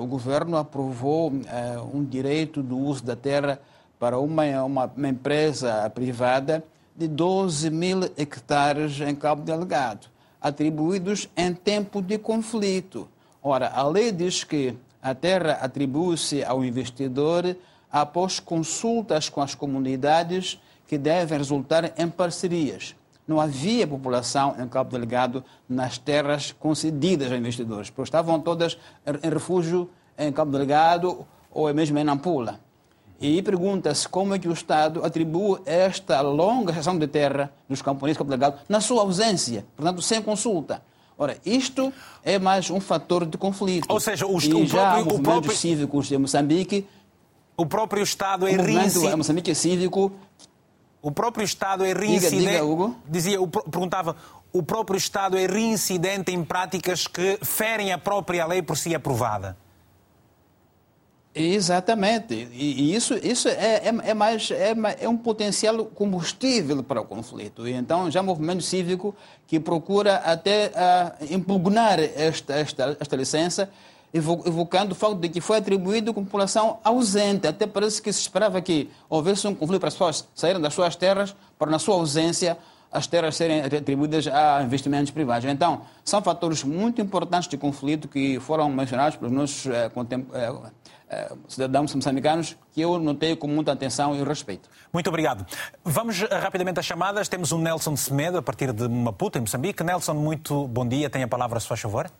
o 0.00 0.06
governo 0.06 0.56
aprovou 0.56 1.30
uh, 1.30 1.96
um 1.96 2.04
direito 2.04 2.62
do 2.62 2.76
uso 2.78 3.04
da 3.04 3.14
terra 3.14 3.60
para 3.98 4.18
uma, 4.18 4.44
uma, 4.64 4.92
uma, 4.96 5.08
empresa 5.08 5.90
privada 5.90 6.64
de 6.96 7.06
12 7.06 7.70
mil 7.70 8.04
hectares 8.16 9.00
em 9.00 9.14
Cabo 9.14 9.42
Delgado, 9.42 10.06
atribuídos 10.40 11.28
em 11.36 11.52
tempo 11.52 12.00
de 12.00 12.16
conflito. 12.18 13.08
Ora, 13.42 13.68
a 13.68 13.86
lei 13.86 14.10
diz 14.10 14.42
que 14.42 14.76
a 15.02 15.14
terra 15.14 15.58
atribui-se 15.60 16.42
ao 16.44 16.64
investidor 16.64 17.56
após 17.90 18.40
consultas 18.40 19.28
com 19.28 19.40
as 19.40 19.54
comunidades 19.54 20.60
que 20.86 20.98
devem 20.98 21.38
resultar 21.38 21.92
em 21.96 22.08
parcerias. 22.08 22.94
Não 23.28 23.38
havia 23.40 23.86
população 23.86 24.56
em 24.58 24.66
Cabo 24.66 24.90
Delgado 24.90 25.44
nas 25.68 25.98
terras 25.98 26.50
concedidas 26.58 27.30
a 27.30 27.36
investidores, 27.36 27.90
porque 27.90 28.08
estavam 28.08 28.40
todas 28.40 28.78
em 29.06 29.28
refúgio 29.28 29.90
em 30.18 30.32
Cabo 30.32 30.50
Delgado 30.50 31.26
ou 31.52 31.72
mesmo 31.74 31.98
em 31.98 32.04
Nampula. 32.04 32.58
E 33.20 33.42
pergunta-se 33.42 34.08
como 34.08 34.34
é 34.34 34.38
que 34.38 34.48
o 34.48 34.52
Estado 34.52 35.04
atribui 35.04 35.60
esta 35.66 36.20
longa 36.22 36.72
gestão 36.72 36.98
de 36.98 37.06
terra 37.06 37.52
dos 37.68 37.82
camponeses 37.82 38.14
de 38.14 38.18
Cabo 38.18 38.30
Delgado 38.30 38.58
na 38.68 38.80
sua 38.80 39.02
ausência, 39.02 39.66
portanto, 39.76 40.00
sem 40.00 40.22
consulta. 40.22 40.82
Ora, 41.18 41.36
isto 41.44 41.92
é 42.24 42.38
mais 42.38 42.70
um 42.70 42.80
fator 42.80 43.26
de 43.26 43.36
conflito. 43.36 43.86
Ou 43.90 44.00
seja, 44.00 44.24
o, 44.24 44.40
e 44.40 44.54
o 44.54 44.66
já 44.66 44.94
próprio, 44.94 45.16
o 45.16 45.20
próprio... 45.20 45.54
cívicos 45.54 46.06
de 46.06 46.16
Moçambique 46.16 46.86
o 47.58 47.66
próprio 47.66 48.04
Estado 48.04 48.46
é. 48.46 49.16
Moçambique 49.16 49.50
é 49.50 49.54
cívico. 49.54 50.12
O 51.00 51.10
próprio 51.10 51.44
Estado 51.44 51.84
é 51.84 51.92
reincidente. 51.92 52.36
Diga, 52.36 52.52
diga, 52.52 52.64
Hugo. 52.64 52.96
Dizia, 53.06 53.38
perguntava, 53.70 54.16
o 54.52 54.62
próprio 54.62 54.96
Estado 54.96 55.38
é 55.38 55.46
reincidente 55.46 56.32
em 56.32 56.42
práticas 56.44 57.06
que 57.06 57.38
ferem 57.42 57.92
a 57.92 57.98
própria 57.98 58.46
lei 58.46 58.62
por 58.62 58.76
si 58.76 58.94
aprovada. 58.94 59.56
Exatamente. 61.34 62.34
E, 62.52 62.94
isso, 62.94 63.14
isso 63.22 63.48
é, 63.48 63.82
é, 63.84 64.10
é 64.10 64.14
mais, 64.14 64.50
é, 64.50 64.74
é, 65.00 65.08
um 65.08 65.16
potencial 65.16 65.84
combustível 65.84 66.82
para 66.82 67.00
o 67.00 67.04
conflito. 67.04 67.68
E 67.68 67.72
então, 67.72 68.10
já 68.10 68.20
o 68.20 68.24
movimento 68.24 68.62
cívico 68.62 69.14
que 69.46 69.60
procura 69.60 70.16
até 70.16 70.72
uh, 70.74 71.32
impugnar 71.32 72.00
esta, 72.00 72.54
esta, 72.54 72.96
esta 72.98 73.16
licença 73.16 73.70
evocando 74.12 74.92
o 74.92 74.94
facto 74.94 75.16
de 75.16 75.28
que 75.28 75.40
foi 75.40 75.58
atribuído 75.58 76.14
com 76.14 76.24
população 76.24 76.78
ausente. 76.82 77.46
Até 77.46 77.66
parece 77.66 78.00
que 78.00 78.12
se 78.12 78.20
esperava 78.20 78.60
que 78.60 78.90
houvesse 79.08 79.46
um 79.46 79.54
conflito 79.54 79.80
para 79.80 79.88
as 79.88 79.94
pessoas 79.94 80.28
saírem 80.34 80.60
das 80.60 80.74
suas 80.74 80.96
terras, 80.96 81.34
para 81.58 81.70
na 81.70 81.78
sua 81.78 81.94
ausência 81.94 82.56
as 82.90 83.06
terras 83.06 83.36
serem 83.36 83.60
atribuídas 83.60 84.26
a 84.26 84.62
investimentos 84.62 85.10
privados. 85.10 85.48
Então, 85.48 85.82
são 86.04 86.22
fatores 86.22 86.64
muito 86.64 87.00
importantes 87.00 87.48
de 87.48 87.56
conflito 87.56 88.08
que 88.08 88.40
foram 88.40 88.68
mencionados 88.70 89.16
pelos 89.16 89.32
nossos 89.32 89.66
eh, 89.66 89.90
eh, 90.32 90.52
eh, 91.10 91.32
cidadãos 91.46 91.94
moçambicanos 91.94 92.56
que 92.72 92.80
eu 92.80 92.98
notei 92.98 93.36
com 93.36 93.46
muita 93.46 93.72
atenção 93.72 94.16
e 94.16 94.24
respeito. 94.24 94.70
Muito 94.92 95.08
obrigado. 95.08 95.44
Vamos 95.84 96.20
rapidamente 96.20 96.80
às 96.80 96.86
chamadas. 96.86 97.28
Temos 97.28 97.52
o 97.52 97.58
Nelson 97.58 97.94
Semedo, 97.94 98.38
a 98.38 98.42
partir 98.42 98.72
de 98.72 98.88
Maputo, 98.88 99.36
em 99.36 99.42
Moçambique. 99.42 99.84
Nelson, 99.84 100.14
muito 100.14 100.66
bom 100.68 100.86
dia. 100.86 101.10
Tem 101.10 101.22
a 101.22 101.28
palavra, 101.28 101.60
se 101.60 101.68
faz 101.68 101.80
favor. 101.80 102.10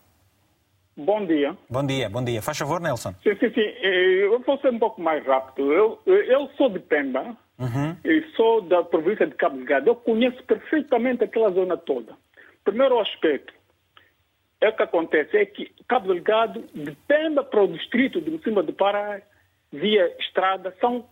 Bom 0.98 1.24
dia. 1.24 1.56
Bom 1.70 1.86
dia, 1.86 2.10
bom 2.10 2.24
dia. 2.24 2.42
Faz 2.42 2.58
favor, 2.58 2.80
Nelson. 2.80 3.14
Sim, 3.22 3.36
sim, 3.38 3.50
sim. 3.54 3.60
Eh, 3.60 4.24
eu 4.24 4.40
vou 4.40 4.58
ser 4.58 4.72
um 4.72 4.80
pouco 4.80 5.00
mais 5.00 5.24
rápido. 5.24 5.72
Eu, 5.72 6.00
eu 6.04 6.48
sou 6.56 6.68
de 6.68 6.80
Pemba 6.80 7.36
uhum. 7.56 7.96
e 8.04 8.22
sou 8.34 8.62
da 8.62 8.82
província 8.82 9.24
de 9.24 9.36
Cabo 9.36 9.58
Delgado. 9.58 9.88
Eu 9.88 9.94
conheço 9.94 10.42
perfeitamente 10.42 11.22
aquela 11.22 11.52
zona 11.52 11.76
toda. 11.76 12.16
Primeiro 12.64 12.98
aspecto 12.98 13.54
é 14.60 14.70
o 14.70 14.72
que 14.72 14.82
acontece 14.82 15.36
é 15.36 15.46
que 15.46 15.72
Cabo 15.86 16.12
Delgado, 16.12 16.64
de 16.74 16.90
Pemba 17.06 17.44
para 17.44 17.62
o 17.62 17.68
distrito 17.68 18.20
de 18.20 18.32
Mocimba 18.32 18.64
do 18.64 18.72
Pará, 18.72 19.22
via 19.72 20.12
estrada, 20.18 20.74
são 20.80 21.08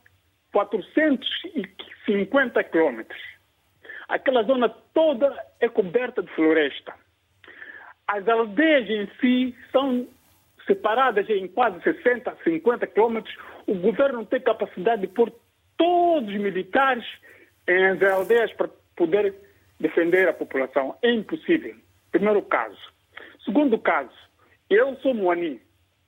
450 0.52 2.64
quilômetros. 2.64 3.22
Aquela 4.08 4.42
zona 4.42 4.68
toda 4.68 5.32
é 5.60 5.68
coberta 5.68 6.24
de 6.24 6.34
floresta. 6.34 7.05
As 8.08 8.26
aldeias 8.28 8.88
em 8.88 9.08
si 9.20 9.56
são 9.72 10.06
separadas 10.66 11.28
em 11.28 11.48
quase 11.48 11.80
60, 11.82 12.36
50 12.44 12.86
quilômetros. 12.86 13.36
O 13.66 13.74
governo 13.74 14.24
tem 14.26 14.40
capacidade 14.40 15.02
de 15.02 15.08
pôr 15.08 15.32
todos 15.76 16.28
os 16.28 16.40
militares 16.40 17.04
em 17.68 18.04
aldeias 18.04 18.52
para 18.52 18.68
poder 18.94 19.34
defender 19.80 20.28
a 20.28 20.32
população. 20.32 20.96
É 21.02 21.10
impossível. 21.10 21.74
Primeiro 22.10 22.42
caso. 22.42 22.78
Segundo 23.44 23.78
caso, 23.78 24.10
eu 24.68 24.96
sou 24.96 25.14
moani, 25.14 25.60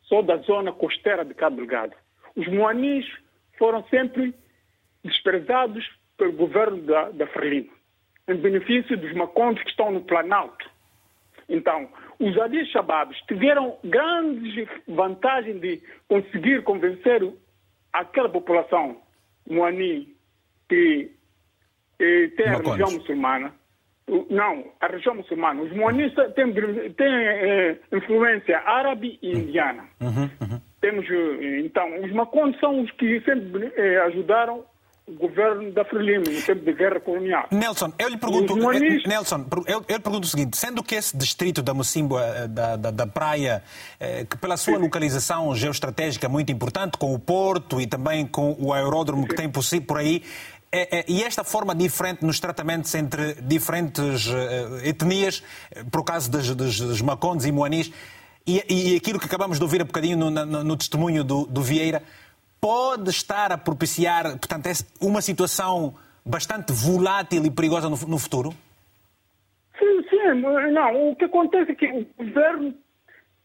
sou 0.03 0.22
da 0.22 0.36
zona 0.38 0.72
costeira 0.72 1.24
de 1.24 1.34
Cabo 1.34 1.57
Delgado. 1.57 1.94
Os 2.34 2.46
moanis 2.49 3.07
foram 3.57 3.84
sempre 3.88 4.34
desprezados 5.05 5.88
pelo 6.16 6.32
governo 6.32 6.82
da, 6.82 7.11
da 7.11 7.26
em 8.28 8.34
benefício 8.34 8.96
dos 8.96 9.12
macondes 9.14 9.62
que 9.62 9.70
estão 9.70 9.90
no 9.90 10.03
Planalto. 10.03 10.68
Então, 11.49 11.88
os 12.20 12.38
Ali 12.38 12.66
Shababs 12.66 13.16
tiveram 13.26 13.78
grandes 13.82 14.68
vantagens 14.86 15.61
de 15.61 15.80
conseguir 16.09 16.62
convencer 16.62 17.22
aquela 17.92 18.28
população 18.28 18.99
Moani 19.49 20.14
que, 20.68 21.11
que 21.99 22.32
tem 22.36 22.49
a 22.49 22.59
religião 22.59 22.92
muçulmana. 22.92 23.53
Não, 24.30 24.64
a 24.80 24.86
religião 24.86 25.14
muçulmana. 25.14 25.62
Os 25.62 25.72
Moanis 25.72 26.14
têm, 26.34 26.53
têm 26.94 27.14
é, 27.14 27.78
influência 27.92 28.59
árabe 28.61 29.18
e 29.22 29.32
indiana. 29.32 29.84
Uhum, 30.01 30.22
uhum. 30.22 30.61
Temos, 30.80 31.05
eh, 31.11 31.61
então, 31.61 32.01
os 32.03 32.12
Macondes 32.12 32.59
são 32.61 32.80
os 32.80 32.90
que 32.92 33.20
sempre 33.22 33.72
é, 33.76 33.99
ajudaram 34.03 34.64
governo 35.14 35.72
da 35.72 35.84
Frelimo 35.84 36.24
no 36.28 36.42
tempo 36.42 36.64
de 36.64 36.72
guerra 36.72 37.00
colonial. 37.00 37.46
Nelson, 37.50 37.92
eu 37.98 38.09
lhe 38.09 38.16
pergunto, 38.16 38.56
Monis... 38.56 39.04
Nelson, 39.06 39.46
eu, 39.66 39.84
eu 39.88 39.96
lhe 39.96 40.02
pergunto 40.02 40.26
o 40.26 40.30
seguinte, 40.30 40.56
sendo 40.56 40.82
que 40.82 40.94
esse 40.94 41.16
distrito 41.16 41.62
da 41.62 41.72
Mocimboa, 41.72 42.22
eh, 42.22 42.48
da, 42.48 42.76
da, 42.76 42.90
da, 42.90 43.06
praia, 43.06 43.62
eh, 43.98 44.26
que 44.28 44.36
pela 44.36 44.56
sua 44.56 44.76
Sim. 44.76 44.82
localização 44.82 45.54
geoestratégica 45.54 46.26
é 46.26 46.28
muito 46.28 46.52
importante, 46.52 46.98
com 46.98 47.14
o 47.14 47.18
porto 47.18 47.80
e 47.80 47.86
também 47.86 48.26
com 48.26 48.56
o 48.59 48.72
aeródromo 48.72 49.22
Sim. 49.22 49.28
que 49.28 49.34
tem 49.34 49.48
por, 49.48 49.62
si, 49.62 49.80
por 49.80 49.98
aí, 49.98 50.22
é, 50.70 50.98
é, 50.98 51.04
e 51.09 51.22
esta 51.22 51.42
forma 51.42 51.74
diferente 51.74 52.24
nos 52.24 52.38
tratamentos 52.38 52.94
entre 52.94 53.34
diferentes 53.40 54.26
uh, 54.26 54.84
etnias, 54.84 55.42
por 55.90 56.04
caso 56.04 56.30
dos, 56.30 56.54
dos, 56.54 56.78
dos 56.78 57.00
Macondes 57.00 57.46
e 57.46 57.52
Moanis, 57.52 57.90
e, 58.46 58.64
e, 58.68 58.96
aquilo 58.96 59.18
que 59.18 59.26
acabamos 59.26 59.59
de 59.59 59.62
ouvir 59.62 59.82
há 59.82 59.84
bocadinho 59.84 60.16
no, 60.16 60.30
no, 60.30 60.64
no 60.64 60.76
testemunho 60.76 61.22
do, 61.22 61.46
do 61.46 61.62
Vieira, 61.62 62.02
pode 62.61 63.11
estar 63.11 63.52
a 63.52 63.59
propiciar, 63.59 64.24
portanto, 64.38 64.66
é 64.66 64.72
uma 65.00 65.20
situação 65.22 65.94
bastante 66.24 66.72
volátil 66.72 67.44
e 67.44 67.50
perigosa 67.50 67.88
no, 67.88 67.96
no 68.09 68.18
futuro? 68.18 68.50
Sim, 69.78 70.02
sim. 70.09 70.40
Não, 70.72 71.11
o 71.11 71.16
que 71.16 71.24
acontece 71.24 71.72
é 71.72 71.74
que 71.74 71.86
o 71.86 72.06
governo 72.16 72.74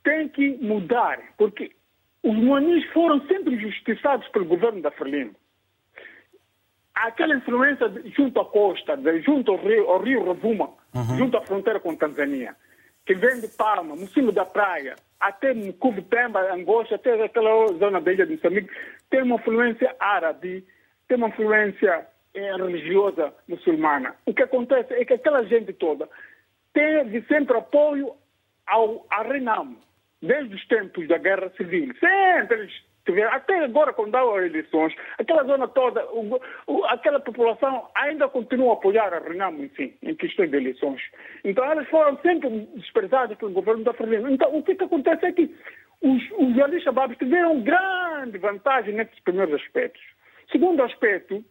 tem 0.03 0.27
que 0.29 0.57
mudar, 0.61 1.19
porque 1.37 1.71
os 2.23 2.35
moanis 2.35 2.85
foram 2.91 3.25
sempre 3.27 3.59
justiçados 3.59 4.27
pelo 4.29 4.45
governo 4.45 4.81
da 4.81 4.91
Frelimo. 4.91 5.35
Aquela 6.93 7.35
influência 7.35 7.91
junto 8.15 8.39
à 8.39 8.45
costa, 8.45 8.99
junto 9.25 9.51
ao 9.51 9.57
rio, 9.57 9.89
ao 9.89 10.01
rio 10.01 10.23
Rovuma, 10.23 10.69
uhum. 10.93 11.17
junto 11.17 11.37
à 11.37 11.41
fronteira 11.41 11.79
com 11.79 11.91
a 11.91 11.95
Tanzânia, 11.95 12.55
que 13.05 13.13
vem 13.13 13.41
de 13.41 13.47
Palma, 13.49 13.95
no 13.95 14.07
cimo 14.07 14.31
da 14.31 14.45
praia, 14.45 14.95
até 15.19 15.53
Mucubo, 15.53 16.01
Pemba, 16.03 16.53
Angola, 16.53 16.87
até 16.91 17.21
aquela 17.23 17.67
zona 17.73 17.99
ilha 18.11 18.25
de 18.25 18.33
Moçambique, 18.33 18.69
tem 19.09 19.21
uma 19.21 19.35
influência 19.35 19.95
árabe, 19.99 20.65
tem 21.07 21.17
uma 21.17 21.29
influência 21.29 22.07
eh, 22.33 22.55
religiosa 22.55 23.33
muçulmana. 23.47 24.15
O 24.25 24.33
que 24.33 24.43
acontece 24.43 24.93
é 24.93 25.05
que 25.05 25.13
aquela 25.13 25.43
gente 25.43 25.73
toda 25.73 26.09
teve 26.73 27.21
sempre 27.23 27.57
apoio 27.57 28.13
ao, 28.65 29.05
ao 29.09 29.27
Renamo, 29.27 29.77
desde 30.21 30.55
os 30.55 30.67
tempos 30.67 31.07
da 31.07 31.17
Guerra 31.17 31.51
Civil. 31.55 31.93
Sempre 31.99 32.59
eles 32.59 32.73
até 33.31 33.59
agora, 33.59 33.91
quando 33.91 34.15
há 34.15 34.45
eleições, 34.45 34.93
aquela 35.17 35.43
zona 35.43 35.67
toda, 35.67 36.05
o, 36.13 36.39
o, 36.67 36.85
aquela 36.85 37.19
população 37.19 37.89
ainda 37.95 38.29
continua 38.29 38.71
a 38.71 38.73
apoiar 38.73 39.13
a 39.13 39.19
Renamo, 39.19 39.63
enfim, 39.63 39.93
em 40.01 40.15
questões 40.15 40.49
de 40.49 40.57
eleições. 40.57 41.01
Então, 41.43 41.65
elas 41.65 41.87
foram 41.89 42.17
sempre 42.19 42.49
desprezadas 42.75 43.37
pelo 43.37 43.51
governo 43.51 43.83
da 43.83 43.93
Frelimo. 43.93 44.29
Então, 44.29 44.55
o 44.55 44.63
que, 44.63 44.75
que 44.75 44.83
acontece 44.85 45.25
é 45.25 45.31
que 45.33 45.53
os, 46.01 46.21
os 46.37 46.59
ali-shabaabs 46.59 47.17
tiveram 47.17 47.61
grande 47.61 48.37
vantagem 48.37 48.93
nesses 48.93 49.19
primeiros 49.19 49.55
aspectos. 49.61 50.01
Segundo 50.51 50.83
aspecto, 50.83 51.43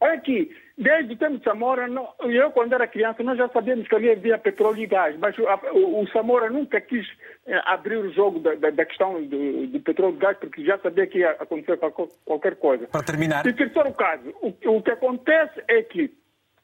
é 0.00 0.16
que, 0.18 0.54
desde 0.76 1.12
o 1.12 1.16
tempo 1.16 1.38
de 1.38 1.44
Samora, 1.44 1.88
não, 1.88 2.08
eu 2.20 2.50
quando 2.52 2.72
era 2.72 2.86
criança, 2.86 3.22
nós 3.22 3.36
já 3.36 3.48
sabíamos 3.48 3.88
que 3.88 3.94
ali 3.94 4.10
havia 4.10 4.38
petróleo 4.38 4.78
e 4.78 4.86
gás, 4.86 5.16
mas 5.18 5.36
o, 5.38 6.00
o 6.00 6.06
Samora 6.08 6.48
nunca 6.48 6.80
quis 6.80 7.06
eh, 7.46 7.60
abrir 7.64 7.96
o 7.96 8.12
jogo 8.12 8.38
da, 8.38 8.54
da, 8.54 8.70
da 8.70 8.84
questão 8.84 9.20
do, 9.24 9.66
do, 9.66 9.80
petróleo 9.80 10.14
e 10.14 10.18
gás, 10.18 10.36
porque 10.38 10.64
já 10.64 10.78
sabia 10.78 11.06
que 11.06 11.18
ia 11.18 11.32
acontecer 11.32 11.78
qualquer 12.24 12.56
coisa. 12.56 12.86
Para 12.86 13.02
terminar. 13.02 13.44
E 13.44 13.52
terceiro 13.52 13.92
caso, 13.92 14.32
o, 14.40 14.76
o 14.76 14.82
que 14.82 14.90
acontece 14.92 15.60
é 15.66 15.82
que, 15.82 16.12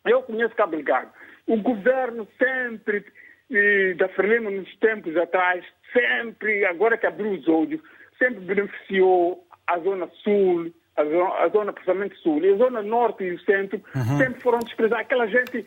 eu 0.05 0.22
conheço 0.22 0.55
Cabo 0.55 0.76
Delgado, 0.76 1.11
o 1.49 1.57
governo 1.57 2.28
sempre, 2.39 3.05
e, 3.51 3.95
da 3.99 4.09
Frelimo 4.11 4.51
nos 4.51 4.72
tempos 4.76 5.16
atrás, 5.16 5.64
sempre, 5.93 6.64
agora 6.66 6.97
que 6.97 7.07
abriu 7.07 7.32
os 7.32 7.49
olhos, 7.49 7.80
sempre 8.16 8.41
beneficiou 8.41 9.45
a 9.66 9.78
Zona 9.80 10.09
Sul, 10.22 10.72
a 10.97 11.05
zona, 11.05 11.35
a 11.35 11.49
zona 11.49 11.73
principalmente 11.73 12.17
sul, 12.17 12.45
e 12.45 12.53
a 12.53 12.57
zona 12.57 12.83
norte 12.83 13.25
e 13.25 13.33
o 13.33 13.41
centro 13.41 13.83
uhum. 13.95 14.19
sempre 14.19 14.41
foram 14.41 14.59
desprezados. 14.61 15.05
Aquela 15.05 15.27
gente 15.27 15.67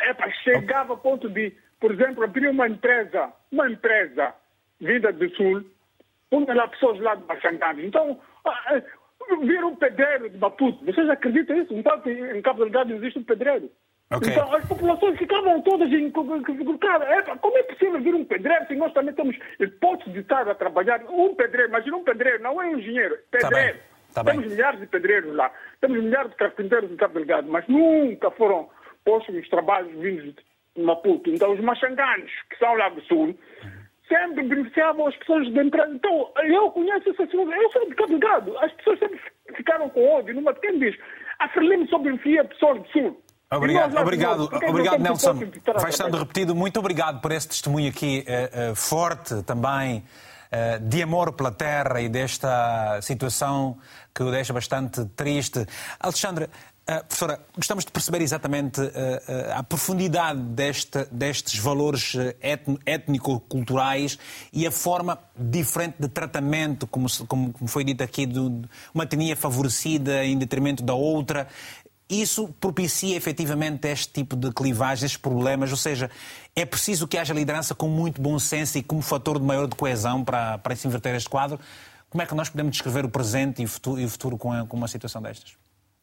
epa, 0.00 0.30
chegava 0.44 0.94
a 0.94 0.96
ponto 0.96 1.28
de, 1.28 1.52
por 1.80 1.92
exemplo, 1.92 2.24
abrir 2.24 2.48
uma 2.48 2.68
empresa, 2.68 3.32
uma 3.50 3.70
empresa 3.70 4.34
vinda 4.80 5.12
do 5.12 5.28
sul, 5.34 5.64
punha 6.30 6.54
lá 6.54 6.68
pessoas 6.68 7.00
lá 7.00 7.14
de 7.14 7.24
Baxangado. 7.24 7.80
Então, 7.80 8.18
ah, 8.44 8.50
ah, 8.68 8.82
vir 9.42 9.64
um 9.64 9.74
pedreiro 9.74 10.30
de 10.30 10.38
Maputo, 10.38 10.84
vocês 10.84 11.08
acreditam 11.08 11.56
nisso? 11.56 11.74
Então, 11.74 12.00
em 12.06 12.40
Cabo 12.42 12.60
Delgado 12.64 12.94
existe 12.94 13.18
um 13.18 13.24
pedreiro. 13.24 13.70
Okay. 14.12 14.32
Então, 14.32 14.52
as 14.52 14.66
populações 14.66 15.16
ficavam 15.18 15.62
todas 15.62 15.88
em. 15.92 16.10
Cara, 16.10 17.36
como 17.36 17.58
é 17.58 17.62
possível 17.62 18.00
vir 18.00 18.14
um 18.14 18.24
pedreiro 18.24 18.66
se 18.66 18.74
nós 18.74 18.92
também 18.92 19.14
temos 19.14 19.36
hipótese 19.60 20.10
de 20.10 20.18
estar 20.18 20.48
a 20.48 20.54
trabalhar? 20.54 21.00
Um 21.08 21.32
pedreiro, 21.36 21.68
imagina 21.68 21.96
um 21.96 22.02
pedreiro, 22.02 22.42
não 22.42 22.60
é 22.60 22.66
um 22.66 22.78
engenheiro, 22.78 23.16
tá 23.30 23.38
pedreiro. 23.38 23.78
Tá 23.78 23.84
Tá 24.14 24.24
Temos 24.24 24.42
bem. 24.42 24.50
milhares 24.50 24.80
de 24.80 24.86
pedreiros 24.86 25.34
lá, 25.34 25.50
temos 25.80 26.02
milhares 26.02 26.30
de 26.30 26.36
carpinteiros 26.36 26.90
em 26.90 26.96
Cabo 26.96 27.14
Delgado, 27.14 27.50
mas 27.50 27.66
nunca 27.68 28.30
foram 28.32 28.68
postos 29.04 29.34
os 29.34 29.48
trabalhos 29.48 29.92
vindos 29.98 30.34
de 30.76 30.82
Maputo. 30.82 31.30
Então, 31.30 31.52
os 31.52 31.60
machanganos, 31.60 32.30
que 32.50 32.58
são 32.58 32.74
lá 32.74 32.88
do 32.88 33.00
sul, 33.02 33.36
sempre 34.08 34.42
beneficiavam 34.42 35.06
as 35.06 35.16
pessoas 35.16 35.46
de 35.46 35.58
empresa. 35.60 35.92
Então, 35.94 36.30
eu 36.44 36.70
conheço 36.70 37.10
essas 37.10 37.26
pessoas, 37.26 37.48
eu 37.50 37.70
sou 37.70 37.88
de 37.88 37.94
Cabo 37.94 38.18
Delgado, 38.18 38.58
as 38.58 38.72
pessoas 38.72 38.98
sempre 38.98 39.20
ficaram 39.56 39.88
com 39.88 40.18
ódio. 40.18 40.34
Numa, 40.34 40.52
quem 40.54 40.78
diz? 40.78 40.96
A 41.38 41.48
Frelimo 41.48 41.86
só 41.88 41.98
beneficia 41.98 42.44
pessoas 42.44 42.82
do 42.82 42.88
sul. 42.88 43.22
Obrigado, 43.52 43.96
obrigado, 43.98 44.48
obrigado 44.68 45.02
Nelson. 45.02 45.34
Vai 45.80 45.90
estando 45.90 46.16
repetido. 46.16 46.54
Muito 46.54 46.78
obrigado 46.78 47.20
por 47.20 47.32
esse 47.32 47.48
testemunho 47.48 47.90
aqui 47.90 48.24
uh, 48.28 48.72
uh, 48.72 48.76
forte 48.76 49.42
também 49.42 50.04
de 50.82 51.02
amor 51.02 51.32
pela 51.32 51.52
terra 51.52 52.00
e 52.00 52.08
desta 52.08 53.00
situação 53.02 53.78
que 54.12 54.22
o 54.22 54.30
deixa 54.30 54.52
bastante 54.52 55.04
triste. 55.14 55.66
Alexandre, 56.00 56.48
Uh, 56.90 57.04
professora, 57.04 57.38
gostamos 57.54 57.84
de 57.84 57.92
perceber 57.92 58.20
exatamente 58.20 58.80
uh, 58.80 58.90
a 59.54 59.62
profundidade 59.62 60.40
deste, 60.40 61.06
destes 61.12 61.56
valores 61.60 62.16
étnico-culturais 62.84 64.18
e 64.52 64.66
a 64.66 64.72
forma 64.72 65.16
diferente 65.36 65.96
de 66.00 66.08
tratamento, 66.08 66.88
como, 66.88 67.06
como 67.28 67.54
foi 67.68 67.84
dito 67.84 68.02
aqui, 68.02 68.26
de 68.26 68.40
uma 68.92 69.04
etnia 69.04 69.36
favorecida 69.36 70.24
em 70.24 70.36
detrimento 70.36 70.82
da 70.82 70.94
outra. 70.94 71.46
Isso 72.10 72.48
propicia 72.60 73.16
efetivamente 73.16 73.86
este 73.86 74.08
tipo 74.08 74.34
de 74.34 74.52
clivagens, 74.52 75.04
estes 75.04 75.16
problemas, 75.16 75.70
ou 75.70 75.76
seja, 75.76 76.10
é 76.56 76.66
preciso 76.66 77.06
que 77.06 77.16
haja 77.16 77.32
liderança 77.32 77.72
com 77.72 77.88
muito 77.88 78.20
bom 78.20 78.36
senso 78.36 78.76
e 78.78 78.82
como 78.82 79.00
fator 79.00 79.38
de 79.38 79.44
maior 79.44 79.68
de 79.68 79.76
coesão 79.76 80.24
para, 80.24 80.58
para 80.58 80.74
se 80.74 80.88
inverter 80.88 81.14
este 81.14 81.28
quadro. 81.28 81.60
Como 82.10 82.20
é 82.20 82.26
que 82.26 82.34
nós 82.34 82.48
podemos 82.48 82.72
descrever 82.72 83.04
o 83.04 83.08
presente 83.08 83.62
e 83.62 83.64
o 83.64 83.68
futuro, 83.68 84.00
e 84.00 84.04
o 84.04 84.08
futuro 84.08 84.36
com, 84.36 84.52
a, 84.52 84.66
com 84.66 84.76
uma 84.76 84.88
situação 84.88 85.22
destas? 85.22 85.54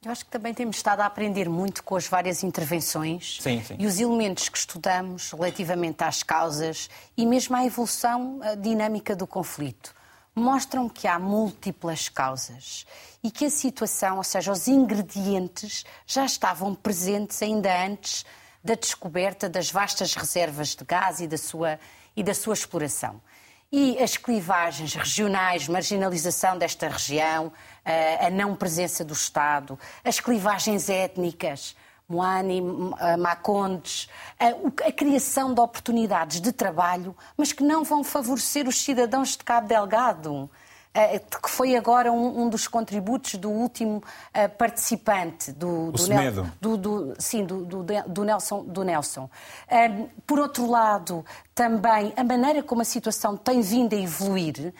Eu 0.05 0.11
acho 0.11 0.23
que 0.23 0.31
também 0.31 0.53
temos 0.53 0.77
estado 0.77 1.01
a 1.01 1.05
aprender 1.05 1.49
muito 1.49 1.83
com 1.83 1.97
as 1.97 2.07
várias 2.07 2.41
intervenções 2.41 3.39
sim, 3.41 3.61
sim. 3.61 3.75
e 3.77 3.85
os 3.85 3.99
elementos 3.99 4.47
que 4.47 4.57
estudamos 4.57 5.31
relativamente 5.31 6.01
às 6.05 6.23
causas 6.23 6.89
e 7.17 7.25
mesmo 7.25 7.53
à 7.57 7.65
evolução 7.65 8.39
dinâmica 8.61 9.13
do 9.13 9.27
conflito. 9.27 9.96
Mostram 10.37 10.87
que 10.87 11.07
há 11.07 11.17
múltiplas 11.17 12.09
causas 12.09 12.85
e 13.23 13.31
que 13.31 13.45
a 13.45 13.49
situação, 13.49 14.17
ou 14.17 14.23
seja, 14.23 14.51
os 14.51 14.67
ingredientes, 14.67 15.83
já 16.05 16.25
estavam 16.25 16.75
presentes 16.75 17.41
ainda 17.41 17.75
antes 17.83 18.23
da 18.63 18.75
descoberta 18.75 19.49
das 19.49 19.71
vastas 19.71 20.13
reservas 20.13 20.75
de 20.75 20.85
gás 20.85 21.21
e 21.21 21.27
da 21.27 21.39
sua, 21.39 21.79
e 22.15 22.21
da 22.21 22.35
sua 22.35 22.53
exploração. 22.53 23.19
E 23.71 23.97
as 23.97 24.15
clivagens 24.15 24.93
regionais, 24.93 25.67
marginalização 25.67 26.55
desta 26.55 26.87
região, 26.87 27.51
a 28.21 28.29
não 28.29 28.55
presença 28.55 29.03
do 29.03 29.13
Estado, 29.13 29.77
as 30.03 30.19
clivagens 30.19 30.87
étnicas, 30.87 31.75
Moani, 32.09 32.61
Macondes, 33.19 34.09
a, 34.39 34.87
a, 34.87 34.91
criação 34.91 35.53
de 35.53 35.59
oportunidades 35.59 36.39
de 36.39 36.53
trabalho, 36.53 37.15
mas 37.35 37.51
que 37.51 37.63
não 37.63 37.83
vão 37.83 38.03
favorecer 38.03 38.67
os 38.67 38.81
cidadãos 38.81 39.31
de 39.31 39.39
Cabo 39.39 39.67
Delgado. 39.67 40.49
Eh, 40.93 41.19
que 41.19 41.49
foi 41.49 41.75
agora 41.75 42.11
um, 42.11 42.41
um, 42.41 42.49
dos 42.49 42.67
contributos 42.67 43.35
do 43.35 43.51
último 43.51 43.97
uh, 43.97 44.49
participante 44.57 45.51
do, 45.51 45.91
do, 45.91 46.07
Nel, 46.07 46.47
do, 46.59 46.75
do, 46.77 47.13
sim, 47.19 47.45
do, 47.45 47.63
do, 47.65 48.23
Nelson. 48.23 48.63
Do 48.63 48.83
Nelson. 48.83 49.29
Uh, 49.69 50.09
por 50.25 50.39
outro 50.39 50.67
lado, 50.67 51.23
também 51.53 52.13
a 52.17 52.23
maneira 52.23 52.63
como 52.63 52.81
a 52.81 52.85
situação 52.85 53.37
tem 53.37 53.61
vindo 53.61 53.93
a 53.93 53.99
evoluir 53.99 54.73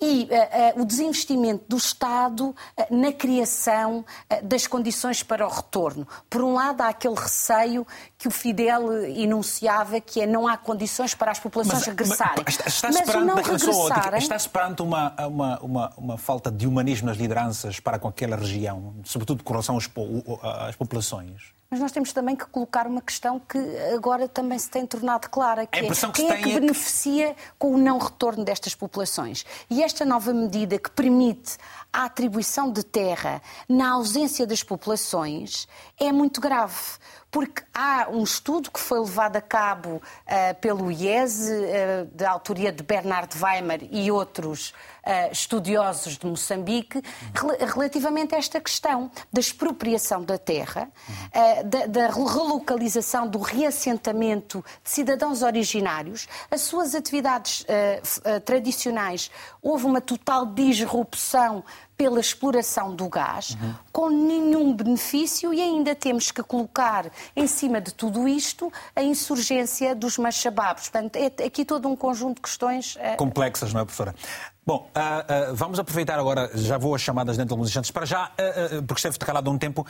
e 0.00 0.24
uh, 0.24 0.78
uh, 0.78 0.82
o 0.82 0.84
desinvestimento 0.84 1.64
do 1.68 1.76
Estado 1.76 2.48
uh, 2.48 2.54
na 2.90 3.12
criação 3.12 4.04
das 4.42 4.66
condições 4.66 5.22
para 5.22 5.46
o 5.46 5.50
retorno. 5.50 6.06
Por 6.28 6.42
um 6.42 6.54
lado, 6.54 6.80
há 6.82 6.88
aquele 6.88 7.14
receio 7.14 7.86
que 8.18 8.28
o 8.28 8.30
Fidel 8.30 9.04
enunciava, 9.04 10.00
que 10.00 10.20
é 10.20 10.26
não 10.26 10.46
há 10.46 10.56
condições 10.56 11.14
para 11.14 11.30
as 11.30 11.38
populações 11.38 11.78
mas, 11.78 11.86
regressarem. 11.86 12.44
Mas, 12.44 12.58
está, 12.66 12.90
mas 12.92 13.14
não 13.14 13.36
regressarem... 13.36 14.18
Está-se 14.18 14.48
perante 14.48 14.82
uma, 14.82 15.14
uma, 15.26 15.58
uma, 15.60 15.92
uma, 15.96 16.18
falta 16.18 16.50
de 16.50 16.66
humanismo 16.66 17.06
nas 17.08 17.16
lideranças 17.16 17.80
para 17.80 17.98
com 17.98 18.08
aquela 18.08 18.36
região, 18.36 18.94
sobretudo 19.04 19.42
com 19.42 19.52
relação 19.52 19.76
às 19.76 20.76
populações? 20.76 21.54
Mas 21.74 21.80
nós 21.80 21.90
temos 21.90 22.12
também 22.12 22.36
que 22.36 22.46
colocar 22.46 22.86
uma 22.86 23.02
questão 23.02 23.40
que 23.40 23.58
agora 23.92 24.28
também 24.28 24.56
se 24.56 24.70
tem 24.70 24.86
tornado 24.86 25.28
clara, 25.28 25.66
que 25.66 25.80
é 25.80 25.90
quem 26.12 26.30
é 26.30 26.36
que 26.36 26.52
é 26.52 26.60
beneficia 26.60 27.34
com 27.58 27.74
o 27.74 27.76
não 27.76 27.98
retorno 27.98 28.44
destas 28.44 28.76
populações. 28.76 29.44
E 29.68 29.82
esta 29.82 30.04
nova 30.04 30.32
medida 30.32 30.78
que 30.78 30.88
permite 30.88 31.56
a 31.92 32.04
atribuição 32.04 32.70
de 32.70 32.84
terra 32.84 33.42
na 33.68 33.90
ausência 33.90 34.46
das 34.46 34.62
populações 34.62 35.66
é 35.98 36.12
muito 36.12 36.40
grave 36.40 36.76
porque 37.28 37.64
há 37.74 38.06
um 38.12 38.22
estudo 38.22 38.70
que 38.70 38.78
foi 38.78 39.00
levado 39.00 39.34
a 39.34 39.40
cabo 39.40 39.96
uh, 39.96 40.54
pelo 40.60 40.92
IES, 40.92 41.40
uh, 41.40 42.06
de 42.14 42.24
autoria 42.24 42.70
de 42.70 42.84
Bernard 42.84 43.36
Weimar 43.36 43.80
e 43.90 44.08
outros 44.08 44.72
estudiosos 45.30 46.16
de 46.18 46.26
Moçambique, 46.26 47.02
rel 47.34 47.74
relativamente 47.74 48.34
a 48.34 48.38
esta 48.38 48.60
questão 48.60 49.10
da 49.32 49.40
expropriação 49.40 50.22
da 50.22 50.38
terra, 50.38 50.88
da, 51.64 51.86
da, 51.86 52.06
relocalização, 52.08 53.28
do 53.28 53.38
reassentamento 53.38 54.64
de 54.82 54.90
cidadãos 54.90 55.42
originários, 55.42 56.28
as 56.50 56.62
suas 56.62 56.94
atividades 56.94 57.66
tradicionais. 58.44 59.30
Houve 59.62 59.86
uma 59.86 60.00
total 60.00 60.46
disrupção 60.46 61.64
pela 61.96 62.20
exploração 62.20 62.94
do 62.94 63.08
gás, 63.08 63.50
uhum. 63.50 63.74
com 63.92 64.10
nenhum 64.10 64.74
benefício, 64.74 65.54
e 65.54 65.60
ainda 65.60 65.94
temos 65.94 66.30
que 66.30 66.42
colocar 66.42 67.10
em 67.36 67.46
cima 67.46 67.80
de 67.80 67.94
tudo 67.94 68.26
isto 68.26 68.72
a 68.96 69.02
insurgência 69.02 69.94
dos 69.94 70.18
machababos. 70.18 70.88
Portanto, 70.88 71.16
é 71.16 71.44
aqui 71.44 71.64
todo 71.64 71.88
um 71.88 71.94
conjunto 71.94 72.36
de 72.36 72.42
questões. 72.42 72.96
Complexas, 73.16 73.72
não 73.72 73.80
é, 73.80 73.84
professora? 73.84 74.14
Bom, 74.66 74.88
uh, 74.96 75.50
uh, 75.50 75.54
vamos 75.54 75.78
aproveitar 75.78 76.18
agora, 76.18 76.50
já 76.54 76.78
vou 76.78 76.94
as 76.94 77.02
chamadas 77.02 77.36
dentro 77.36 77.48
de 77.48 77.52
alguns 77.52 77.68
instantes, 77.68 77.90
para 77.90 78.06
já, 78.06 78.28
uh, 78.28 78.82
porque 78.84 78.98
esteve 78.98 79.18
calado 79.18 79.50
há 79.50 79.52
um 79.52 79.58
tempo. 79.58 79.86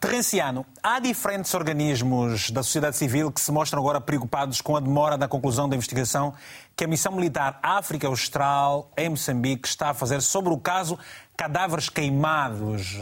Terrenciano, 0.00 0.66
há 0.82 0.98
diferentes 0.98 1.54
organismos 1.54 2.50
da 2.50 2.64
sociedade 2.64 2.96
civil 2.96 3.30
que 3.30 3.40
se 3.40 3.52
mostram 3.52 3.80
agora 3.80 4.00
preocupados 4.00 4.60
com 4.60 4.76
a 4.76 4.80
demora 4.80 5.16
da 5.16 5.28
conclusão 5.28 5.68
da 5.68 5.76
investigação 5.76 6.34
que 6.76 6.82
a 6.82 6.88
missão 6.88 7.12
militar 7.12 7.60
África 7.62 8.08
Austral, 8.08 8.90
em 8.96 9.10
Moçambique, 9.10 9.68
está 9.68 9.90
a 9.90 9.94
fazer 9.94 10.20
sobre 10.22 10.52
o 10.52 10.58
caso 10.58 10.98
cadáveres 11.36 11.88
queimados. 11.88 12.96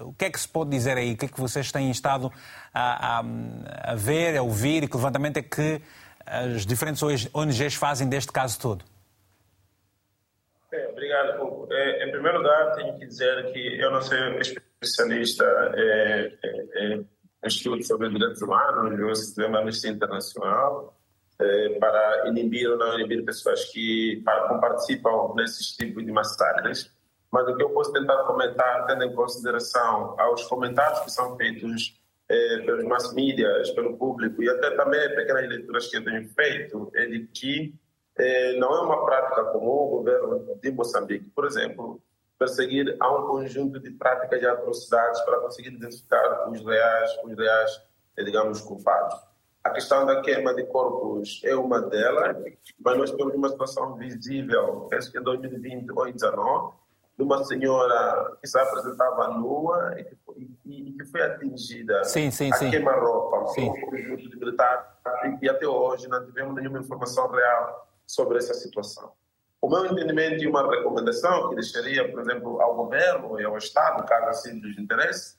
o 0.00 0.12
que 0.12 0.26
é 0.26 0.30
que 0.30 0.38
se 0.38 0.46
pode 0.46 0.68
dizer 0.68 0.98
aí? 0.98 1.14
O 1.14 1.16
que 1.16 1.24
é 1.24 1.28
que 1.28 1.40
vocês 1.40 1.72
têm 1.72 1.90
estado 1.90 2.30
a, 2.74 3.20
a, 3.20 3.24
a 3.92 3.94
ver, 3.94 4.36
a 4.36 4.42
ouvir 4.42 4.82
e 4.82 4.88
que 4.88 4.96
levantamento 4.96 5.38
é 5.38 5.42
que 5.42 5.80
as 6.26 6.66
diferentes 6.66 7.02
ONGs 7.32 7.74
fazem 7.76 8.06
deste 8.06 8.30
caso 8.30 8.58
todo? 8.58 8.93
Obrigado, 10.90 11.42
Hugo. 11.42 11.72
É, 11.72 12.06
em 12.06 12.10
primeiro 12.10 12.38
lugar, 12.38 12.72
tenho 12.74 12.98
que 12.98 13.06
dizer 13.06 13.52
que 13.52 13.80
eu 13.80 13.90
não 13.90 14.00
sou 14.00 14.16
especialista 14.40 15.44
é, 15.74 16.32
é, 16.42 16.94
em 16.94 17.08
estudos 17.44 17.86
sobre 17.86 18.08
direitos 18.08 18.40
humanos, 18.42 19.00
o 19.00 19.14
sistema 19.14 19.60
Amnistia 19.60 19.90
Internacional. 19.90 20.96
eh, 21.40 21.78
para 21.80 22.28
inibir 22.28 22.70
ou 22.70 22.78
não 22.78 22.98
inibir 22.98 23.24
pessoas 23.24 23.64
que 23.72 24.22
participam 24.24 25.34
nesses 25.34 25.76
tipos 25.76 26.04
de 26.04 26.12
massacres. 26.12 26.90
Mas 27.30 27.48
o 27.48 27.56
que 27.56 27.62
eu 27.62 27.70
posso 27.70 27.92
tentar 27.92 28.22
comentar, 28.24 28.86
tendo 28.86 29.02
em 29.02 29.12
consideração 29.12 30.14
aos 30.18 30.44
comentários 30.44 31.00
que 31.00 31.10
são 31.10 31.36
feitos 31.36 32.00
pelos 32.64 32.84
mass 32.84 33.12
medias, 33.12 33.70
pelo 33.72 33.98
público 33.98 34.42
e 34.42 34.48
até 34.48 34.70
também 34.76 35.00
pequenas 35.14 35.48
leituras 35.48 35.88
que 35.88 35.96
eu 35.96 36.04
tenho 36.04 36.28
feito, 36.28 36.90
é 36.94 37.06
de 37.06 37.26
que 37.26 37.74
eh, 38.18 38.56
não 38.58 38.74
é 38.74 38.80
uma 38.80 39.04
prática 39.04 39.44
comum 39.46 39.70
o 39.70 39.88
governo 39.88 40.58
de 40.60 40.70
Moçambique, 40.70 41.28
por 41.30 41.46
exemplo, 41.46 42.00
perseguir 42.38 42.96
a 43.00 43.10
um 43.12 43.26
conjunto 43.26 43.80
de 43.80 43.90
práticas 43.92 44.40
de 44.40 44.46
atrocidades 44.46 45.20
para 45.22 45.40
conseguir 45.40 45.72
identificar 45.72 46.48
os 46.48 46.64
reais, 46.64 47.10
os 47.24 47.36
reais, 47.36 47.82
eh, 48.16 48.24
digamos, 48.24 48.60
culpados. 48.60 49.14
A 49.64 49.70
questão 49.70 50.04
da 50.04 50.20
queima 50.20 50.54
de 50.54 50.64
corpos 50.64 51.40
é 51.42 51.56
uma 51.56 51.80
delas, 51.80 52.36
mas 52.78 52.98
nós 52.98 53.10
temos 53.10 53.34
uma 53.34 53.48
situação 53.48 53.94
visível, 53.94 54.86
penso 54.90 55.10
que 55.10 55.18
em 55.18 55.22
2020 55.22 55.88
ou 55.90 55.96
2019, 55.96 56.74
de 57.16 57.22
uma 57.22 57.44
senhora 57.44 58.36
que 58.40 58.46
se 58.46 58.58
apresentava 58.58 59.28
nua 59.28 59.94
e 59.98 60.04
que 60.04 60.16
foi, 60.16 60.50
e, 60.66 60.92
que 60.92 61.04
foi 61.06 61.22
atingida 61.22 62.04
sim, 62.04 62.30
sim, 62.30 62.52
a 62.52 62.58
queima-roupa 62.58 63.52
por 63.54 63.62
um 63.62 63.80
conjunto 63.86 64.28
de 64.28 64.36
militares. 64.36 64.84
E 65.40 65.48
até 65.48 65.66
hoje 65.66 66.08
não 66.08 66.24
tivemos 66.26 66.54
nenhuma 66.56 66.80
informação 66.80 67.30
real 67.30 67.88
sobre 68.06 68.38
essa 68.38 68.54
situação. 68.54 69.12
O 69.60 69.68
meu 69.68 69.86
entendimento 69.86 70.42
e 70.42 70.46
uma 70.46 70.68
recomendação 70.68 71.48
que 71.48 71.54
deixaria, 71.54 72.10
por 72.10 72.20
exemplo, 72.20 72.60
ao 72.60 72.76
governo 72.76 73.40
e 73.40 73.44
ao 73.44 73.56
Estado, 73.56 74.04
caso 74.04 74.26
assim 74.26 74.60
dos 74.60 74.78
interesse, 74.78 75.36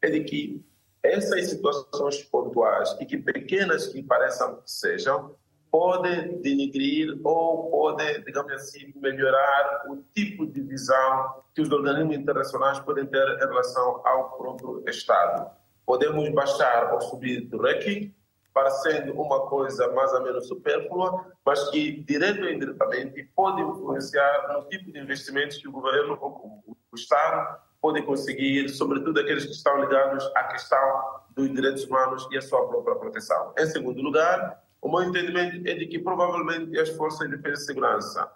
é 0.00 0.10
de 0.10 0.24
que 0.24 0.64
essas 1.02 1.50
situações 1.50 2.22
pontuais 2.24 2.96
e 3.00 3.06
que 3.06 3.18
pequenas 3.18 3.86
que 3.86 4.02
pareçam 4.02 4.56
que 4.56 4.70
sejam, 4.70 5.36
pode 5.70 6.36
denigrir 6.38 7.20
ou 7.22 7.70
pode, 7.70 8.24
digamos 8.24 8.52
assim, 8.52 8.92
melhorar 8.96 9.84
o 9.88 9.96
tipo 10.14 10.46
de 10.46 10.60
visão 10.62 11.42
que 11.54 11.60
os 11.60 11.70
organismos 11.70 12.16
internacionais 12.16 12.80
podem 12.80 13.06
ter 13.06 13.36
em 13.36 13.38
relação 13.38 14.00
ao 14.06 14.36
próprio 14.36 14.82
Estado. 14.88 15.50
Podemos 15.84 16.28
baixar 16.30 16.92
ou 16.94 17.00
subir 17.00 17.42
do 17.48 17.60
ranking, 17.60 18.14
parecendo 18.52 19.12
uma 19.12 19.46
coisa 19.46 19.92
mais 19.92 20.12
ou 20.12 20.22
menos 20.22 20.48
supérflua, 20.48 21.26
mas 21.44 21.70
que, 21.70 22.02
direto 22.02 22.42
ou 22.42 22.50
indiretamente, 22.50 23.22
pode 23.34 23.62
influenciar 23.62 24.52
no 24.52 24.68
tipo 24.68 24.90
de 24.90 24.98
investimentos 24.98 25.58
que 25.58 25.68
o 25.68 25.72
governo 25.72 26.18
ou 26.20 26.62
o 26.90 26.96
Estado 26.96 27.58
pode 27.80 28.02
conseguir, 28.02 28.68
sobretudo 28.70 29.20
aqueles 29.20 29.44
que 29.44 29.52
estão 29.52 29.80
ligados 29.80 30.24
à 30.34 30.44
questão 30.44 31.20
dos 31.36 31.52
direitos 31.52 31.84
humanos 31.84 32.26
e 32.32 32.38
a 32.38 32.42
sua 32.42 32.66
própria 32.66 32.96
proteção. 32.96 33.52
Em 33.56 33.66
segundo 33.66 34.02
lugar, 34.02 34.62
o 34.80 34.88
meu 34.90 35.08
entendimento 35.08 35.68
é 35.68 35.74
de 35.74 35.86
que 35.86 35.98
provavelmente 35.98 36.78
as 36.78 36.88
forças 36.90 37.28
de 37.28 37.36
defesa 37.36 37.62
e 37.62 37.66
segurança, 37.66 38.30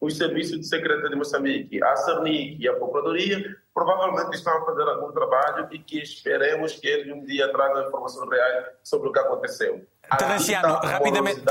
os 0.00 0.16
serviços 0.16 0.60
de 0.60 0.66
secretária 0.66 1.08
de 1.08 1.16
Moçambique, 1.16 1.82
a 1.82 1.96
CERNIC 1.96 2.62
e 2.62 2.68
a 2.68 2.74
Procuradoria, 2.74 3.56
provavelmente 3.74 4.36
estão 4.36 4.56
a 4.56 4.64
fazer 4.64 4.82
algum 4.82 5.12
trabalho 5.12 5.68
e 5.70 5.78
que 5.78 6.02
esperemos 6.02 6.74
que 6.74 6.86
eles 6.86 7.12
um 7.12 7.24
dia 7.24 7.50
tragam 7.50 7.86
informações 7.86 8.30
reais 8.30 8.66
sobre 8.82 9.08
o 9.08 9.12
que 9.12 9.18
aconteceu. 9.18 9.86
Terrenciano, 10.18 10.74
rapidamente. 10.74 11.42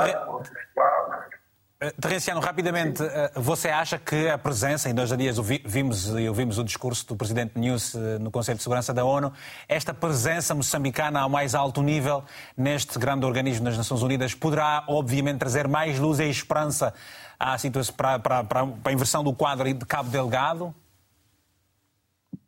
Eh, 1.77 1.91
Terrenciano, 1.99 2.39
rapidamente, 2.39 3.03
eh, 3.03 3.31
você 3.35 3.67
acha 3.67 3.99
que 3.99 4.29
a 4.29 4.37
presença, 4.37 4.89
em 4.89 4.93
dois 4.93 5.15
dias 5.17 5.37
vimos 5.65 6.07
e 6.07 6.27
ouvimos 6.29 6.57
o 6.57 6.63
discurso 6.63 7.05
do 7.05 7.17
Presidente 7.17 7.59
News 7.59 7.93
eh, 7.93 8.17
no 8.17 8.31
Conselho 8.31 8.55
de 8.55 8.63
Segurança 8.63 8.93
da 8.93 9.03
ONU, 9.03 9.33
esta 9.67 9.93
presença 9.93 10.55
moçambicana 10.55 11.19
ao 11.19 11.29
mais 11.29 11.53
alto 11.53 11.83
nível 11.83 12.23
neste 12.55 12.97
grande 12.97 13.25
organismo 13.25 13.65
das 13.65 13.77
Nações 13.77 14.01
Unidas 14.01 14.33
poderá, 14.33 14.85
obviamente, 14.87 15.39
trazer 15.39 15.67
mais 15.67 15.99
luz 15.99 16.19
e 16.19 16.29
esperança 16.29 16.93
à 17.39 17.57
situação, 17.57 17.95
para, 17.95 18.19
para, 18.19 18.43
para 18.43 18.67
a 18.85 18.91
inversão 18.91 19.23
do 19.23 19.33
quadro 19.33 19.71
de 19.71 19.85
Cabo 19.85 20.09
Delgado? 20.09 20.73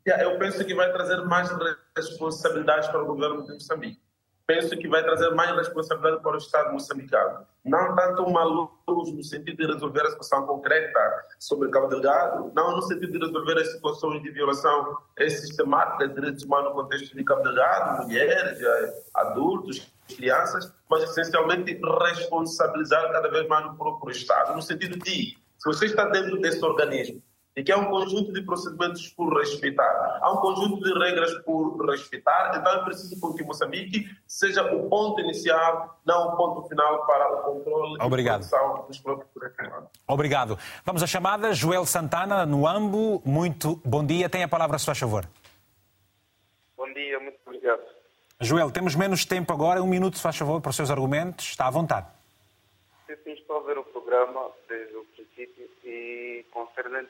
Eu 0.05 0.37
penso 0.39 0.63
que 0.63 0.73
vai 0.73 0.91
trazer 0.91 1.17
mais 1.25 1.49
responsabilidades 1.95 2.87
para 2.87 3.03
o 3.03 3.05
governo 3.05 3.45
de 3.45 3.53
Moçambique 3.53 4.07
penso 4.47 4.69
que 4.77 4.87
vai 4.87 5.03
trazer 5.03 5.29
mais 5.31 5.53
responsabilidade 5.55 6.23
para 6.23 6.35
o 6.35 6.37
Estado 6.37 6.71
moçambicano. 6.71 7.45
Não 7.65 7.93
tanto 7.95 8.23
uma 8.23 8.45
luz 8.45 9.11
no 9.11 9.21
sentido 9.21 9.57
de 9.57 9.73
resolver 9.73 10.01
a 10.03 10.11
situação 10.11 10.47
concreta 10.47 11.25
sobre 11.37 11.69
Cabo 11.69 11.87
Delgado, 11.87 12.49
não 12.55 12.77
no 12.77 12.81
sentido 12.81 13.11
de 13.11 13.25
resolver 13.25 13.59
as 13.59 13.73
situações 13.73 14.23
de 14.23 14.31
violação 14.31 14.97
sistemática 15.19 16.07
de 16.07 16.15
direitos 16.15 16.43
humanos 16.43 16.69
no 16.69 16.75
contexto 16.75 17.13
de 17.13 17.23
Cabo 17.25 17.43
Delgado, 17.43 18.03
mulheres, 18.05 18.59
adultos, 19.13 19.93
crianças, 20.15 20.73
mas 20.89 21.03
essencialmente 21.03 21.79
responsabilizar 22.01 23.11
cada 23.11 23.29
vez 23.29 23.47
mais 23.47 23.65
o 23.65 23.75
próprio 23.75 24.11
Estado, 24.11 24.55
no 24.55 24.61
sentido 24.61 24.97
de, 24.99 25.37
se 25.57 25.65
você 25.65 25.85
está 25.85 26.05
dentro 26.05 26.39
desse 26.39 26.63
organismo, 26.63 27.21
e 27.57 27.63
que 27.63 27.71
há 27.71 27.77
um 27.77 27.85
conjunto 27.85 28.31
de 28.31 28.43
procedimentos 28.43 29.07
por 29.09 29.35
respeitar, 29.35 30.19
há 30.21 30.31
um 30.31 30.37
conjunto 30.37 30.83
de 30.83 30.93
regras 30.99 31.33
por 31.39 31.83
respeitar, 31.89 32.55
então 32.55 32.71
é 32.71 32.83
preciso 32.83 33.35
que 33.35 33.43
Moçambique 33.43 34.05
seja 34.27 34.61
o 34.75 34.87
ponto 34.87 35.19
inicial, 35.21 35.99
não 36.05 36.29
o 36.29 36.37
ponto 36.37 36.69
final 36.69 37.03
para 37.07 37.33
o 37.33 37.41
controle 37.41 37.97
Obrigado. 37.99 38.43
e 38.43 38.47
produção 38.47 38.85
dos 38.87 38.99
próprios 38.99 39.27
Obrigado. 40.07 40.59
Vamos 40.85 41.01
à 41.01 41.07
chamada. 41.07 41.51
Joel 41.51 41.85
Santana, 41.85 42.45
no 42.45 42.67
AMBO. 42.67 43.23
Muito 43.25 43.81
bom 43.83 44.05
dia. 44.05 44.29
Tem 44.29 44.43
a 44.43 44.47
palavra, 44.47 44.77
se 44.77 44.85
faz 44.85 44.99
favor. 44.99 45.27
Bom 46.77 46.93
dia, 46.93 47.19
muito. 47.19 47.36
Joel, 48.39 48.71
temos 48.71 48.95
menos 48.95 49.25
tempo 49.25 49.51
agora. 49.51 49.81
Um 49.81 49.87
minuto, 49.87 50.17
se 50.17 50.23
faz 50.23 50.37
favor, 50.37 50.61
para 50.61 50.69
os 50.69 50.75
seus 50.75 50.91
argumentos. 50.91 51.49
Está 51.49 51.67
à 51.67 51.71
vontade. 51.71 52.07
Sim, 53.07 53.31
estou 53.31 53.57
a 53.57 53.63
ver 53.63 53.77
o 53.79 53.83
programa 53.83 54.51
desde 54.69 54.95
o 54.95 55.05
princípio 55.05 55.69
e 55.83 56.45
concernente 56.51 57.09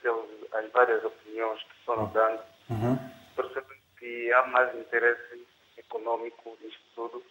às 0.54 0.72
várias 0.72 1.04
opiniões 1.04 1.62
que 1.64 1.86
foram 1.86 2.06
dando, 2.08 2.40
uhum. 2.70 2.98
percebendo 3.36 3.82
que 4.00 4.32
há 4.32 4.48
mais 4.48 4.74
interesse 4.78 5.46
econômico 5.78 6.58
nisto 6.62 6.80
tudo 6.96 7.24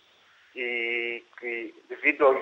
e 0.55 1.23
que 1.39 1.75
devido 1.89 2.27
aos, 2.27 2.37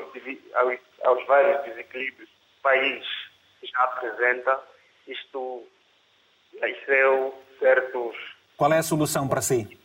aos, 0.54 0.78
aos 1.04 1.26
vários 1.26 1.64
desequilíbrios 1.64 2.28
que 2.28 2.58
o 2.58 2.62
país 2.62 3.06
já 3.62 3.84
apresenta, 3.84 4.60
isto 5.06 5.64
nasceu 6.60 7.34
certos... 7.58 8.16
Qual 8.56 8.72
é 8.72 8.78
a 8.78 8.82
solução 8.82 9.28
para 9.28 9.40
si? 9.40 9.78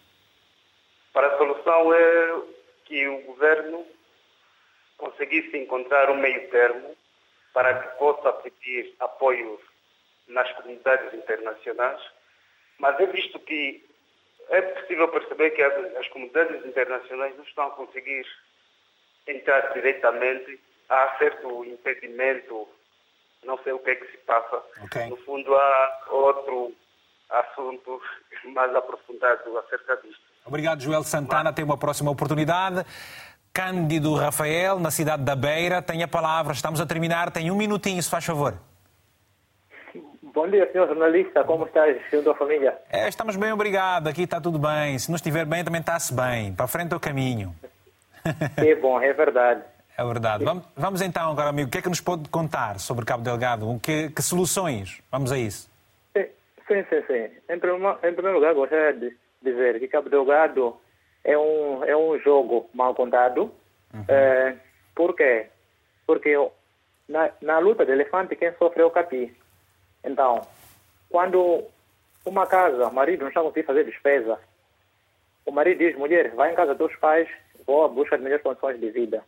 Para 1.13 1.27
a 1.27 1.37
solução 1.37 1.93
é 1.93 2.41
que 2.85 3.07
o 3.07 3.21
governo 3.21 3.85
conseguisse 4.97 5.57
encontrar 5.57 6.09
um 6.09 6.17
meio 6.17 6.49
termo 6.49 6.95
para 7.53 7.81
que 7.81 7.97
possa 7.97 8.31
pedir 8.33 8.95
apoio 8.99 9.59
nas 10.27 10.51
comunidades 10.53 11.13
internacionais, 11.13 12.01
mas 12.77 12.99
é 12.99 13.05
visto 13.07 13.39
que 13.39 13.83
é 14.49 14.61
possível 14.61 15.07
perceber 15.07 15.51
que 15.51 15.61
as, 15.61 15.95
as 15.97 16.07
comunidades 16.09 16.65
internacionais 16.65 17.35
não 17.35 17.43
estão 17.43 17.67
a 17.67 17.71
conseguir 17.71 18.25
entrar 19.27 19.73
diretamente, 19.73 20.59
há 20.89 21.15
certo 21.17 21.65
impedimento, 21.65 22.67
não 23.43 23.57
sei 23.63 23.73
o 23.73 23.79
que 23.79 23.91
é 23.91 23.95
que 23.95 24.11
se 24.11 24.17
passa. 24.19 24.63
Okay. 24.85 25.07
No 25.07 25.17
fundo, 25.17 25.55
há 25.55 26.01
outro 26.09 26.75
assunto 27.29 28.01
mais 28.45 28.73
aprofundado 28.75 29.57
acerca 29.57 29.97
disto. 29.97 30.28
Obrigado, 30.45 30.81
Joel 30.81 31.03
Santana. 31.03 31.53
Tem 31.53 31.63
uma 31.63 31.77
próxima 31.77 32.11
oportunidade. 32.11 32.85
Cândido 33.53 34.15
Rafael, 34.15 34.79
na 34.79 34.91
cidade 34.91 35.23
da 35.23 35.35
Beira, 35.35 35.81
tem 35.81 36.03
a 36.03 36.07
palavra. 36.07 36.53
Estamos 36.53 36.79
a 36.79 36.85
terminar, 36.85 37.31
tem 37.31 37.51
um 37.51 37.55
minutinho, 37.55 38.01
se 38.01 38.09
faz 38.09 38.25
favor. 38.25 38.53
Bom 40.33 40.47
dia, 40.47 40.71
senhor 40.71 40.87
jornalista. 40.87 41.43
Como 41.43 41.65
estás, 41.65 41.97
junto 42.11 42.29
à 42.29 42.35
família? 42.35 42.77
É, 42.89 43.09
estamos 43.09 43.35
bem, 43.35 43.51
obrigado. 43.51 44.07
Aqui 44.07 44.23
está 44.23 44.39
tudo 44.39 44.59
bem. 44.59 44.97
Se 44.97 45.09
não 45.09 45.15
estiver 45.15 45.45
bem, 45.45 45.63
também 45.63 45.81
está-se 45.81 46.13
bem. 46.13 46.53
Para 46.53 46.67
frente 46.67 46.93
é 46.93 46.95
o 46.95 46.99
caminho. 46.99 47.53
É 48.57 48.75
bom, 48.75 49.01
é 49.01 49.13
verdade. 49.13 49.63
É 49.99 50.05
verdade. 50.05 50.45
Vamos, 50.45 50.63
vamos, 50.77 51.01
então 51.01 51.29
agora, 51.29 51.49
amigo, 51.49 51.67
o 51.67 51.71
que 51.71 51.79
é 51.79 51.81
que 51.81 51.89
nos 51.89 51.99
pode 51.99 52.29
contar 52.29 52.79
sobre 52.79 53.03
Cabo 53.03 53.21
Delgado? 53.21 53.77
Que, 53.83 54.09
que 54.09 54.21
soluções? 54.21 55.01
Vamos 55.11 55.29
a 55.29 55.37
isso. 55.37 55.69
Sim, 56.15 56.23
sim, 56.69 56.85
sim. 56.89 57.03
sim. 57.05 57.29
Em, 57.49 57.59
primeiro, 57.59 57.99
em 58.01 58.13
primeiro 58.13 58.35
lugar, 58.35 58.53
gostaria 58.53 58.93
de 58.93 59.13
dizer 59.41 59.79
que 59.79 59.87
Cabo 59.87 60.09
Delgado 60.09 60.77
é 61.23 61.37
um, 61.37 61.83
é 61.83 61.95
um 61.95 62.17
jogo 62.19 62.69
mal 62.73 62.93
contado. 62.95 63.51
Uhum. 63.93 64.05
É, 64.07 64.55
por 64.95 65.15
quê? 65.15 65.47
Porque 66.05 66.35
na, 67.07 67.31
na 67.41 67.59
luta 67.59 67.85
de 67.85 67.91
elefante, 67.91 68.35
quem 68.35 68.53
sofre 68.53 68.81
é 68.81 68.85
o 68.85 68.91
capi. 68.91 69.35
Então, 70.03 70.41
quando 71.09 71.63
uma 72.25 72.45
casa, 72.45 72.87
o 72.87 72.93
marido 72.93 73.21
não 73.21 73.29
está 73.29 73.41
conseguindo 73.41 73.67
fazer 73.67 73.83
despesa, 73.85 74.39
o 75.45 75.51
marido 75.51 75.79
diz, 75.79 75.97
mulher, 75.97 76.29
vai 76.35 76.51
em 76.51 76.55
casa 76.55 76.75
dos 76.75 76.95
pais, 76.97 77.27
vou 77.65 77.83
à 77.83 77.87
busca 77.87 78.17
de 78.17 78.23
melhores 78.23 78.43
condições 78.43 78.79
de 78.79 78.89
vida. 78.91 79.23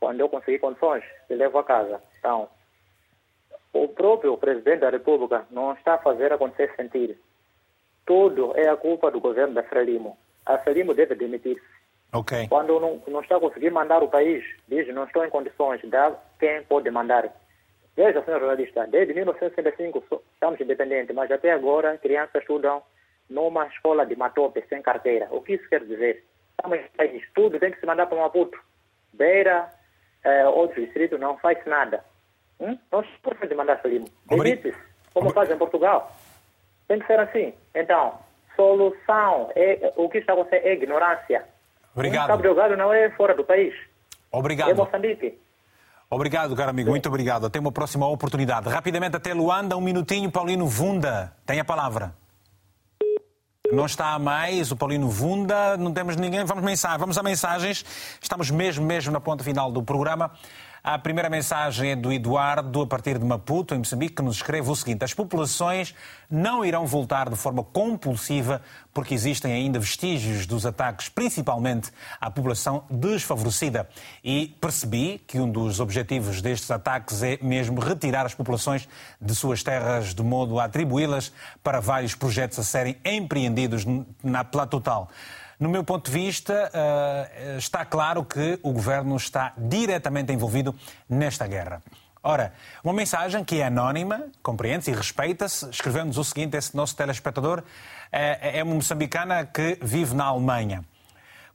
Quando 0.00 0.20
eu 0.20 0.28
conseguir 0.28 0.58
condições, 0.58 1.04
eu 1.28 1.36
levo 1.36 1.58
a 1.58 1.64
casa. 1.64 2.02
Então, 2.18 2.48
o 3.72 3.88
próprio 3.88 4.36
presidente 4.36 4.80
da 4.80 4.90
República 4.90 5.46
não 5.50 5.72
está 5.74 5.94
a 5.94 5.98
fazer 5.98 6.32
acontecer 6.32 6.74
sentir. 6.76 7.18
Tudo 8.06 8.52
é 8.56 8.68
a 8.68 8.76
culpa 8.76 9.10
do 9.10 9.20
governo 9.20 9.54
da 9.54 9.62
Frelimo. 9.62 10.16
A 10.44 10.58
Frelimo 10.58 10.94
deve 10.94 11.14
demitir-se. 11.14 11.62
Ok. 12.12 12.46
Quando 12.48 12.78
não, 12.78 13.00
não 13.06 13.20
está 13.20 13.36
a 13.36 13.40
conseguir 13.40 13.70
mandar 13.70 14.02
o 14.02 14.08
país, 14.08 14.44
diz 14.68 14.86
não 14.94 15.04
estou 15.04 15.24
em 15.24 15.30
condições, 15.30 15.80
dá 15.84 16.12
quem 16.38 16.62
pode 16.64 16.90
mandar. 16.90 17.30
Veja, 17.96 18.22
senhor 18.24 18.40
jornalista, 18.40 18.86
desde 18.86 19.14
1965 19.14 20.02
so- 20.08 20.22
estamos 20.34 20.60
independentes, 20.60 21.14
mas 21.14 21.30
até 21.30 21.52
agora 21.52 21.96
crianças 21.98 22.42
estudam 22.42 22.82
numa 23.30 23.66
escola 23.68 24.04
de 24.04 24.16
Matope, 24.16 24.62
sem 24.68 24.82
carteira. 24.82 25.28
O 25.30 25.40
que 25.40 25.54
isso 25.54 25.68
quer 25.68 25.84
dizer? 25.84 26.24
Estamos 26.50 26.78
em 26.78 26.88
país, 26.96 27.22
tudo 27.34 27.58
tem 27.58 27.70
que 27.70 27.80
se 27.80 27.86
mandar 27.86 28.06
para 28.06 28.18
Maputo. 28.18 28.58
Beira, 29.12 29.70
eh, 30.24 30.46
outros 30.48 30.84
distritos, 30.84 31.18
não 31.20 31.38
faz 31.38 31.64
nada. 31.66 32.04
Hum? 32.60 32.78
Nós 32.90 33.06
precisamos 33.22 33.48
de 33.48 33.54
mandar 33.54 33.80
Salimo. 33.80 34.06
Demite-se, 34.26 34.76
como 35.14 35.30
faz 35.32 35.50
em 35.50 35.56
Portugal. 35.58 36.14
Tem 36.92 37.00
que 37.00 37.06
ser 37.06 37.20
assim. 37.20 37.54
Então, 37.74 38.18
solução, 38.54 39.50
é, 39.56 39.94
o 39.96 40.10
que 40.10 40.18
está 40.18 40.34
acontecendo 40.34 40.66
é 40.66 40.74
ignorância. 40.74 41.42
Obrigado. 41.94 42.24
Um 42.24 42.28
Cabo 42.28 42.42
Delgado 42.42 42.76
não 42.76 42.92
é 42.92 43.08
fora 43.12 43.34
do 43.34 43.42
país. 43.42 43.72
É 44.30 44.36
Obrigado. 44.36 44.76
Moçambique. 44.76 45.40
Obrigado, 46.10 46.54
caro 46.54 46.68
amigo. 46.68 46.90
Muito 46.90 47.08
obrigado. 47.08 47.46
Até 47.46 47.58
uma 47.58 47.72
próxima 47.72 48.06
oportunidade. 48.06 48.68
Rapidamente 48.68 49.16
até 49.16 49.32
Luanda, 49.32 49.74
um 49.74 49.80
minutinho. 49.80 50.30
Paulino 50.30 50.66
Vunda, 50.66 51.34
tem 51.46 51.60
a 51.60 51.64
palavra. 51.64 52.12
Não 53.72 53.86
está 53.86 54.12
a 54.12 54.18
mais 54.18 54.70
o 54.70 54.76
Paulino 54.76 55.08
Vunda, 55.08 55.78
não 55.78 55.94
temos 55.94 56.14
ninguém. 56.16 56.44
Vamos, 56.44 56.62
mensagem, 56.62 56.98
vamos 56.98 57.16
a 57.16 57.22
mensagens. 57.22 58.18
Estamos 58.20 58.50
mesmo, 58.50 58.84
mesmo 58.84 59.10
na 59.10 59.18
ponta 59.18 59.42
final 59.42 59.72
do 59.72 59.82
programa. 59.82 60.30
A 60.84 60.98
primeira 60.98 61.30
mensagem 61.30 61.92
é 61.92 61.96
do 61.96 62.12
Eduardo, 62.12 62.82
a 62.82 62.86
partir 62.88 63.16
de 63.16 63.24
Maputo, 63.24 63.72
em 63.72 63.78
Moçambique, 63.78 64.16
que 64.16 64.22
nos 64.22 64.36
escreve 64.36 64.68
o 64.68 64.74
seguinte: 64.74 65.04
As 65.04 65.14
populações 65.14 65.94
não 66.28 66.64
irão 66.64 66.84
voltar 66.86 67.30
de 67.30 67.36
forma 67.36 67.62
compulsiva 67.62 68.60
porque 68.92 69.14
existem 69.14 69.52
ainda 69.52 69.78
vestígios 69.78 70.44
dos 70.44 70.66
ataques, 70.66 71.08
principalmente 71.08 71.92
à 72.20 72.28
população 72.28 72.82
desfavorecida. 72.90 73.88
E 74.24 74.56
percebi 74.60 75.22
que 75.24 75.38
um 75.38 75.48
dos 75.48 75.78
objetivos 75.78 76.42
destes 76.42 76.68
ataques 76.68 77.22
é 77.22 77.38
mesmo 77.40 77.80
retirar 77.80 78.26
as 78.26 78.34
populações 78.34 78.88
de 79.20 79.36
suas 79.36 79.62
terras, 79.62 80.12
de 80.12 80.22
modo 80.24 80.58
a 80.58 80.64
atribuí-las 80.64 81.32
para 81.62 81.78
vários 81.78 82.16
projetos 82.16 82.58
a 82.58 82.64
serem 82.64 82.96
empreendidos 83.04 83.84
na, 84.20 84.42
pela 84.42 84.66
total. 84.66 85.08
No 85.62 85.68
meu 85.68 85.84
ponto 85.84 86.10
de 86.10 86.18
vista, 86.18 86.72
eh, 86.74 87.54
está 87.56 87.84
claro 87.84 88.24
que 88.24 88.58
o 88.64 88.72
governo 88.72 89.16
está 89.16 89.52
diretamente 89.56 90.32
envolvido 90.32 90.74
nesta 91.08 91.46
guerra. 91.46 91.80
Ora, 92.20 92.52
uma 92.82 92.92
mensagem 92.92 93.44
que 93.44 93.60
é 93.60 93.66
anónima, 93.66 94.26
compreende-se 94.42 94.90
e 94.90 94.94
respeita-se, 94.94 95.70
escreveu-nos 95.70 96.18
o 96.18 96.24
seguinte: 96.24 96.56
esse 96.56 96.76
nosso 96.76 96.96
telespectador 96.96 97.62
eh, 98.10 98.58
é 98.58 98.64
uma 98.64 98.74
moçambicana 98.74 99.46
que 99.46 99.78
vive 99.80 100.16
na 100.16 100.24
Alemanha. 100.24 100.84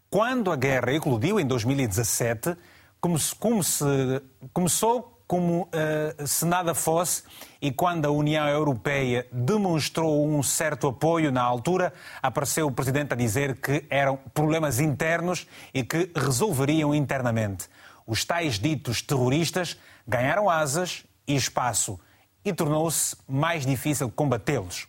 Quando 0.10 0.54
a 0.54 0.56
guerra 0.56 0.94
eclodiu 0.94 1.38
em 1.38 1.46
2017, 1.46 2.56
como 3.02 3.20
se, 3.20 3.36
como 3.36 3.62
se- 3.62 4.22
começou 4.54 5.17
como 5.28 5.64
uh, 5.64 6.26
se 6.28 6.46
nada 6.46 6.74
fosse 6.74 7.24
e 7.62 7.72
quando 7.72 8.06
a 8.06 8.10
União 8.12 8.48
Europeia 8.48 9.28
demonstrou 9.32 10.26
um 10.26 10.42
certo 10.42 10.88
apoio 10.88 11.32
na 11.32 11.42
altura, 11.42 11.94
apareceu 12.22 12.68
o 12.68 12.72
Presidente 12.72 13.14
a 13.14 13.16
dizer 13.16 13.58
que 13.58 13.84
eram 13.90 14.18
problemas 14.34 14.80
internos 14.80 15.46
e 15.74 15.84
que 15.84 16.10
resolveriam 16.16 16.96
internamente. 16.96 17.68
Os 18.06 18.24
tais 18.24 18.58
ditos 18.58 19.02
terroristas 19.02 19.78
ganharam 20.08 20.50
asas 20.50 21.04
e 21.28 21.36
espaço 21.36 22.00
e 22.46 22.54
tornou-se 22.54 23.18
mais 23.28 23.66
difícil 23.66 24.10
combatê-los. 24.10 24.88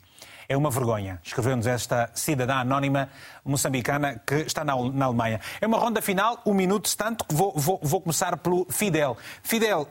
É 0.48 0.56
uma 0.56 0.70
vergonha, 0.70 1.20
escreveu-nos 1.23 1.66
esta 1.66 2.10
cidadã 2.15 2.55
anónima 2.59 3.10
moçambicana 3.44 4.19
que 4.24 4.36
está 4.36 4.65
na, 4.65 4.74
na 4.93 5.06
Alemanha. 5.06 5.40
É 5.60 5.66
uma 5.66 5.77
ronda 5.78 6.01
final, 6.01 6.40
um 6.47 6.55
minuto, 6.55 6.97
tanto 6.97 7.24
que 7.24 7.35
vou, 7.35 7.52
vou- 7.56 7.81
vou 7.82 8.01
começar 8.01 8.36
pelo 8.39 8.66
Fidel. 8.70 9.16
Fidel, 9.43 9.86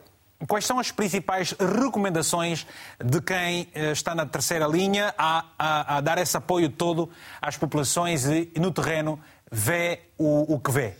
quais 0.46 0.66
são 0.66 0.80
as 0.80 0.92
principais 0.92 1.52
recomendações 1.54 2.68
de 3.04 3.22
quem 3.22 3.70
eh, 3.74 3.92
está 3.92 4.14
na 4.14 4.26
terceira 4.26 4.68
linha 4.68 5.14
a, 5.18 5.46
a- 5.58 5.98
a 5.98 6.02
dar 6.02 6.18
esse 6.18 6.36
apoio 6.38 6.70
todo 6.70 7.10
às 7.42 7.58
populações 7.58 8.26
e, 8.26 8.52
no 8.60 8.72
terreno 8.72 9.20
vê 9.52 10.02
o, 10.18 10.54
o 10.56 10.60
que 10.60 10.72
vê? 10.72 10.94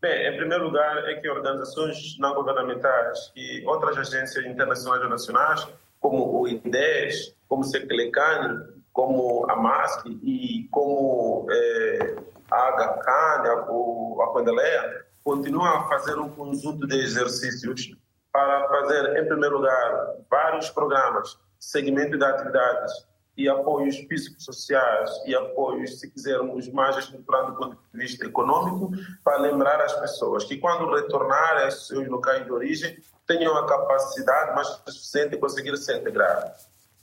Bem, 0.00 0.28
em 0.32 0.36
primeiro 0.36 0.64
lugar, 0.64 0.96
é 1.10 1.14
que 1.20 1.28
organizações 1.28 2.16
não 2.18 2.34
governamentais 2.34 3.30
e 3.36 3.62
outras 3.66 3.98
agências 3.98 4.46
internacionais 4.46 5.02
ou 5.02 5.08
nacionais, 5.10 5.66
como 5.98 6.40
o 6.40 6.48
INDES, 6.48 7.34
como 7.46 7.60
o 7.62 7.64
Seclecani, 7.64 8.80
como 8.94 9.44
a 9.50 9.56
MASC 9.56 10.06
e 10.22 10.66
como 10.70 11.46
eh, 11.50 12.16
a 12.50 12.70
HK, 12.72 13.42
né, 13.42 13.50
a 13.50 14.26
Condeleia, 14.32 15.04
continuam 15.24 15.66
a 15.66 15.88
fazer 15.88 16.18
um 16.18 16.28
conjunto 16.30 16.86
de 16.86 16.96
exercícios 16.96 17.94
para 18.32 18.68
fazer, 18.68 19.18
em 19.18 19.26
primeiro 19.26 19.56
lugar, 19.56 20.16
vários 20.30 20.70
programas, 20.70 21.38
segmento 21.58 22.16
de 22.16 22.24
atividades 22.24 22.92
e 23.36 23.48
apoios 23.48 23.98
psicossociais 24.02 25.10
e 25.26 25.34
apoios, 25.34 25.98
se 25.98 26.10
quisermos, 26.10 26.68
mais 26.68 26.96
estruturados 26.96 27.52
do 27.52 27.58
ponto 27.58 27.78
de 27.92 27.98
vista 27.98 28.26
econômico, 28.26 28.90
para 29.24 29.38
lembrar 29.38 29.80
as 29.80 29.92
pessoas 29.94 30.44
que 30.44 30.58
quando 30.58 30.92
retornarem 30.94 31.64
aos 31.64 31.86
seus 31.86 32.06
locais 32.08 32.44
de 32.44 32.52
origem, 32.52 32.98
tenham 33.26 33.56
a 33.56 33.66
capacidade 33.66 34.54
mais 34.54 34.68
suficiente 34.68 35.30
de 35.30 35.38
conseguir 35.38 35.76
se 35.76 35.96
integrar. 35.96 36.54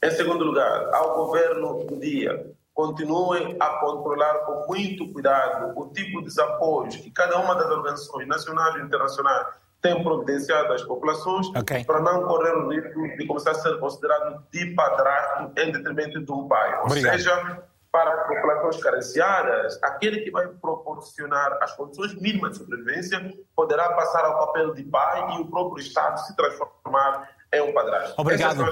Em 0.03 0.11
segundo 0.11 0.43
lugar, 0.43 0.93
ao 0.93 1.15
governo 1.15 1.85
do 1.85 1.99
dia, 1.99 2.55
continuem 2.77 3.57
a 3.59 3.69
controlar 3.79 4.45
com 4.45 4.67
muito 4.67 5.11
cuidado 5.11 5.73
o 5.75 5.87
tipo 5.87 6.21
de 6.21 6.39
apoios 6.39 6.95
que 6.95 7.09
cada 7.09 7.39
uma 7.39 7.55
das 7.55 7.71
organizações 7.71 8.27
nacionais 8.27 8.75
e 8.75 8.81
internacionais 8.81 9.47
tem 9.81 10.03
providenciado 10.03 10.71
às 10.73 10.83
populações 10.83 11.47
para 11.87 11.99
não 12.01 12.27
correr 12.27 12.51
o 12.51 12.69
risco 12.69 13.17
de 13.17 13.25
começar 13.25 13.51
a 13.51 13.55
ser 13.55 13.79
considerado 13.79 14.43
de 14.51 14.75
padrasto 14.75 15.51
em 15.57 15.71
detrimento 15.71 16.23
de 16.23 16.31
um 16.31 16.47
pai. 16.47 16.77
Ou 16.81 16.85
Obrigado. 16.85 17.13
seja, 17.13 17.63
para 17.91 18.13
as 18.13 18.27
populações 18.27 18.83
carenciadas, 18.83 19.81
aquele 19.81 20.19
que 20.19 20.29
vai 20.29 20.47
proporcionar 20.47 21.57
as 21.63 21.75
condições 21.75 22.13
mínimas 22.21 22.51
de 22.51 22.57
sobrevivência 22.59 23.33
poderá 23.55 23.89
passar 23.93 24.23
ao 24.23 24.37
papel 24.45 24.75
de 24.75 24.83
pai 24.83 25.35
e 25.35 25.41
o 25.41 25.47
próprio 25.49 25.81
Estado 25.81 26.19
se 26.19 26.35
transformar 26.35 27.27
em 27.53 27.61
um 27.61 27.73
padrasto. 27.73 28.13
Obrigado. 28.17 28.63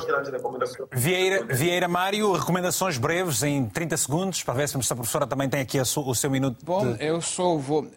Vieira, 0.94 1.46
Vieira 1.46 1.88
Mário, 1.88 2.34
recomendações 2.34 2.98
breves 2.98 3.42
em 3.44 3.68
30 3.68 3.98
segundos, 3.98 4.44
para 4.44 4.54
ver 4.54 4.68
se 4.70 4.76
a 4.76 4.96
professora 4.96 5.26
também 5.26 5.48
tem 5.50 5.62
aqui 5.62 5.84
su- 5.86 6.08
o 6.08 6.14
seu 6.14 6.30
minuto. 6.30 6.66
Bom, 6.66 6.94
de... 6.94 7.06
eu 7.06 7.22
só 7.22 7.56
vou. 7.56 7.88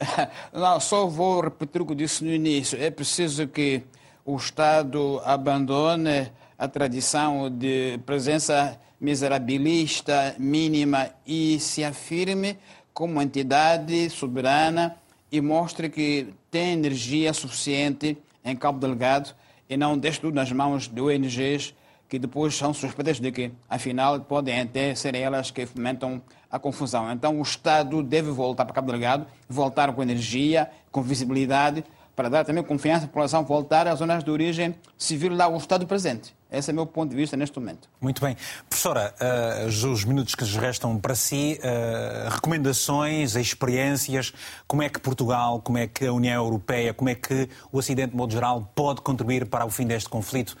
Não, 0.52 0.80
só 0.80 1.06
vou 1.06 1.42
repetir 1.42 1.82
o 1.82 1.86
que 1.86 1.94
disse 1.94 2.24
no 2.24 2.30
início. 2.32 2.80
É 2.82 2.90
preciso 2.90 3.46
que 3.46 3.82
o 4.24 4.36
Estado 4.36 5.20
abandone 5.24 6.32
a 6.58 6.66
tradição 6.68 7.50
de 7.50 7.98
presença 8.04 8.78
miserabilista 9.00 10.34
mínima 10.38 11.10
e 11.26 11.58
se 11.60 11.82
afirme 11.84 12.58
como 12.92 13.20
entidade 13.22 14.10
soberana 14.10 14.96
e 15.32 15.40
mostre 15.40 15.88
que 15.88 16.34
tem 16.50 16.72
energia 16.72 17.32
suficiente 17.32 18.18
em 18.44 18.56
Cabo 18.56 18.78
Delgado 18.78 19.30
e 19.70 19.76
não 19.76 19.96
deixe 19.96 20.20
tudo 20.20 20.34
nas 20.34 20.50
mãos 20.50 20.88
de 20.88 21.00
ONGs 21.00 21.72
que 22.08 22.18
depois 22.18 22.56
são 22.56 22.74
suspeitas 22.74 23.20
de 23.20 23.30
que, 23.30 23.52
afinal, 23.68 24.18
podem 24.18 24.60
até 24.60 24.92
ser 24.96 25.14
elas 25.14 25.52
que 25.52 25.64
fomentam 25.64 26.20
a 26.50 26.58
confusão. 26.58 27.10
Então, 27.12 27.38
o 27.38 27.42
Estado 27.42 28.02
deve 28.02 28.32
voltar 28.32 28.64
para 28.64 28.74
Cabo 28.74 28.90
Delgado, 28.90 29.26
voltar 29.48 29.92
com 29.94 30.02
energia, 30.02 30.68
com 30.90 31.02
visibilidade, 31.02 31.84
para 32.16 32.28
dar 32.28 32.44
também 32.44 32.64
confiança 32.64 33.04
à 33.04 33.06
população, 33.06 33.44
voltar 33.44 33.86
às 33.86 34.00
zonas 34.00 34.24
de 34.24 34.30
origem, 34.30 34.74
vir 34.98 35.30
lá 35.30 35.46
o 35.46 35.56
Estado 35.56 35.86
presente. 35.86 36.34
Esse 36.50 36.70
é 36.70 36.72
o 36.72 36.76
meu 36.76 36.86
ponto 36.86 37.10
de 37.10 37.16
vista 37.16 37.36
neste 37.36 37.58
momento. 37.58 37.88
Muito 38.00 38.20
bem. 38.20 38.36
Professora, 38.68 39.14
eh, 39.20 39.66
os- 39.68 39.84
os 39.84 40.04
minutos 40.04 40.34
que 40.34 40.42
nos 40.42 40.56
restam 40.56 40.98
para 40.98 41.14
si, 41.14 41.58
eh, 41.62 42.28
recomendações, 42.30 43.36
experiências, 43.36 44.32
como 44.66 44.82
é 44.82 44.88
que 44.88 44.98
Portugal, 44.98 45.60
como 45.60 45.78
é 45.78 45.86
que 45.86 46.06
a 46.06 46.12
União 46.12 46.44
Europeia, 46.44 46.92
como 46.92 47.08
é 47.08 47.14
que 47.14 47.48
o 47.70 47.78
Ocidente, 47.78 48.10
de 48.10 48.16
modo 48.16 48.32
geral, 48.32 48.70
pode 48.74 49.00
contribuir 49.00 49.46
para 49.46 49.64
o 49.64 49.70
fim 49.70 49.86
deste 49.86 50.08
conflito 50.08 50.56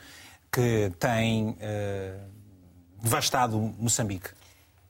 que 0.52 0.92
tem 0.98 1.56
eh, 1.60 2.18
devastado 3.02 3.58
Moçambique? 3.78 4.30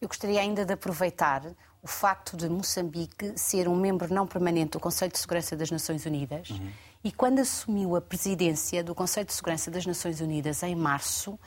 Eu 0.01 0.09
gostaria 0.09 0.41
ainda 0.41 0.65
de 0.65 0.73
aproveitar 0.73 1.43
o 1.83 1.87
facto 1.89 2.37
de 2.37 2.49
Moçambique 2.49 3.33
ser 3.37 3.69
um 3.69 3.75
membro 3.77 4.13
não 4.13 4.27
permanente 4.27 4.73
do 4.73 4.81
Conselho 4.81 5.13
de 5.13 5.19
Segurança 5.19 5.57
das 5.57 5.71
Nações 5.71 6.05
Unidas 6.05 6.49
e 7.03 7.11
quando 7.11 7.39
assumiu 7.39 7.97
a 7.97 8.01
presidência 8.01 8.85
do 8.85 8.95
Conselho 8.95 9.27
de 9.27 9.33
Segurança 9.33 9.71
das 9.71 9.87
Nações 9.87 10.21
Unidas 10.21 10.63
em 10.63 10.75
março, 10.75 11.39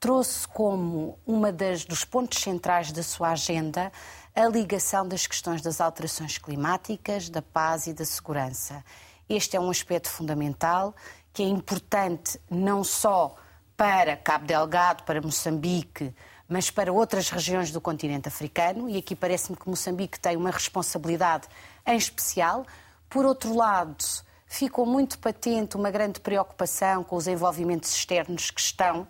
trouxe 0.00 0.46
como 0.48 1.18
uma 1.26 1.52
das 1.52 1.84
dos 1.84 2.04
pontos 2.04 2.40
centrais 2.40 2.90
da 2.92 3.02
sua 3.02 3.30
agenda 3.30 3.92
a 4.34 4.46
ligação 4.48 5.06
das 5.06 5.26
questões 5.26 5.62
das 5.62 5.80
alterações 5.80 6.38
climáticas, 6.38 7.30
da 7.30 7.40
paz 7.40 7.86
e 7.86 7.94
da 7.94 8.04
segurança. 8.04 8.84
Este 9.28 9.56
é 9.56 9.60
um 9.60 9.70
aspecto 9.70 10.08
fundamental 10.08 10.94
que 11.32 11.42
é 11.42 11.46
importante 11.46 12.40
não 12.50 12.82
só 12.82 13.36
para 13.76 14.16
Cabo 14.16 14.46
Delgado, 14.46 15.04
para 15.04 15.20
Moçambique, 15.20 16.14
mas 16.48 16.70
para 16.70 16.92
outras 16.92 17.28
regiões 17.30 17.70
do 17.70 17.80
continente 17.80 18.28
africano, 18.28 18.88
e 18.88 18.96
aqui 18.96 19.14
parece-me 19.14 19.56
que 19.56 19.68
Moçambique 19.68 20.18
tem 20.18 20.36
uma 20.36 20.50
responsabilidade 20.50 21.46
em 21.86 21.96
especial. 21.96 22.64
Por 23.08 23.26
outro 23.26 23.54
lado, 23.54 24.04
ficou 24.46 24.86
muito 24.86 25.18
patente 25.18 25.76
uma 25.76 25.90
grande 25.90 26.20
preocupação 26.20 27.02
com 27.02 27.16
os 27.16 27.26
envolvimentos 27.26 27.94
externos 27.94 28.50
que 28.50 28.60
estão, 28.60 29.06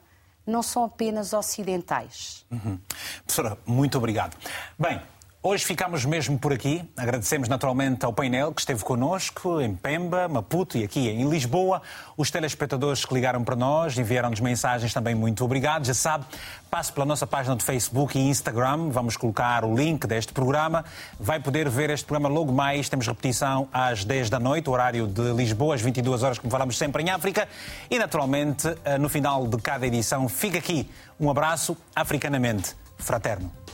não 0.46 0.62
são 0.62 0.84
apenas 0.84 1.32
ocidentais. 1.32 2.46
Uhum. 2.50 2.78
Professora, 3.24 3.58
muito 3.66 3.98
obrigado. 3.98 4.36
Bem, 4.78 5.00
Hoje 5.48 5.64
ficamos 5.64 6.04
mesmo 6.04 6.36
por 6.36 6.52
aqui. 6.52 6.84
Agradecemos 6.96 7.48
naturalmente 7.48 8.04
ao 8.04 8.12
painel 8.12 8.52
que 8.52 8.60
esteve 8.60 8.82
connosco 8.82 9.60
em 9.60 9.76
Pemba, 9.76 10.26
Maputo 10.26 10.76
e 10.76 10.82
aqui 10.82 11.08
em 11.08 11.30
Lisboa. 11.30 11.82
Os 12.16 12.32
telespectadores 12.32 13.04
que 13.04 13.14
ligaram 13.14 13.44
para 13.44 13.54
nós, 13.54 13.96
enviaram-nos 13.96 14.40
mensagens 14.40 14.92
também 14.92 15.14
muito 15.14 15.44
obrigado. 15.44 15.86
Já 15.86 15.94
sabe, 15.94 16.24
passe 16.68 16.92
pela 16.92 17.06
nossa 17.06 17.28
página 17.28 17.54
de 17.54 17.62
Facebook 17.62 18.18
e 18.18 18.22
Instagram. 18.22 18.88
Vamos 18.90 19.16
colocar 19.16 19.64
o 19.64 19.72
link 19.72 20.04
deste 20.08 20.32
programa. 20.32 20.84
Vai 21.20 21.38
poder 21.38 21.68
ver 21.68 21.90
este 21.90 22.04
programa 22.04 22.28
logo 22.28 22.52
mais. 22.52 22.88
Temos 22.88 23.06
repetição 23.06 23.68
às 23.72 24.04
10 24.04 24.28
da 24.28 24.40
noite, 24.40 24.68
horário 24.68 25.06
de 25.06 25.32
Lisboa, 25.32 25.76
às 25.76 25.80
22 25.80 26.24
horas, 26.24 26.40
como 26.40 26.50
falamos 26.50 26.76
sempre 26.76 27.04
em 27.04 27.10
África. 27.10 27.46
E 27.88 28.00
naturalmente, 28.00 28.66
eh, 28.84 28.98
no 28.98 29.08
final 29.08 29.46
de 29.46 29.58
cada 29.58 29.86
edição, 29.86 30.28
fica 30.28 30.58
aqui 30.58 30.90
um 31.20 31.30
abraço 31.30 31.76
africanamente 31.94 32.74
fraterno. 32.98 33.65